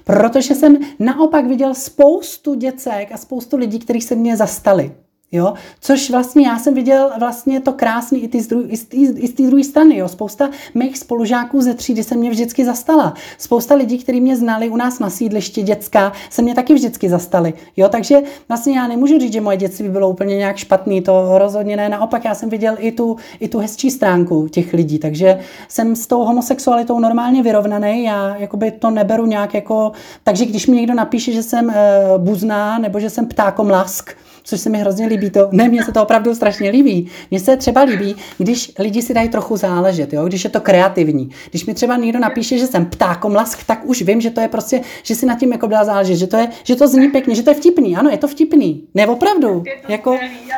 protože 0.04 0.54
jsem 0.54 0.78
naopak 0.98 1.46
viděl 1.46 1.74
spoustu 1.74 2.54
děcek 2.54 3.08
a 3.12 3.16
spoustu 3.16 3.56
lidí, 3.56 3.78
kteří 3.78 4.00
se 4.00 4.14
mě 4.14 4.36
zastali. 4.36 4.92
Jo? 5.32 5.54
Což 5.80 6.10
vlastně 6.10 6.46
já 6.46 6.58
jsem 6.58 6.74
viděl 6.74 7.10
vlastně 7.18 7.60
to 7.60 7.72
krásný 7.72 8.24
i, 8.24 8.28
ty 8.28 8.40
z 8.40 8.52
i 8.90 9.28
z 9.28 9.32
té 9.34 9.42
druhé 9.42 9.64
strany. 9.64 9.96
Jo? 9.96 10.08
Spousta 10.08 10.50
mých 10.74 10.98
spolužáků 10.98 11.62
ze 11.62 11.74
třídy 11.74 12.04
se 12.04 12.16
mě 12.16 12.30
vždycky 12.30 12.64
zastala. 12.64 13.14
Spousta 13.38 13.74
lidí, 13.74 13.98
kteří 13.98 14.20
mě 14.20 14.36
znali 14.36 14.68
u 14.68 14.76
nás 14.76 14.98
na 14.98 15.10
sídlišti 15.10 15.62
dětská, 15.62 16.12
se 16.30 16.42
mě 16.42 16.54
taky 16.54 16.74
vždycky 16.74 17.08
zastali. 17.08 17.54
Jo? 17.76 17.88
Takže 17.88 18.22
vlastně 18.48 18.78
já 18.78 18.88
nemůžu 18.88 19.18
říct, 19.18 19.32
že 19.32 19.40
moje 19.40 19.56
dětství 19.56 19.88
bylo 19.88 20.10
úplně 20.10 20.36
nějak 20.36 20.56
špatný, 20.56 21.00
to 21.00 21.38
rozhodně 21.38 21.76
ne. 21.76 21.88
Naopak 21.88 22.24
já 22.24 22.34
jsem 22.34 22.48
viděl 22.48 22.76
i 22.78 22.92
tu, 22.92 23.16
i 23.40 23.48
tu 23.48 23.58
hezčí 23.58 23.90
stránku 23.90 24.48
těch 24.48 24.72
lidí, 24.72 24.98
takže 24.98 25.38
jsem 25.68 25.96
s 25.96 26.06
tou 26.06 26.24
homosexualitou 26.24 26.98
normálně 26.98 27.42
vyrovnaný. 27.42 28.04
Já 28.04 28.36
jakoby 28.36 28.70
to 28.70 28.90
neberu 28.90 29.26
nějak 29.26 29.54
jako... 29.54 29.92
Takže 30.24 30.44
když 30.44 30.66
mi 30.66 30.76
někdo 30.76 30.94
napíše, 30.94 31.32
že 31.32 31.42
jsem 31.42 31.70
e, 31.70 31.74
buzná 32.18 32.78
nebo 32.78 33.00
že 33.00 33.10
jsem 33.10 33.26
ptákomlask, 33.26 34.10
což 34.48 34.60
se 34.60 34.70
mi 34.70 34.78
hrozně 34.78 35.06
líbí. 35.06 35.30
To, 35.30 35.48
ne, 35.52 35.68
mně 35.68 35.84
se 35.84 35.92
to 35.92 36.02
opravdu 36.02 36.34
strašně 36.34 36.70
líbí. 36.70 37.10
Mně 37.30 37.40
se 37.40 37.56
třeba 37.56 37.82
líbí, 37.82 38.16
když 38.38 38.72
lidi 38.78 39.02
si 39.02 39.14
dají 39.14 39.28
trochu 39.28 39.56
záležet, 39.56 40.12
jo? 40.12 40.24
když 40.24 40.44
je 40.44 40.50
to 40.50 40.60
kreativní. 40.60 41.30
Když 41.50 41.66
mi 41.66 41.74
třeba 41.74 41.96
někdo 41.96 42.18
napíše, 42.18 42.58
že 42.58 42.66
jsem 42.66 42.86
ptákomlask, 42.86 43.64
tak 43.64 43.80
už 43.84 44.02
vím, 44.02 44.20
že 44.20 44.30
to 44.30 44.40
je 44.40 44.48
prostě, 44.48 44.80
že 45.02 45.14
si 45.14 45.26
na 45.26 45.34
tím 45.34 45.52
jako 45.52 45.66
dá 45.66 45.84
záležet, 45.84 46.16
že 46.16 46.26
to, 46.26 46.36
je, 46.36 46.48
že 46.64 46.76
to 46.76 46.88
zní 46.88 47.08
pěkně, 47.08 47.34
že 47.34 47.42
to 47.42 47.50
je 47.50 47.54
vtipný. 47.54 47.96
Ano, 47.96 48.10
je 48.10 48.18
to 48.18 48.28
vtipný. 48.28 48.84
Ne, 48.94 49.06
opravdu. 49.06 49.62
Jako, 49.88 50.12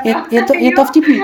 je, 0.05 0.15
je, 0.31 0.45
to, 0.45 0.55
je 0.55 0.71
to 0.73 0.85
vtipný. 0.85 1.21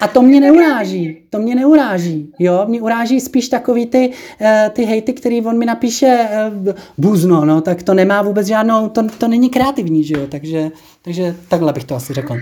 A 0.00 0.08
to 0.08 0.22
mě 0.22 0.40
neuráží. 0.40 1.18
To 1.30 1.38
mě 1.38 1.54
neuráží. 1.54 2.32
Jo? 2.38 2.64
Mě 2.68 2.80
uráží 2.80 3.20
spíš 3.20 3.48
takový 3.48 3.86
ty, 3.86 4.10
eh, 4.40 4.70
ty 4.72 4.84
hejty, 4.84 5.12
který 5.12 5.42
on 5.42 5.58
mi 5.58 5.66
napíše 5.66 6.28
uh, 6.66 6.74
buzno, 6.98 7.44
no, 7.44 7.60
tak 7.60 7.82
to 7.82 7.94
nemá 7.94 8.22
vůbec 8.22 8.46
žádnou, 8.46 8.88
to, 8.88 9.02
to 9.18 9.28
není 9.28 9.50
kreativní, 9.50 10.04
že 10.04 10.14
jo? 10.14 10.26
Takže, 10.26 10.70
takže 11.02 11.34
takhle 11.48 11.72
bych 11.72 11.84
to 11.84 11.94
asi 11.94 12.14
řekl. 12.14 12.36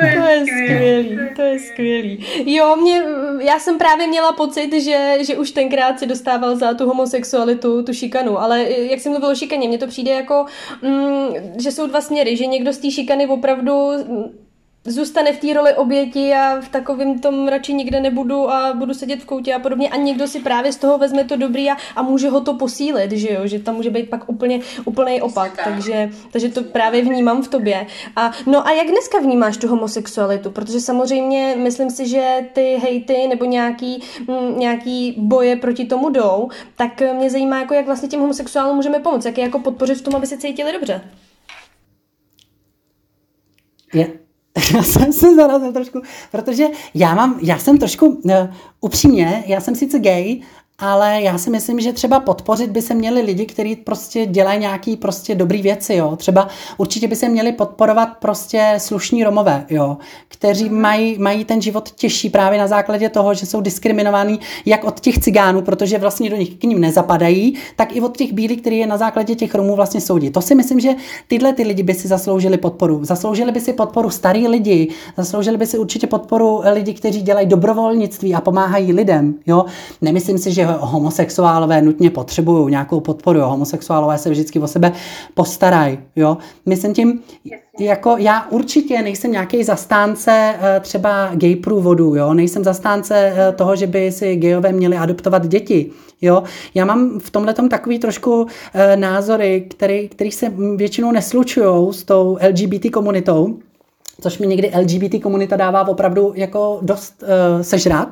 To 0.00 0.06
je 0.06 0.44
skvělý, 0.46 1.18
to 1.36 1.42
je 1.42 1.58
skvělý. 1.58 2.26
Jo, 2.46 2.76
mě, 2.76 3.02
já 3.40 3.58
jsem 3.58 3.78
právě 3.78 4.06
měla 4.06 4.32
pocit, 4.32 4.80
že, 4.82 5.16
že 5.20 5.36
už 5.36 5.50
tenkrát 5.50 5.98
si 5.98 6.06
dostával 6.06 6.56
za 6.56 6.74
tu 6.74 6.86
homosexualitu, 6.86 7.82
tu 7.82 7.92
šikanu, 7.92 8.40
ale 8.40 8.62
jak 8.70 9.00
jsem 9.00 9.12
mluvil 9.12 9.30
o 9.30 9.34
šikaně, 9.34 9.68
mně 9.68 9.78
to 9.78 9.86
přijde 9.86 10.10
jako, 10.10 10.46
mm, 10.82 11.26
že 11.62 11.72
jsou 11.72 11.86
dva 11.86 12.00
směry, 12.00 12.36
že 12.36 12.46
někdo 12.46 12.72
z 12.72 12.78
té 12.78 12.90
šikany 12.90 13.26
opravdu 13.26 13.72
zůstane 14.86 15.32
v 15.32 15.38
té 15.38 15.52
roli 15.54 15.74
oběti 15.74 16.32
a 16.32 16.60
v 16.60 16.68
takovém 16.68 17.18
tom 17.18 17.48
radši 17.48 17.74
nikde 17.74 18.00
nebudu 18.00 18.50
a 18.50 18.74
budu 18.74 18.94
sedět 18.94 19.22
v 19.22 19.24
koutě 19.24 19.54
a 19.54 19.58
podobně 19.58 19.88
a 19.88 19.96
někdo 19.96 20.28
si 20.28 20.40
právě 20.40 20.72
z 20.72 20.76
toho 20.76 20.98
vezme 20.98 21.24
to 21.24 21.36
dobrý 21.36 21.70
a, 21.70 21.76
a 21.96 22.02
může 22.02 22.28
ho 22.28 22.40
to 22.40 22.54
posílit, 22.54 23.12
že 23.12 23.32
jo, 23.32 23.46
že 23.46 23.58
tam 23.58 23.74
může 23.74 23.90
být 23.90 24.10
pak 24.10 24.28
úplně 24.28 24.60
úplný 24.84 25.22
opak, 25.22 25.64
takže, 25.64 26.10
takže 26.30 26.48
to 26.48 26.62
právě 26.62 27.02
vnímám 27.02 27.42
v 27.42 27.48
tobě. 27.48 27.86
A, 28.16 28.32
no 28.46 28.66
a 28.66 28.72
jak 28.72 28.86
dneska 28.86 29.18
vnímáš 29.18 29.56
tu 29.56 29.68
homosexualitu? 29.68 30.50
Protože 30.50 30.80
samozřejmě 30.80 31.56
myslím 31.58 31.90
si, 31.90 32.08
že 32.08 32.48
ty 32.52 32.76
hejty 32.82 33.28
nebo 33.28 33.44
nějaký, 33.44 34.02
m, 34.28 34.34
mm, 34.34 34.58
nějaký 34.58 35.14
boje 35.18 35.56
proti 35.56 35.84
tomu 35.84 36.10
jdou, 36.10 36.48
tak 36.76 37.02
mě 37.16 37.30
zajímá, 37.30 37.60
jako 37.60 37.74
jak 37.74 37.86
vlastně 37.86 38.08
těm 38.08 38.20
homosexuálům 38.20 38.76
můžeme 38.76 38.98
pomoct, 38.98 39.24
jak 39.24 39.38
je 39.38 39.44
jako 39.44 39.58
podpořit 39.58 39.94
v 39.94 40.02
tom, 40.02 40.16
aby 40.16 40.26
se 40.26 40.38
cítili 40.38 40.72
dobře. 40.72 41.00
Je, 43.94 44.23
já 44.74 44.82
jsem 44.82 45.12
se 45.12 45.34
zarazil 45.34 45.72
trošku, 45.72 46.02
protože 46.30 46.66
já 46.94 47.14
mám, 47.14 47.38
já 47.42 47.58
jsem 47.58 47.78
trošku, 47.78 48.06
uh, 48.06 48.32
upřímně, 48.80 49.44
já 49.46 49.60
jsem 49.60 49.74
sice 49.74 49.98
gay, 49.98 50.40
ale 50.78 51.22
já 51.22 51.38
si 51.38 51.50
myslím, 51.50 51.80
že 51.80 51.92
třeba 51.92 52.20
podpořit 52.20 52.70
by 52.70 52.82
se 52.82 52.94
měli 52.94 53.20
lidi, 53.20 53.46
kteří 53.46 53.76
prostě 53.76 54.26
dělají 54.26 54.60
nějaký 54.60 54.96
prostě 54.96 55.34
dobrý 55.34 55.62
věci, 55.62 55.94
jo. 55.94 56.16
Třeba 56.16 56.48
určitě 56.76 57.08
by 57.08 57.16
se 57.16 57.28
měli 57.28 57.52
podporovat 57.52 58.06
prostě 58.06 58.74
slušní 58.78 59.24
Romové, 59.24 59.66
jo, 59.70 59.96
kteří 60.28 60.70
mají, 60.70 61.18
mají 61.18 61.44
ten 61.44 61.62
život 61.62 61.90
těžší 61.90 62.30
právě 62.30 62.58
na 62.58 62.66
základě 62.66 63.08
toho, 63.08 63.34
že 63.34 63.46
jsou 63.46 63.60
diskriminovaní 63.60 64.40
jak 64.66 64.84
od 64.84 65.00
těch 65.00 65.18
cigánů, 65.18 65.62
protože 65.62 65.98
vlastně 65.98 66.30
do 66.30 66.36
nich 66.36 66.54
k 66.54 66.62
ním 66.62 66.80
nezapadají, 66.80 67.54
tak 67.76 67.96
i 67.96 68.00
od 68.00 68.16
těch 68.16 68.32
bílých, 68.32 68.60
který 68.60 68.78
je 68.78 68.86
na 68.86 68.96
základě 68.96 69.34
těch 69.34 69.54
Romů 69.54 69.76
vlastně 69.76 70.00
soudí. 70.00 70.30
To 70.30 70.40
si 70.40 70.54
myslím, 70.54 70.80
že 70.80 70.94
tyhle 71.28 71.52
ty 71.52 71.62
lidi 71.62 71.82
by 71.82 71.94
si 71.94 72.08
zasloužili 72.08 72.58
podporu. 72.58 73.04
Zasloužili 73.04 73.52
by 73.52 73.60
si 73.60 73.72
podporu 73.72 74.10
starý 74.10 74.48
lidi, 74.48 74.88
zasloužili 75.16 75.56
by 75.56 75.66
si 75.66 75.78
určitě 75.78 76.06
podporu 76.06 76.62
lidi, 76.72 76.94
kteří 76.94 77.22
dělají 77.22 77.46
dobrovolnictví 77.46 78.34
a 78.34 78.40
pomáhají 78.40 78.92
lidem, 78.92 79.34
jo. 79.46 79.64
Nemyslím 80.02 80.38
si, 80.38 80.52
že 80.52 80.63
homosexuálové 80.80 81.82
nutně 81.82 82.10
potřebují 82.10 82.70
nějakou 82.70 83.00
podporu. 83.00 83.38
Jo. 83.38 83.48
Homosexuálové 83.48 84.18
se 84.18 84.30
vždycky 84.30 84.58
o 84.58 84.66
sebe 84.66 84.92
postarají. 85.34 85.98
Jo. 86.16 86.36
Myslím 86.66 86.94
tím, 86.94 87.20
jako 87.78 88.16
já 88.18 88.46
určitě 88.50 89.02
nejsem 89.02 89.32
nějaký 89.32 89.64
zastánce 89.64 90.54
eh, 90.60 90.80
třeba 90.80 91.30
gay 91.34 91.56
průvodu, 91.56 92.14
jo. 92.14 92.34
Nejsem 92.34 92.64
zastánce 92.64 93.32
eh, 93.36 93.52
toho, 93.52 93.76
že 93.76 93.86
by 93.86 94.12
si 94.12 94.36
gayové 94.36 94.72
měli 94.72 94.96
adoptovat 94.96 95.46
děti. 95.46 95.90
Jo, 96.24 96.42
já 96.74 96.84
mám 96.84 97.20
v 97.20 97.30
tomhle 97.30 97.54
takový 97.54 97.98
trošku 97.98 98.46
e, 98.74 98.96
názory, 98.96 99.66
který, 99.70 100.08
který 100.08 100.32
se 100.32 100.52
většinou 100.76 101.12
neslučují 101.12 101.92
s 101.92 102.04
tou 102.04 102.38
LGBT 102.48 102.90
komunitou, 102.92 103.58
což 104.20 104.38
mi 104.38 104.46
někdy 104.46 104.72
LGBT 104.80 105.22
komunita 105.22 105.56
dává 105.56 105.88
opravdu 105.88 106.32
jako 106.36 106.78
dost 106.82 107.22
e, 107.22 107.64
sežrat. 107.64 108.08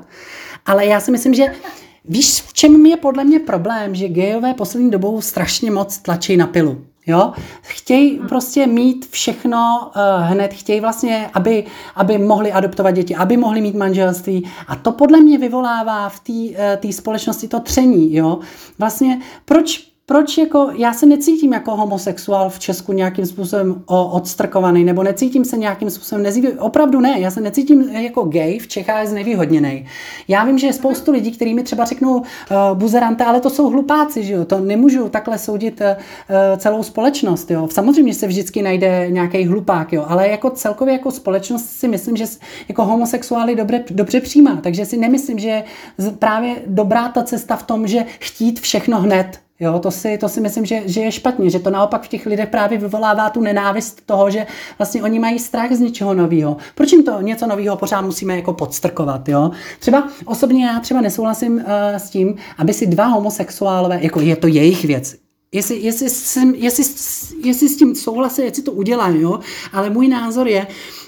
Ale 0.67 0.87
já 0.87 1.01
si 1.01 1.11
myslím, 1.11 1.35
že 1.35 1.45
Víš, 2.05 2.43
v 2.43 2.53
čem 2.53 2.87
je 2.87 2.97
podle 2.97 3.25
mě 3.25 3.39
problém, 3.39 3.95
že 3.95 4.09
gejové 4.09 4.55
poslední 4.55 4.91
dobou 4.91 5.21
strašně 5.21 5.71
moc 5.71 5.99
tlačí 5.99 6.37
na 6.37 6.47
pilu. 6.47 6.85
Jo? 7.07 7.33
Chtějí 7.63 8.19
prostě 8.29 8.67
mít 8.67 9.07
všechno 9.11 9.81
uh, 9.87 10.03
hned, 10.23 10.53
chtějí 10.55 10.81
vlastně, 10.81 11.31
aby, 11.35 11.65
aby 11.95 12.19
mohli 12.19 12.53
adoptovat 12.53 12.95
děti, 12.95 13.17
aby 13.17 13.37
mohli 13.37 13.61
mít 13.61 13.75
manželství 13.75 14.51
a 14.67 14.77
to 14.77 14.93
podle 14.93 15.21
mě 15.21 15.39
vyvolává 15.39 16.09
v 16.09 16.21
té 16.21 16.87
uh, 16.87 16.91
společnosti 16.91 17.49
to 17.49 17.61
tření. 17.61 18.15
Jo? 18.15 18.39
Vlastně 18.79 19.21
proč 19.45 19.92
proč 20.07 20.39
jako, 20.39 20.71
já 20.75 20.93
se 20.93 21.07
necítím 21.07 21.53
jako 21.53 21.77
homosexuál 21.77 22.51
v 22.51 22.59
Česku 22.59 22.93
nějakým 22.93 23.27
způsobem 23.27 23.83
odstrkovaný, 23.87 24.85
nebo 24.85 25.03
necítím 25.03 25.45
se 25.45 25.57
nějakým 25.57 25.91
způsobem 25.91 26.23
nezvý, 26.23 26.49
opravdu 26.49 27.01
ne, 27.01 27.21
já 27.21 27.31
se 27.31 27.41
necítím 27.41 27.83
jako 27.83 28.23
gay 28.23 28.59
v 28.59 28.69
Čechách 28.69 29.07
znevýhodněný. 29.07 29.87
Já 30.29 30.45
vím, 30.45 30.59
že 30.59 30.67
je 30.67 30.73
spoustu 30.73 31.13
lidí, 31.13 31.33
kteří 31.33 31.55
mi 31.55 31.63
třeba 31.63 31.85
řeknou 31.85 32.17
uh, 32.17 32.25
buzerante, 32.75 33.25
ale 33.25 33.41
to 33.41 33.51
jsou 33.51 33.69
hlupáci, 33.69 34.25
že 34.25 34.33
jo, 34.33 34.45
to 34.45 34.61
nemůžu 34.61 35.09
takhle 35.09 35.39
soudit 35.39 35.81
uh, 35.81 35.87
celou 36.59 36.83
společnost, 36.83 37.51
jo. 37.51 37.69
Samozřejmě 37.71 38.15
se 38.15 38.27
vždycky 38.27 38.63
najde 38.63 39.07
nějaký 39.11 39.45
hlupák, 39.45 39.93
jo, 39.93 40.05
ale 40.09 40.29
jako 40.29 40.51
celkově 40.51 40.93
jako 40.93 41.11
společnost 41.11 41.65
si 41.65 41.89
myslím, 41.89 42.17
že 42.17 42.25
jako 42.69 42.85
homosexuály 42.85 43.57
dobře, 43.57 43.85
dobře 43.91 44.21
přijímá, 44.21 44.57
takže 44.63 44.87
si 44.87 44.97
nemyslím, 44.97 45.39
že 45.39 45.49
je 45.49 45.65
právě 46.19 46.57
dobrá 46.67 47.09
ta 47.09 47.23
cesta 47.23 47.57
v 47.57 47.63
tom, 47.63 47.87
že 47.87 48.05
chtít 48.21 48.61
všechno 48.61 49.01
hned, 49.01 49.39
Jo, 49.63 49.79
to 49.79 49.91
si, 49.91 50.19
to 50.19 50.29
si 50.29 50.41
myslím, 50.41 50.67
že, 50.67 50.83
že 50.87 51.01
je 51.01 51.13
špatně, 51.13 51.51
že 51.51 51.59
to 51.59 51.71
naopak 51.71 52.03
v 52.03 52.09
těch 52.09 52.27
lidech 52.27 52.49
právě 52.49 52.79
vyvolává 52.79 53.31
tu 53.31 53.41
nenávist 53.41 54.07
toho, 54.07 54.31
že 54.31 54.47
vlastně 54.79 55.03
oni 55.03 55.19
mají 55.19 55.39
strach 55.39 55.73
z 55.73 55.81
něčeho 55.81 56.15
nového. 56.15 56.57
Proč 56.75 56.93
jim 56.93 57.03
to 57.03 57.21
něco 57.21 57.47
nového 57.47 57.77
pořád 57.77 58.01
musíme 58.01 58.37
jako 58.37 58.53
podstrkovat, 58.53 59.29
jo? 59.29 59.51
Třeba 59.79 60.09
osobně 60.25 60.67
já 60.67 60.81
třeba 60.81 61.01
nesouhlasím 61.01 61.55
uh, 61.55 61.63
s 61.97 62.11
tím, 62.11 62.35
aby 62.59 62.75
si 62.75 62.87
dva 62.87 63.07
homosexuálové, 63.07 63.99
jako 64.03 64.21
je 64.21 64.37
to 64.37 64.47
jejich 64.47 64.85
věc, 64.85 65.15
Jestli, 65.55 65.79
jestli, 65.79 66.11
jsem, 66.11 66.55
jestli, 66.55 66.85
jestli 67.45 67.69
s 67.69 67.77
tím 67.77 67.95
souhlasí, 67.95 68.43
jestli 68.43 68.63
to 68.63 68.73
udělám, 68.73 69.17
jo? 69.17 69.41
ale 69.73 69.91
můj 69.91 70.09
názor 70.09 70.49
je, 70.49 70.67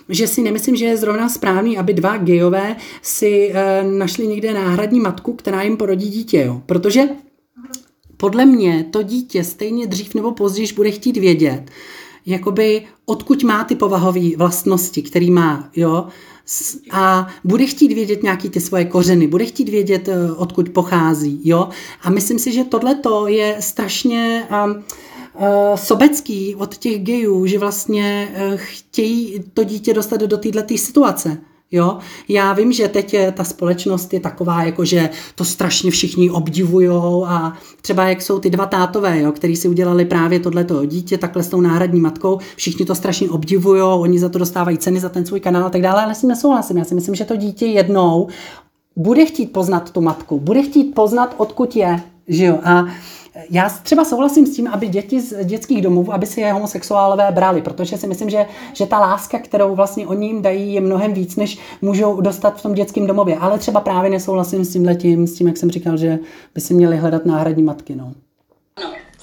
že 0.08 0.26
si 0.26 0.42
nemyslím, 0.42 0.76
že 0.76 0.84
je 0.84 0.96
zrovna 0.96 1.28
správný, 1.28 1.78
aby 1.78 1.94
dva 1.94 2.16
gejové 2.16 2.76
si 3.02 3.52
uh, 3.52 3.90
našli 3.98 4.26
někde 4.26 4.54
náhradní 4.54 5.00
matku, 5.00 5.32
která 5.32 5.62
jim 5.62 5.76
porodí 5.76 6.10
dítě, 6.10 6.40
jo? 6.40 6.62
protože 6.66 7.08
podle 8.24 8.46
mě 8.46 8.86
to 8.90 9.02
dítě 9.02 9.44
stejně 9.44 9.86
dřív 9.86 10.14
nebo 10.14 10.32
později 10.32 10.72
bude 10.76 10.90
chtít 10.90 11.16
vědět, 11.16 11.62
jakoby 12.26 12.82
odkud 13.04 13.42
má 13.42 13.64
ty 13.64 13.74
povahové 13.76 14.36
vlastnosti, 14.36 15.02
který 15.02 15.30
má, 15.30 15.70
jo, 15.76 16.06
a 16.90 17.26
bude 17.44 17.66
chtít 17.66 17.92
vědět 17.92 18.22
nějaký 18.22 18.50
ty 18.50 18.60
svoje 18.60 18.84
kořeny, 18.84 19.26
bude 19.26 19.44
chtít 19.44 19.68
vědět, 19.68 20.08
eh, 20.08 20.32
odkud 20.32 20.68
pochází, 20.68 21.40
jo. 21.44 21.68
A 22.02 22.10
myslím 22.10 22.38
si, 22.38 22.52
že 22.52 22.64
tohle 22.64 22.96
je 23.26 23.56
strašně 23.60 24.48
um, 24.64 24.70
uh, 24.70 25.76
sobecký 25.76 26.54
od 26.54 26.76
těch 26.76 27.02
gejů, 27.02 27.46
že 27.46 27.58
vlastně 27.58 28.28
uh, 28.32 28.54
chtějí 28.56 29.44
to 29.54 29.64
dítě 29.64 29.94
dostat 29.94 30.20
do 30.20 30.38
této 30.38 30.76
situace. 30.76 31.38
Jo? 31.74 31.98
Já 32.28 32.52
vím, 32.52 32.72
že 32.72 32.88
teď 32.88 33.14
je, 33.14 33.32
ta 33.32 33.44
společnost 33.44 34.12
je 34.12 34.20
taková, 34.20 34.62
jako 34.62 34.84
že 34.84 35.10
to 35.34 35.44
strašně 35.44 35.90
všichni 35.90 36.30
obdivujou 36.30 37.26
a 37.26 37.52
třeba 37.80 38.04
jak 38.04 38.22
jsou 38.22 38.38
ty 38.38 38.50
dva 38.50 38.66
tátové, 38.66 39.20
jo, 39.20 39.32
který 39.32 39.56
si 39.56 39.68
udělali 39.68 40.04
právě 40.04 40.40
tohleto 40.40 40.86
dítě 40.86 41.18
takhle 41.18 41.42
s 41.42 41.48
tou 41.48 41.60
náhradní 41.60 42.00
matkou, 42.00 42.38
všichni 42.56 42.84
to 42.86 42.94
strašně 42.94 43.30
obdivujou, 43.30 44.00
oni 44.00 44.18
za 44.18 44.28
to 44.28 44.38
dostávají 44.38 44.78
ceny 44.78 45.00
za 45.00 45.08
ten 45.08 45.26
svůj 45.26 45.40
kanál 45.40 45.64
a 45.64 45.70
tak 45.70 45.82
dále, 45.82 46.04
ale 46.04 46.14
s 46.14 46.20
tím 46.20 46.28
nesouhlasím. 46.28 46.76
Já 46.76 46.84
si 46.84 46.94
myslím, 46.94 47.14
že 47.14 47.24
to 47.24 47.36
dítě 47.36 47.66
jednou 47.66 48.28
bude 48.96 49.24
chtít 49.24 49.52
poznat 49.52 49.90
tu 49.90 50.00
matku, 50.00 50.40
bude 50.40 50.62
chtít 50.62 50.94
poznat, 50.94 51.34
odkud 51.36 51.76
je, 51.76 52.00
že 52.28 52.44
jo? 52.44 52.58
A 52.64 52.86
já 53.50 53.68
třeba 53.68 54.04
souhlasím 54.04 54.46
s 54.46 54.56
tím, 54.56 54.68
aby 54.68 54.88
děti 54.88 55.20
z 55.20 55.44
dětských 55.44 55.82
domovů, 55.82 56.12
aby 56.12 56.26
si 56.26 56.40
je 56.40 56.52
homosexuálové 56.52 57.32
brali, 57.32 57.62
protože 57.62 57.98
si 57.98 58.06
myslím, 58.06 58.30
že, 58.30 58.46
že 58.72 58.86
ta 58.86 58.98
láska, 58.98 59.38
kterou 59.38 59.74
vlastně 59.74 60.06
oni 60.06 60.26
jim 60.26 60.42
dají, 60.42 60.74
je 60.74 60.80
mnohem 60.80 61.12
víc, 61.12 61.36
než 61.36 61.58
můžou 61.82 62.20
dostat 62.20 62.58
v 62.58 62.62
tom 62.62 62.74
dětském 62.74 63.06
domově. 63.06 63.36
Ale 63.36 63.58
třeba 63.58 63.80
právě 63.80 64.10
nesouhlasím 64.10 64.64
s 64.64 64.72
tím 64.72 64.84
letím, 64.84 65.26
s 65.26 65.34
tím, 65.34 65.46
jak 65.46 65.56
jsem 65.56 65.70
říkal, 65.70 65.96
že 65.96 66.18
by 66.54 66.60
si 66.60 66.74
měli 66.74 66.96
hledat 66.96 67.26
náhradní 67.26 67.62
matky. 67.62 67.94
No. 67.94 68.12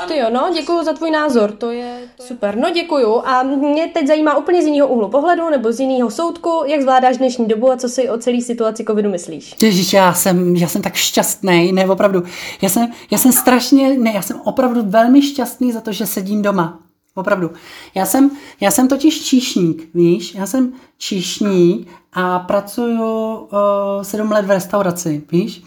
Ty 0.07 0.17
jo, 0.17 0.25
no, 0.29 0.49
děkuji 0.53 0.83
za 0.83 0.93
tvůj 0.93 1.11
názor, 1.11 1.51
to 1.51 1.71
je, 1.71 1.99
to 2.17 2.23
je 2.23 2.27
super, 2.27 2.57
no 2.57 2.69
děkuju. 2.69 3.21
A 3.25 3.43
mě 3.43 3.87
teď 3.87 4.07
zajímá 4.07 4.37
úplně 4.37 4.63
z 4.63 4.65
jiného 4.65 4.87
úhlu 4.87 5.09
pohledu 5.09 5.49
nebo 5.49 5.71
z 5.71 5.79
jiného 5.79 6.11
soudku, 6.11 6.63
jak 6.65 6.81
zvládáš 6.81 7.17
dnešní 7.17 7.47
dobu 7.47 7.71
a 7.71 7.77
co 7.77 7.89
si 7.89 8.09
o 8.09 8.17
celé 8.17 8.41
situaci 8.41 8.83
covidu 8.83 9.09
myslíš? 9.09 9.55
Ježíš, 9.61 9.93
já 9.93 10.13
jsem, 10.13 10.55
já 10.55 10.67
jsem 10.67 10.81
tak 10.81 10.95
šťastný, 10.95 11.71
ne, 11.71 11.87
opravdu. 11.87 12.23
Já 12.61 12.69
jsem, 12.69 12.91
já 13.11 13.17
jsem 13.17 13.31
strašně, 13.31 13.97
ne, 13.97 14.11
já 14.15 14.21
jsem 14.21 14.41
opravdu 14.43 14.81
velmi 14.85 15.21
šťastný 15.21 15.71
za 15.71 15.81
to, 15.81 15.91
že 15.91 16.05
sedím 16.05 16.41
doma. 16.41 16.79
Opravdu. 17.15 17.51
Já 17.95 18.05
jsem, 18.05 18.31
já 18.61 18.71
jsem 18.71 18.87
totiž 18.87 19.25
číšník, 19.25 19.89
víš? 19.93 20.35
Já 20.35 20.45
jsem 20.45 20.73
číšník 20.97 21.87
a 22.13 22.39
pracuju 22.39 23.35
uh, 23.35 23.49
sedm 24.01 24.31
let 24.31 24.45
v 24.45 24.49
restauraci, 24.51 25.23
víš? 25.31 25.63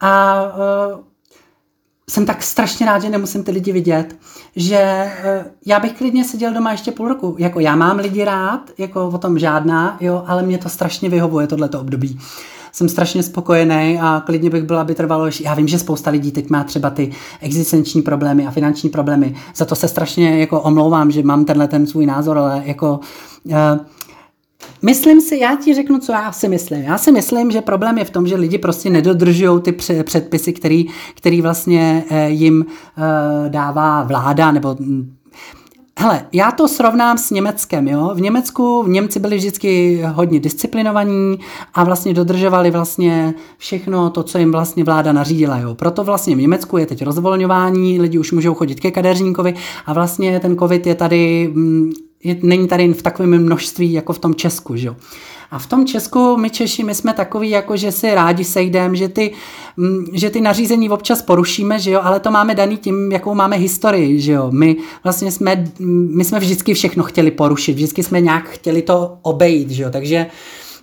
A 0.00 0.42
uh, 0.42 1.00
jsem 2.12 2.26
tak 2.26 2.42
strašně 2.42 2.86
rád, 2.86 3.02
že 3.02 3.10
nemusím 3.10 3.44
ty 3.44 3.50
lidi 3.50 3.72
vidět, 3.72 4.16
že 4.56 4.76
eh, 4.76 5.44
já 5.66 5.80
bych 5.80 5.92
klidně 5.92 6.24
seděl 6.24 6.52
doma 6.54 6.72
ještě 6.72 6.92
půl 6.92 7.08
roku. 7.08 7.36
Jako 7.38 7.60
já 7.60 7.76
mám 7.76 7.98
lidi 7.98 8.24
rád, 8.24 8.70
jako 8.78 9.08
o 9.08 9.18
tom 9.18 9.38
žádná, 9.38 9.96
jo, 10.00 10.24
ale 10.26 10.42
mě 10.42 10.58
to 10.58 10.68
strašně 10.68 11.08
vyhovuje 11.08 11.46
tohleto 11.46 11.80
období. 11.80 12.18
Jsem 12.72 12.88
strašně 12.88 13.22
spokojený 13.22 13.98
a 14.02 14.22
klidně 14.26 14.50
bych 14.50 14.62
byla, 14.62 14.80
aby 14.80 14.94
trvalo 14.94 15.26
ještě. 15.26 15.44
Já 15.44 15.54
vím, 15.54 15.68
že 15.68 15.78
spousta 15.78 16.10
lidí 16.10 16.32
teď 16.32 16.50
má 16.50 16.64
třeba 16.64 16.90
ty 16.90 17.12
existenční 17.40 18.02
problémy 18.02 18.46
a 18.46 18.50
finanční 18.50 18.90
problémy. 18.90 19.34
Za 19.56 19.64
to 19.64 19.74
se 19.74 19.88
strašně 19.88 20.40
jako 20.40 20.60
omlouvám, 20.60 21.10
že 21.10 21.22
mám 21.22 21.44
tenhle 21.44 21.68
ten 21.68 21.86
svůj 21.86 22.06
názor, 22.06 22.38
ale 22.38 22.62
jako 22.64 23.00
uh, 23.44 23.54
Myslím 24.82 25.20
si, 25.20 25.36
já 25.36 25.56
ti 25.56 25.74
řeknu, 25.74 25.98
co 25.98 26.12
já 26.12 26.32
si 26.32 26.48
myslím. 26.48 26.82
Já 26.82 26.98
si 26.98 27.12
myslím, 27.12 27.50
že 27.50 27.60
problém 27.60 27.98
je 27.98 28.04
v 28.04 28.10
tom, 28.10 28.26
že 28.26 28.36
lidi 28.36 28.58
prostě 28.58 28.90
nedodržují 28.90 29.62
ty 29.62 29.72
předpisy, 30.02 30.52
který, 30.52 30.86
který 31.14 31.42
vlastně 31.42 32.04
eh, 32.10 32.30
jim 32.30 32.66
eh, 32.66 33.48
dává 33.48 34.02
vláda 34.02 34.52
nebo 34.52 34.76
hm, 34.80 35.16
Hele, 35.98 36.26
já 36.32 36.52
to 36.52 36.68
srovnám 36.68 37.18
s 37.18 37.30
Německem, 37.30 37.88
jo. 37.88 38.12
V 38.14 38.20
Německu 38.20 38.82
v 38.82 38.88
Němci 38.88 39.20
byli 39.20 39.36
vždycky 39.36 40.02
hodně 40.12 40.40
disciplinovaní 40.40 41.38
a 41.74 41.84
vlastně 41.84 42.14
dodržovali 42.14 42.70
vlastně 42.70 43.34
všechno 43.58 44.10
to, 44.10 44.22
co 44.22 44.38
jim 44.38 44.52
vlastně 44.52 44.84
vláda 44.84 45.12
nařídila, 45.12 45.58
jo. 45.58 45.74
Proto 45.74 46.04
vlastně 46.04 46.36
v 46.36 46.40
Německu 46.40 46.78
je 46.78 46.86
teď 46.86 47.02
rozvolňování, 47.02 48.00
lidi 48.00 48.18
už 48.18 48.32
můžou 48.32 48.54
chodit 48.54 48.80
ke 48.80 48.90
kadeřníkovi 48.90 49.54
a 49.86 49.92
vlastně 49.92 50.40
ten 50.40 50.56
covid 50.56 50.86
je 50.86 50.94
tady 50.94 51.52
hm, 51.54 51.92
je, 52.24 52.36
není 52.42 52.68
tady 52.68 52.92
v 52.92 53.02
takovém 53.02 53.42
množství 53.42 53.92
jako 53.92 54.12
v 54.12 54.18
tom 54.18 54.34
Česku, 54.34 54.76
že 54.76 54.86
jo. 54.86 54.96
A 55.50 55.58
v 55.58 55.66
tom 55.66 55.86
Česku 55.86 56.36
my 56.36 56.50
Češi, 56.50 56.84
my 56.84 56.94
jsme 56.94 57.12
takový, 57.14 57.50
jako 57.50 57.76
že 57.76 57.92
si 57.92 58.14
rádi 58.14 58.44
sejdeme, 58.44 58.96
že 58.96 59.08
ty, 59.08 59.32
mm, 59.76 60.04
že 60.12 60.30
ty 60.30 60.40
nařízení 60.40 60.90
občas 60.90 61.22
porušíme, 61.22 61.78
že 61.78 61.90
jo, 61.90 62.00
ale 62.02 62.20
to 62.20 62.30
máme 62.30 62.54
daný 62.54 62.76
tím, 62.76 63.12
jakou 63.12 63.34
máme 63.34 63.56
historii, 63.56 64.20
že 64.20 64.32
jo. 64.32 64.50
My 64.50 64.76
vlastně 65.04 65.32
jsme, 65.32 65.64
my 66.14 66.24
jsme 66.24 66.38
vždycky 66.38 66.74
všechno 66.74 67.04
chtěli 67.04 67.30
porušit, 67.30 67.72
vždycky 67.72 68.02
jsme 68.02 68.20
nějak 68.20 68.48
chtěli 68.48 68.82
to 68.82 69.18
obejít, 69.22 69.70
že 69.70 69.82
jo, 69.82 69.90
takže 69.90 70.26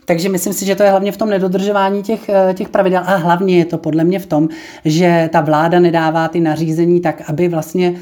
takže 0.05 0.29
myslím 0.29 0.53
si, 0.53 0.65
že 0.65 0.75
to 0.75 0.83
je 0.83 0.89
hlavně 0.89 1.11
v 1.11 1.17
tom 1.17 1.29
nedodržování 1.29 2.03
těch, 2.03 2.29
eh, 2.29 2.53
těch 2.53 2.69
pravidel 2.69 3.01
a 3.05 3.15
hlavně 3.15 3.57
je 3.57 3.65
to 3.65 3.77
podle 3.77 4.03
mě 4.03 4.19
v 4.19 4.25
tom, 4.25 4.49
že 4.85 5.29
ta 5.31 5.41
vláda 5.41 5.79
nedává 5.79 6.27
ty 6.27 6.39
nařízení 6.39 7.01
tak, 7.01 7.21
aby 7.27 7.47
vlastně 7.47 7.95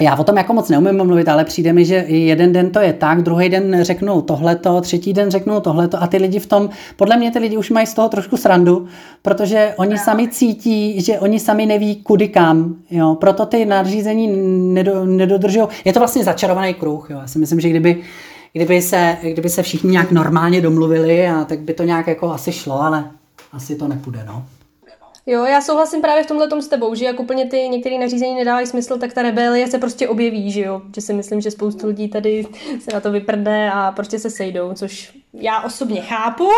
já 0.00 0.16
o 0.16 0.24
tom 0.24 0.36
jako 0.36 0.52
moc 0.52 0.68
neumím 0.68 1.04
mluvit, 1.04 1.28
ale 1.28 1.44
přijde 1.44 1.72
mi, 1.72 1.84
že 1.84 1.94
jeden 2.08 2.52
den 2.52 2.70
to 2.70 2.80
je 2.80 2.92
tak, 2.92 3.22
druhý 3.22 3.48
den 3.48 3.78
řeknou 3.80 4.20
tohleto, 4.20 4.80
třetí 4.80 5.12
den 5.12 5.30
řeknou 5.30 5.60
tohleto 5.60 6.02
a 6.02 6.06
ty 6.06 6.16
lidi 6.16 6.38
v 6.38 6.46
tom, 6.46 6.70
podle 6.96 7.16
mě 7.16 7.30
ty 7.30 7.38
lidi 7.38 7.56
už 7.56 7.70
mají 7.70 7.86
z 7.86 7.94
toho 7.94 8.08
trošku 8.08 8.36
srandu, 8.36 8.86
protože 9.22 9.74
oni 9.76 9.98
sami 9.98 10.28
cítí, 10.28 11.00
že 11.00 11.18
oni 11.18 11.40
sami 11.40 11.66
neví 11.66 11.96
kudy 11.96 12.28
kam, 12.28 12.74
jo, 12.90 13.14
proto 13.20 13.46
ty 13.46 13.64
nařízení 13.64 14.28
nedo, 14.74 15.04
nedodržují. 15.04 15.66
Je 15.84 15.92
to 15.92 15.98
vlastně 15.98 16.24
začarovaný 16.24 16.74
kruh, 16.74 17.10
jo, 17.10 17.18
já 17.20 17.26
si 17.26 17.38
myslím, 17.38 17.60
že 17.60 17.68
kdyby 17.68 18.02
kdyby 18.52 18.82
se, 18.82 19.16
kdyby 19.22 19.48
se 19.48 19.62
všichni 19.62 19.90
nějak 19.90 20.12
normálně 20.12 20.60
domluvili, 20.60 21.28
a 21.28 21.44
tak 21.44 21.60
by 21.60 21.74
to 21.74 21.82
nějak 21.82 22.06
jako 22.06 22.30
asi 22.30 22.52
šlo, 22.52 22.82
ale 22.82 23.04
asi 23.52 23.76
to 23.76 23.88
nepůjde, 23.88 24.24
no. 24.26 24.44
Jo, 25.26 25.44
já 25.44 25.60
souhlasím 25.60 26.00
právě 26.00 26.24
v 26.24 26.26
tomhle 26.26 26.48
tom 26.48 26.62
s 26.62 26.68
tebou, 26.68 26.94
že 26.94 27.04
jak 27.04 27.20
úplně 27.20 27.46
ty 27.46 27.68
některé 27.68 27.98
nařízení 27.98 28.34
nedávají 28.34 28.66
smysl, 28.66 28.98
tak 28.98 29.12
ta 29.12 29.22
rebelie 29.22 29.66
se 29.66 29.78
prostě 29.78 30.08
objeví, 30.08 30.50
že 30.52 30.60
jo. 30.60 30.82
Že 30.94 31.00
si 31.00 31.12
myslím, 31.12 31.40
že 31.40 31.50
spoustu 31.50 31.86
lidí 31.86 32.08
tady 32.08 32.46
se 32.80 32.90
na 32.94 33.00
to 33.00 33.12
vyprde 33.12 33.70
a 33.74 33.92
prostě 33.92 34.18
se 34.18 34.30
sejdou, 34.30 34.72
což 34.74 35.18
já 35.34 35.60
osobně 35.60 36.00
chápu. 36.00 36.48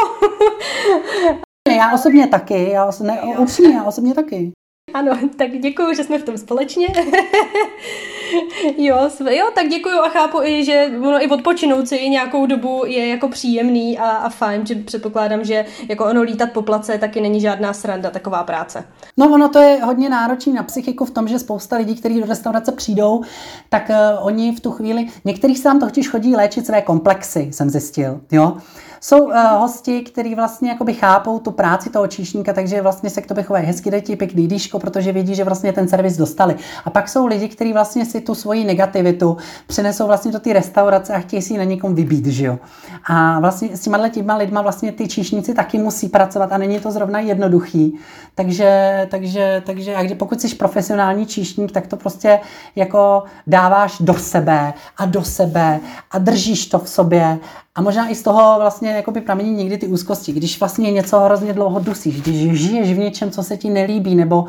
já 1.76 1.94
osobně 1.94 2.26
taky, 2.26 2.70
já 2.70 2.86
osobně, 2.86 3.20
upřímně, 3.38 3.74
já 3.74 3.84
osobně 3.84 4.14
taky. 4.14 4.52
Ano, 4.94 5.18
tak 5.38 5.50
děkuji, 5.50 5.94
že 5.96 6.04
jsme 6.04 6.18
v 6.18 6.24
tom 6.24 6.38
společně. 6.38 6.88
jo, 8.78 9.10
jo, 9.30 9.46
tak 9.54 9.68
děkuji 9.68 9.98
a 10.04 10.08
chápu 10.08 10.42
i, 10.42 10.64
že 10.64 10.90
ono 11.02 11.22
i 11.24 11.28
odpočinout 11.28 11.88
si 11.88 12.08
nějakou 12.08 12.46
dobu 12.46 12.82
je 12.86 13.08
jako 13.08 13.28
příjemný 13.28 13.98
a, 13.98 14.04
a 14.04 14.28
fajn, 14.28 14.66
že 14.66 14.74
předpokládám, 14.74 15.44
že 15.44 15.64
jako 15.88 16.04
ono 16.04 16.22
lítat 16.22 16.52
po 16.52 16.62
place 16.62 16.98
taky 16.98 17.20
není 17.20 17.40
žádná 17.40 17.72
sranda, 17.72 18.10
taková 18.10 18.42
práce. 18.42 18.84
No 19.16 19.34
ono 19.34 19.48
to 19.48 19.58
je 19.58 19.84
hodně 19.84 20.08
náročné 20.08 20.52
na 20.52 20.62
psychiku 20.62 21.04
v 21.04 21.10
tom, 21.10 21.28
že 21.28 21.38
spousta 21.38 21.76
lidí, 21.76 21.94
kteří 21.94 22.20
do 22.20 22.26
restaurace 22.26 22.72
přijdou, 22.72 23.22
tak 23.68 23.88
uh, 23.88 24.26
oni 24.26 24.56
v 24.56 24.60
tu 24.60 24.70
chvíli, 24.70 25.06
některých 25.24 25.58
se 25.58 25.64
tam 25.64 25.80
totiž 25.80 26.08
chodí 26.08 26.36
léčit 26.36 26.66
své 26.66 26.82
komplexy, 26.82 27.48
jsem 27.52 27.70
zjistil, 27.70 28.20
jo. 28.32 28.56
Jsou 29.04 29.24
uh, 29.24 29.34
hosti, 29.34 30.00
kteří 30.00 30.34
vlastně 30.34 30.70
jakoby 30.70 30.94
chápou 30.94 31.38
tu 31.38 31.50
práci 31.50 31.90
toho 31.90 32.06
číšníka, 32.06 32.52
takže 32.52 32.82
vlastně 32.82 33.10
se 33.10 33.22
k 33.22 33.26
tobě 33.26 33.44
chovají 33.44 33.66
hezky, 33.66 33.90
dají 33.90 34.16
pěkný 34.16 34.48
dýško, 34.48 34.78
protože 34.78 35.12
vědí, 35.12 35.34
že 35.34 35.44
vlastně 35.44 35.72
ten 35.72 35.88
servis 35.88 36.16
dostali. 36.16 36.56
A 36.84 36.90
pak 36.90 37.08
jsou 37.08 37.26
lidi, 37.26 37.48
kteří 37.48 37.72
vlastně 37.72 38.06
si 38.06 38.20
tu 38.20 38.34
svoji 38.34 38.64
negativitu 38.64 39.36
přenesou 39.66 40.06
vlastně 40.06 40.32
do 40.32 40.38
té 40.40 40.52
restaurace 40.52 41.14
a 41.14 41.18
chtějí 41.18 41.42
si 41.42 41.52
ji 41.52 41.58
na 41.58 41.64
někom 41.64 41.94
vybít, 41.94 42.26
že 42.26 42.46
jo. 42.46 42.58
A 43.06 43.40
vlastně 43.40 43.76
s 43.76 43.80
těma 43.80 44.08
těma 44.08 44.36
lidma 44.36 44.62
vlastně 44.62 44.92
ty 44.92 45.08
číšníci 45.08 45.54
taky 45.54 45.78
musí 45.78 46.08
pracovat 46.08 46.52
a 46.52 46.58
není 46.58 46.80
to 46.80 46.90
zrovna 46.90 47.20
jednoduchý. 47.20 47.98
Takže, 48.34 49.06
takže, 49.10 49.62
takže 49.66 49.96
a 49.96 50.02
kdy 50.02 50.14
pokud 50.14 50.40
jsi 50.40 50.54
profesionální 50.54 51.26
číšník, 51.26 51.72
tak 51.72 51.86
to 51.86 51.96
prostě 51.96 52.40
jako 52.76 53.22
dáváš 53.46 53.96
do 54.00 54.14
sebe 54.14 54.74
a 54.96 55.06
do 55.06 55.24
sebe 55.24 55.80
a 56.10 56.18
držíš 56.18 56.66
to 56.66 56.78
v 56.78 56.88
sobě 56.88 57.38
a 57.74 57.82
možná 57.82 58.08
i 58.08 58.14
z 58.14 58.22
toho 58.22 58.56
vlastně 58.58 58.90
jakoby 58.90 59.20
pramení 59.20 59.52
někdy 59.52 59.78
ty 59.78 59.86
úzkosti, 59.86 60.32
když 60.32 60.60
vlastně 60.60 60.92
něco 60.92 61.20
hrozně 61.20 61.52
dlouho 61.52 61.80
dusíš, 61.80 62.22
když 62.22 62.60
žiješ 62.60 62.92
v 62.92 62.98
něčem, 62.98 63.30
co 63.30 63.42
se 63.42 63.56
ti 63.56 63.70
nelíbí, 63.70 64.14
nebo 64.14 64.46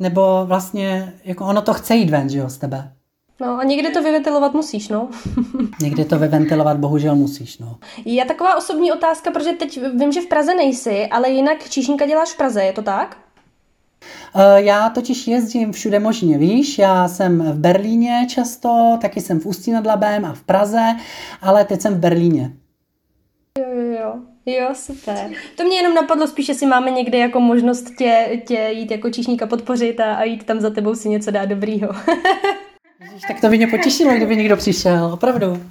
nebo 0.00 0.42
vlastně, 0.46 1.12
jako 1.24 1.46
ono 1.46 1.62
to 1.62 1.74
chce 1.74 1.94
jít 1.94 2.10
ven, 2.10 2.28
že 2.28 2.38
jo, 2.38 2.48
z 2.48 2.58
tebe. 2.58 2.92
No 3.40 3.58
a 3.58 3.64
někdy 3.64 3.90
to 3.90 4.02
vyventilovat 4.02 4.54
musíš, 4.54 4.88
no. 4.88 5.08
někdy 5.82 6.04
to 6.04 6.18
vyventilovat 6.18 6.76
bohužel 6.76 7.16
musíš, 7.16 7.58
no. 7.58 7.78
Je 8.04 8.24
taková 8.24 8.56
osobní 8.56 8.92
otázka, 8.92 9.30
protože 9.30 9.52
teď 9.52 9.80
vím, 9.94 10.12
že 10.12 10.20
v 10.20 10.26
Praze 10.26 10.54
nejsi, 10.54 11.06
ale 11.06 11.30
jinak 11.30 11.68
číšníka 11.68 12.06
děláš 12.06 12.28
v 12.28 12.36
Praze, 12.36 12.62
je 12.62 12.72
to 12.72 12.82
tak? 12.82 13.16
Eh, 14.36 14.62
já 14.62 14.90
totiž 14.90 15.26
jezdím 15.26 15.72
všude 15.72 15.98
možně, 15.98 16.38
víš, 16.38 16.78
já 16.78 17.08
jsem 17.08 17.42
v 17.42 17.58
Berlíně 17.58 18.26
často, 18.28 18.98
taky 19.00 19.20
jsem 19.20 19.40
v 19.40 19.46
Ústí 19.46 19.70
nad 19.72 19.86
Labem 19.86 20.24
a 20.24 20.32
v 20.32 20.42
Praze, 20.42 20.96
ale 21.42 21.64
teď 21.64 21.80
jsem 21.80 21.94
v 21.94 21.98
Berlíně. 21.98 22.52
Jo, 23.58 23.66
jo, 23.74 23.98
jo. 24.00 24.14
Jo, 24.46 24.68
super. 24.74 25.30
To 25.56 25.64
mě 25.64 25.76
jenom 25.76 25.94
napadlo 25.94 26.26
spíš, 26.26 26.48
jestli 26.48 26.66
máme 26.66 26.90
někde 26.90 27.18
jako 27.18 27.40
možnost 27.40 27.90
tě, 27.98 28.42
tě 28.46 28.68
jít 28.72 28.90
jako 28.90 29.10
číšníka 29.10 29.46
podpořit 29.46 30.00
a, 30.00 30.14
a 30.14 30.24
jít 30.24 30.44
tam 30.44 30.60
za 30.60 30.70
tebou 30.70 30.94
si 30.94 31.08
něco 31.08 31.30
dát 31.30 31.44
dobrýho. 31.44 31.88
tak 33.28 33.40
to 33.40 33.48
by 33.48 33.56
mě 33.56 33.66
potěšilo, 33.66 34.14
kdyby 34.14 34.36
někdo 34.36 34.56
přišel, 34.56 35.10
opravdu. 35.12 35.62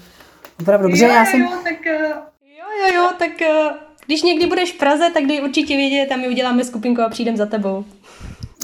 Opravdu, 0.59 0.89
protože 0.89 1.05
já 1.05 1.25
jsem... 1.25 1.41
Jo, 1.41 1.49
tak... 1.63 1.87
Eh, 1.87 2.09
jo, 2.57 2.65
jo, 2.81 2.95
jo, 2.95 3.09
tak 3.19 3.41
eh, 3.41 3.69
když 4.09 4.21
někdy 4.21 4.47
budeš 4.47 4.71
v 4.71 4.77
Praze, 4.77 5.09
tak 5.13 5.25
dej 5.25 5.43
určitě 5.43 5.77
vědět, 5.77 6.09
tam 6.09 6.19
mi 6.19 6.29
uděláme 6.29 6.65
skupinku 6.65 7.01
a 7.01 7.09
přijdem 7.09 7.37
za 7.37 7.45
tebou. 7.45 7.85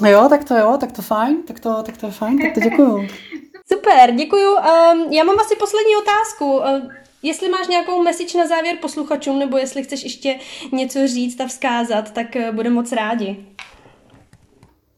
Jo, 0.08 0.26
tak 0.30 0.44
to 0.44 0.56
jo, 0.56 0.78
tak 0.80 0.92
to 0.92 1.02
fajn, 1.02 1.44
tak 1.48 1.60
to, 1.60 1.84
tak 1.84 1.98
to 1.98 2.06
je 2.06 2.12
fajn, 2.12 2.40
tak 2.40 2.54
to 2.54 2.60
děkuju. 2.60 3.08
Super, 3.74 4.12
děkuju. 4.12 4.50
Um, 4.52 5.14
já 5.14 5.24
mám 5.24 5.40
asi 5.40 5.56
poslední 5.56 5.96
otázku. 5.96 6.58
Uh, 6.58 6.92
jestli 7.24 7.50
máš 7.50 7.68
nějakou 7.68 8.04
message 8.04 8.38
na 8.38 8.48
závěr 8.48 8.78
posluchačům, 8.82 9.40
nebo 9.40 9.58
jestli 9.58 9.84
chceš 9.84 10.04
ještě 10.04 10.40
něco 10.72 11.08
říct 11.08 11.42
a 11.42 11.48
vzkázat, 11.48 12.12
tak 12.12 12.28
uh, 12.36 12.56
budeme 12.56 12.76
moc 12.76 12.92
rádi. 12.92 13.46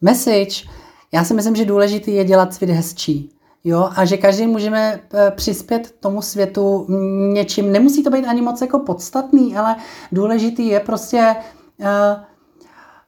Message? 0.02 0.66
Já 1.12 1.24
si 1.24 1.34
myslím, 1.34 1.56
že 1.56 1.66
důležitý 1.66 2.16
je 2.16 2.24
dělat 2.24 2.54
svět 2.54 2.70
hezčí. 2.70 3.30
Jo, 3.64 3.90
a 3.96 4.06
že 4.06 4.18
každý 4.18 4.48
můžeme 4.48 5.00
eh, 5.14 5.32
přispět 5.32 5.96
tomu 6.00 6.22
světu 6.22 6.86
něčím. 7.34 7.72
Nemusí 7.72 8.04
to 8.04 8.10
být 8.10 8.26
ani 8.26 8.42
moc 8.42 8.62
jako 8.62 8.80
podstatný, 8.80 9.58
ale 9.58 9.76
důležitý 10.12 10.68
je 10.68 10.80
prostě 10.80 11.36
uh, 11.80 11.88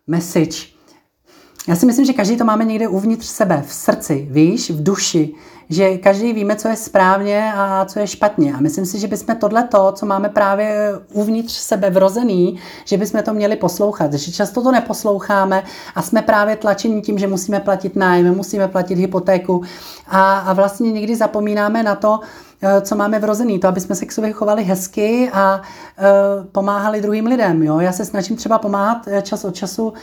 message 0.08 0.80
já 1.70 1.76
si 1.76 1.86
myslím, 1.86 2.06
že 2.06 2.14
každý 2.14 2.38
to 2.38 2.46
máme 2.46 2.66
někde 2.66 2.88
uvnitř 2.88 3.26
sebe, 3.26 3.64
v 3.68 3.74
srdci, 3.74 4.28
víš, 4.32 4.72
v 4.72 4.84
duši, 4.84 5.34
že 5.70 5.98
každý 5.98 6.34
víme, 6.34 6.56
co 6.56 6.68
je 6.68 6.76
správně 6.76 7.54
a 7.56 7.86
co 7.86 8.00
je 8.00 8.08
špatně. 8.08 8.54
A 8.54 8.60
myslím 8.60 8.86
si, 8.86 9.00
že 9.00 9.08
bychom 9.08 9.36
tohle 9.36 9.64
to, 9.64 9.92
co 9.92 10.06
máme 10.06 10.30
právě 10.30 10.92
uvnitř 11.14 11.54
sebe 11.54 11.90
vrozený, 11.90 12.60
že 12.86 12.98
bychom 12.98 13.24
to 13.24 13.34
měli 13.34 13.56
poslouchat. 13.56 14.14
Že 14.14 14.32
často 14.32 14.64
to 14.64 14.72
neposloucháme 14.72 15.64
a 15.96 16.02
jsme 16.02 16.22
právě 16.22 16.56
tlačeni 16.56 17.02
tím, 17.02 17.20
že 17.20 17.28
musíme 17.28 17.60
platit 17.60 17.96
nájem, 17.96 18.36
musíme 18.36 18.68
platit 18.68 18.98
hypotéku 18.98 19.64
a, 20.08 20.40
a 20.40 20.54
vlastně 20.54 20.92
někdy 20.92 21.16
zapomínáme 21.16 21.84
na 21.84 21.96
to, 21.96 22.20
Eh, 22.62 22.82
co 22.82 22.96
máme 22.96 23.20
vrozený, 23.20 23.60
to, 23.60 23.68
aby 23.68 23.80
jsme 23.80 23.96
se 23.96 24.06
k 24.06 24.12
sobě 24.12 24.32
chovali 24.32 24.64
hezky 24.64 25.30
a 25.34 25.62
uh, 25.62 26.46
pomáhali 26.46 27.02
druhým 27.02 27.26
lidem. 27.26 27.64
Jo? 27.64 27.80
Já 27.80 27.92
se 27.92 28.06
snažím 28.06 28.36
třeba 28.36 28.60
pomáhat 28.60 29.08
eh, 29.08 29.22
čas 29.22 29.46
od 29.46 29.56
času, 29.56 29.88
uh, 29.88 29.94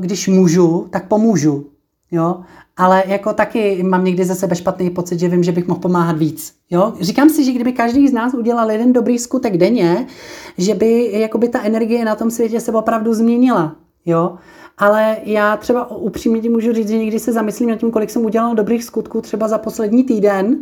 když 0.00 0.28
můžu, 0.28 0.86
tak 0.90 1.08
pomůžu. 1.08 1.66
Jo? 2.10 2.42
Ale 2.76 3.02
jako 3.06 3.32
taky 3.32 3.82
mám 3.82 4.04
někdy 4.04 4.24
ze 4.24 4.34
sebe 4.34 4.56
špatný 4.56 4.90
pocit, 4.90 5.18
že 5.20 5.28
vím, 5.28 5.42
že 5.44 5.52
bych 5.52 5.68
mohl 5.68 5.80
pomáhat 5.80 6.18
víc. 6.18 6.54
Jo? 6.70 6.92
Říkám 7.00 7.28
si, 7.28 7.44
že 7.44 7.52
kdyby 7.52 7.72
každý 7.72 8.08
z 8.08 8.12
nás 8.12 8.34
udělal 8.34 8.70
jeden 8.70 8.92
dobrý 8.92 9.18
skutek 9.18 9.56
denně, 9.56 10.06
že 10.58 10.74
by 10.74 11.10
jakoby 11.12 11.48
ta 11.48 11.62
energie 11.62 12.04
na 12.04 12.14
tom 12.14 12.30
světě 12.30 12.60
se 12.60 12.72
opravdu 12.72 13.14
změnila. 13.14 13.76
Jo? 14.06 14.36
Ale 14.78 15.16
já 15.24 15.56
třeba 15.56 15.90
upřímně 15.90 16.40
ti 16.40 16.48
můžu 16.48 16.72
říct, 16.72 16.88
že 16.88 16.98
někdy 16.98 17.18
se 17.18 17.32
zamyslím 17.32 17.68
nad 17.68 17.76
tím, 17.76 17.90
kolik 17.90 18.10
jsem 18.10 18.24
udělal 18.24 18.54
dobrých 18.54 18.84
skutků 18.84 19.20
třeba 19.20 19.48
za 19.48 19.58
poslední 19.58 20.04
týden 20.04 20.60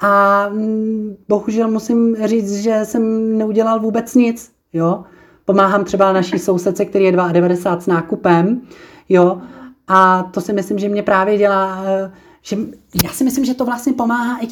a 0.00 0.44
mm, 0.48 1.16
bohužel 1.28 1.70
musím 1.70 2.16
říct, 2.24 2.54
že 2.54 2.80
jsem 2.84 3.38
neudělal 3.38 3.80
vůbec 3.80 4.14
nic. 4.14 4.50
Jo? 4.72 5.04
Pomáhám 5.44 5.84
třeba 5.84 6.12
naší 6.12 6.38
sousedce, 6.38 6.84
který 6.84 7.04
je 7.04 7.12
92 7.12 7.80
s 7.80 7.86
nákupem. 7.86 8.60
Jo? 9.08 9.40
A 9.88 10.22
to 10.22 10.40
si 10.40 10.52
myslím, 10.52 10.78
že 10.78 10.88
mě 10.88 11.02
právě 11.02 11.38
dělá 11.38 11.82
eh, 11.86 12.10
že 12.48 12.56
já 13.04 13.12
si 13.12 13.24
myslím, 13.24 13.44
že 13.44 13.54
to 13.54 13.64
vlastně 13.64 13.92
pomáhá 13.92 14.38
i 14.38 14.46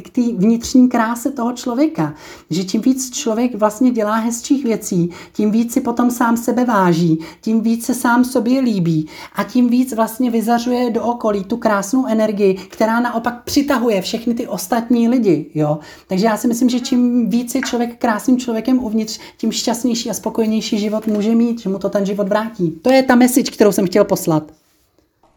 k 0.00 0.10
té 0.10 0.20
vnitřní 0.36 0.88
kráse 0.88 1.30
toho 1.30 1.52
člověka. 1.52 2.14
Že 2.50 2.64
čím 2.64 2.80
víc 2.80 3.10
člověk 3.10 3.54
vlastně 3.54 3.90
dělá 3.90 4.14
hezčích 4.14 4.64
věcí, 4.64 5.10
tím 5.32 5.50
víc 5.50 5.72
si 5.72 5.80
potom 5.80 6.10
sám 6.10 6.36
sebe 6.36 6.64
váží, 6.64 7.18
tím 7.40 7.60
víc 7.60 7.86
se 7.86 7.94
sám 7.94 8.24
sobě 8.24 8.60
líbí 8.60 9.08
a 9.34 9.44
tím 9.44 9.68
víc 9.68 9.92
vlastně 9.92 10.30
vyzařuje 10.30 10.90
do 10.90 11.02
okolí 11.02 11.44
tu 11.44 11.56
krásnou 11.56 12.06
energii, 12.06 12.54
která 12.54 13.00
naopak 13.00 13.44
přitahuje 13.44 14.02
všechny 14.02 14.34
ty 14.34 14.46
ostatní 14.48 15.08
lidi. 15.08 15.46
Jo? 15.54 15.78
Takže 16.06 16.26
já 16.26 16.36
si 16.36 16.48
myslím, 16.48 16.68
že 16.68 16.80
čím 16.80 17.30
víc 17.30 17.54
je 17.54 17.60
člověk 17.60 17.98
krásným 17.98 18.38
člověkem 18.38 18.84
uvnitř, 18.84 19.20
tím 19.36 19.52
šťastnější 19.52 20.10
a 20.10 20.14
spokojenější 20.14 20.78
život 20.78 21.06
může 21.06 21.34
mít, 21.34 21.60
že 21.60 21.68
mu 21.68 21.78
to 21.78 21.88
ten 21.88 22.06
život 22.06 22.28
vrátí. 22.28 22.70
To 22.82 22.90
je 22.92 23.02
ta 23.02 23.14
message, 23.14 23.50
kterou 23.50 23.72
jsem 23.72 23.86
chtěl 23.86 24.04
poslat. 24.04 24.52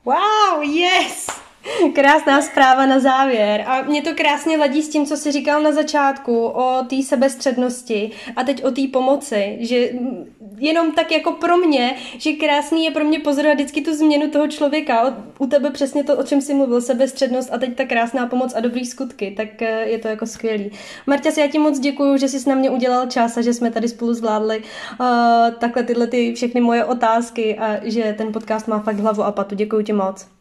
Wow, 0.06 0.64
yes! 0.64 1.45
Krásná 1.94 2.42
zpráva 2.42 2.86
na 2.86 3.00
závěr. 3.00 3.64
A 3.68 3.82
mě 3.82 4.02
to 4.02 4.14
krásně 4.16 4.58
ladí 4.58 4.82
s 4.82 4.90
tím, 4.90 5.06
co 5.06 5.18
jsi 5.18 5.32
říkal 5.32 5.62
na 5.62 5.72
začátku 5.72 6.46
o 6.46 6.84
té 6.90 7.04
sebestřednosti 7.04 8.12
a 8.36 8.44
teď 8.44 8.64
o 8.64 8.72
té 8.72 8.82
pomoci. 8.94 9.58
Že 9.60 9.90
jenom 10.58 10.92
tak 10.92 11.12
jako 11.12 11.32
pro 11.32 11.58
mě, 11.58 11.96
že 12.18 12.34
krásný 12.34 12.86
je 12.86 12.92
pro 12.92 13.04
mě 13.04 13.20
pozorovat 13.20 13.56
vždycky 13.56 13.82
tu 13.82 13.94
změnu 13.94 14.30
toho 14.30 14.48
člověka. 14.48 15.18
U 15.40 15.48
tebe 15.48 15.70
přesně 15.72 16.04
to, 16.04 16.18
o 16.18 16.24
čem 16.24 16.42
jsi 16.42 16.54
mluvil, 16.54 16.82
sebestřednost 16.82 17.54
a 17.54 17.58
teď 17.58 17.76
ta 17.76 17.86
krásná 17.86 18.28
pomoc 18.28 18.54
a 18.56 18.60
dobrý 18.60 18.86
skutky. 18.86 19.34
Tak 19.38 19.62
eh, 19.62 19.86
je 19.86 19.98
to 19.98 20.08
jako 20.08 20.26
skvělý. 20.26 20.72
Marťas, 21.08 21.38
já 21.38 21.48
ti 21.48 21.60
moc 21.60 21.80
děkuju, 21.80 22.18
že 22.18 22.30
jsi 22.30 22.50
na 22.50 22.56
mě 22.56 22.70
udělal 22.70 23.06
čas 23.08 23.38
a 23.38 23.42
že 23.42 23.54
jsme 23.54 23.72
tady 23.72 23.88
spolu 23.88 24.14
zvládli 24.14 24.58
uh, 25.00 25.06
takhle 25.60 25.84
tyhle 25.84 26.08
ty 26.08 26.34
všechny 26.34 26.62
moje 26.62 26.86
otázky 26.86 27.58
a 27.58 27.80
že 27.84 28.16
ten 28.18 28.32
podcast 28.32 28.68
má 28.68 28.80
fakt 28.80 29.00
hlavu 29.00 29.24
a 29.24 29.32
patu. 29.32 29.56
Děkuju 29.56 29.82
ti 29.82 29.94
moc. 29.94 30.36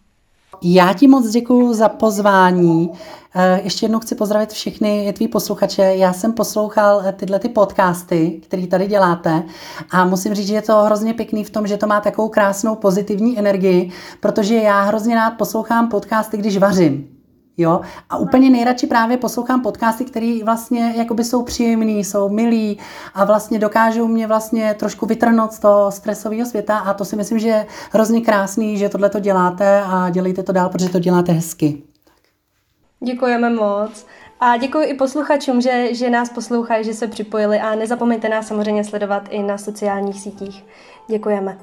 Já 0.63 0.93
ti 0.93 1.07
moc 1.07 1.31
děkuji 1.31 1.75
za 1.75 1.89
pozvání. 1.89 2.91
Eh, 3.37 3.61
ještě 3.65 3.85
jednou 3.85 4.01
chci 4.01 4.15
pozdravit 4.15 4.53
všechny 4.53 5.13
tvý 5.17 5.29
posluchače. 5.29 5.83
Já 5.83 6.13
jsem 6.13 6.33
poslouchal 6.33 7.03
eh, 7.05 7.13
tyhle 7.13 7.39
ty 7.39 7.49
podcasty, 7.49 8.41
které 8.43 8.67
tady 8.67 8.87
děláte 8.87 9.43
a 9.91 10.05
musím 10.05 10.35
říct, 10.35 10.47
že 10.47 10.55
je 10.55 10.63
to 10.63 10.83
hrozně 10.83 11.15
pěkný 11.15 11.45
v 11.45 11.51
tom, 11.51 11.67
že 11.67 11.77
to 11.77 11.87
má 11.87 12.01
takovou 12.01 12.29
krásnou 12.29 12.75
pozitivní 12.75 13.39
energii, 13.39 13.91
protože 14.21 14.55
já 14.55 14.83
hrozně 14.83 15.15
rád 15.15 15.31
poslouchám 15.31 15.89
podcasty, 15.89 16.37
když 16.37 16.59
vařím. 16.59 17.14
Jo? 17.57 17.81
A 18.11 18.17
úplně 18.17 18.51
nejradši 18.51 18.87
právě 18.87 19.17
poslouchám 19.17 19.63
podcasty, 19.63 20.05
které 20.05 20.41
vlastně 20.45 21.07
jsou 21.23 21.43
příjemný, 21.43 22.05
jsou 22.05 22.29
milí 22.29 22.79
a 23.15 23.25
vlastně 23.25 23.59
dokážou 23.59 24.09
mě 24.09 24.27
vlastně 24.27 24.75
trošku 24.75 25.07
vytrhnout 25.07 25.53
z 25.53 25.59
toho 25.59 25.91
stresového 25.91 26.47
světa 26.47 26.79
a 26.79 26.95
to 26.95 27.05
si 27.05 27.17
myslím, 27.17 27.39
že 27.39 27.49
je 27.49 27.67
hrozně 27.93 28.21
krásný, 28.21 28.79
že 28.79 28.89
tohle 28.89 29.11
to 29.11 29.21
děláte 29.21 29.83
a 29.87 30.11
dělejte 30.11 30.43
to 30.43 30.53
dál, 30.53 30.69
protože 30.69 30.89
to 30.89 30.99
děláte 30.99 31.33
hezky. 31.33 31.83
Děkujeme 33.01 33.51
moc. 33.51 34.07
A 34.41 34.57
děkuji 34.57 34.85
i 34.85 34.95
posluchačům, 34.95 35.61
že, 35.61 35.95
že 35.95 36.11
nás 36.11 36.31
poslouchají, 36.31 36.85
že 36.85 36.95
se 36.95 37.07
připojili 37.07 37.59
a 37.61 37.75
nezapomeňte 37.75 38.29
nás 38.29 38.47
samozřejmě 38.47 38.85
sledovat 38.85 39.29
i 39.31 39.43
na 39.43 39.59
sociálních 39.59 40.21
sítích. 40.21 40.65
Děkujeme. 41.09 41.59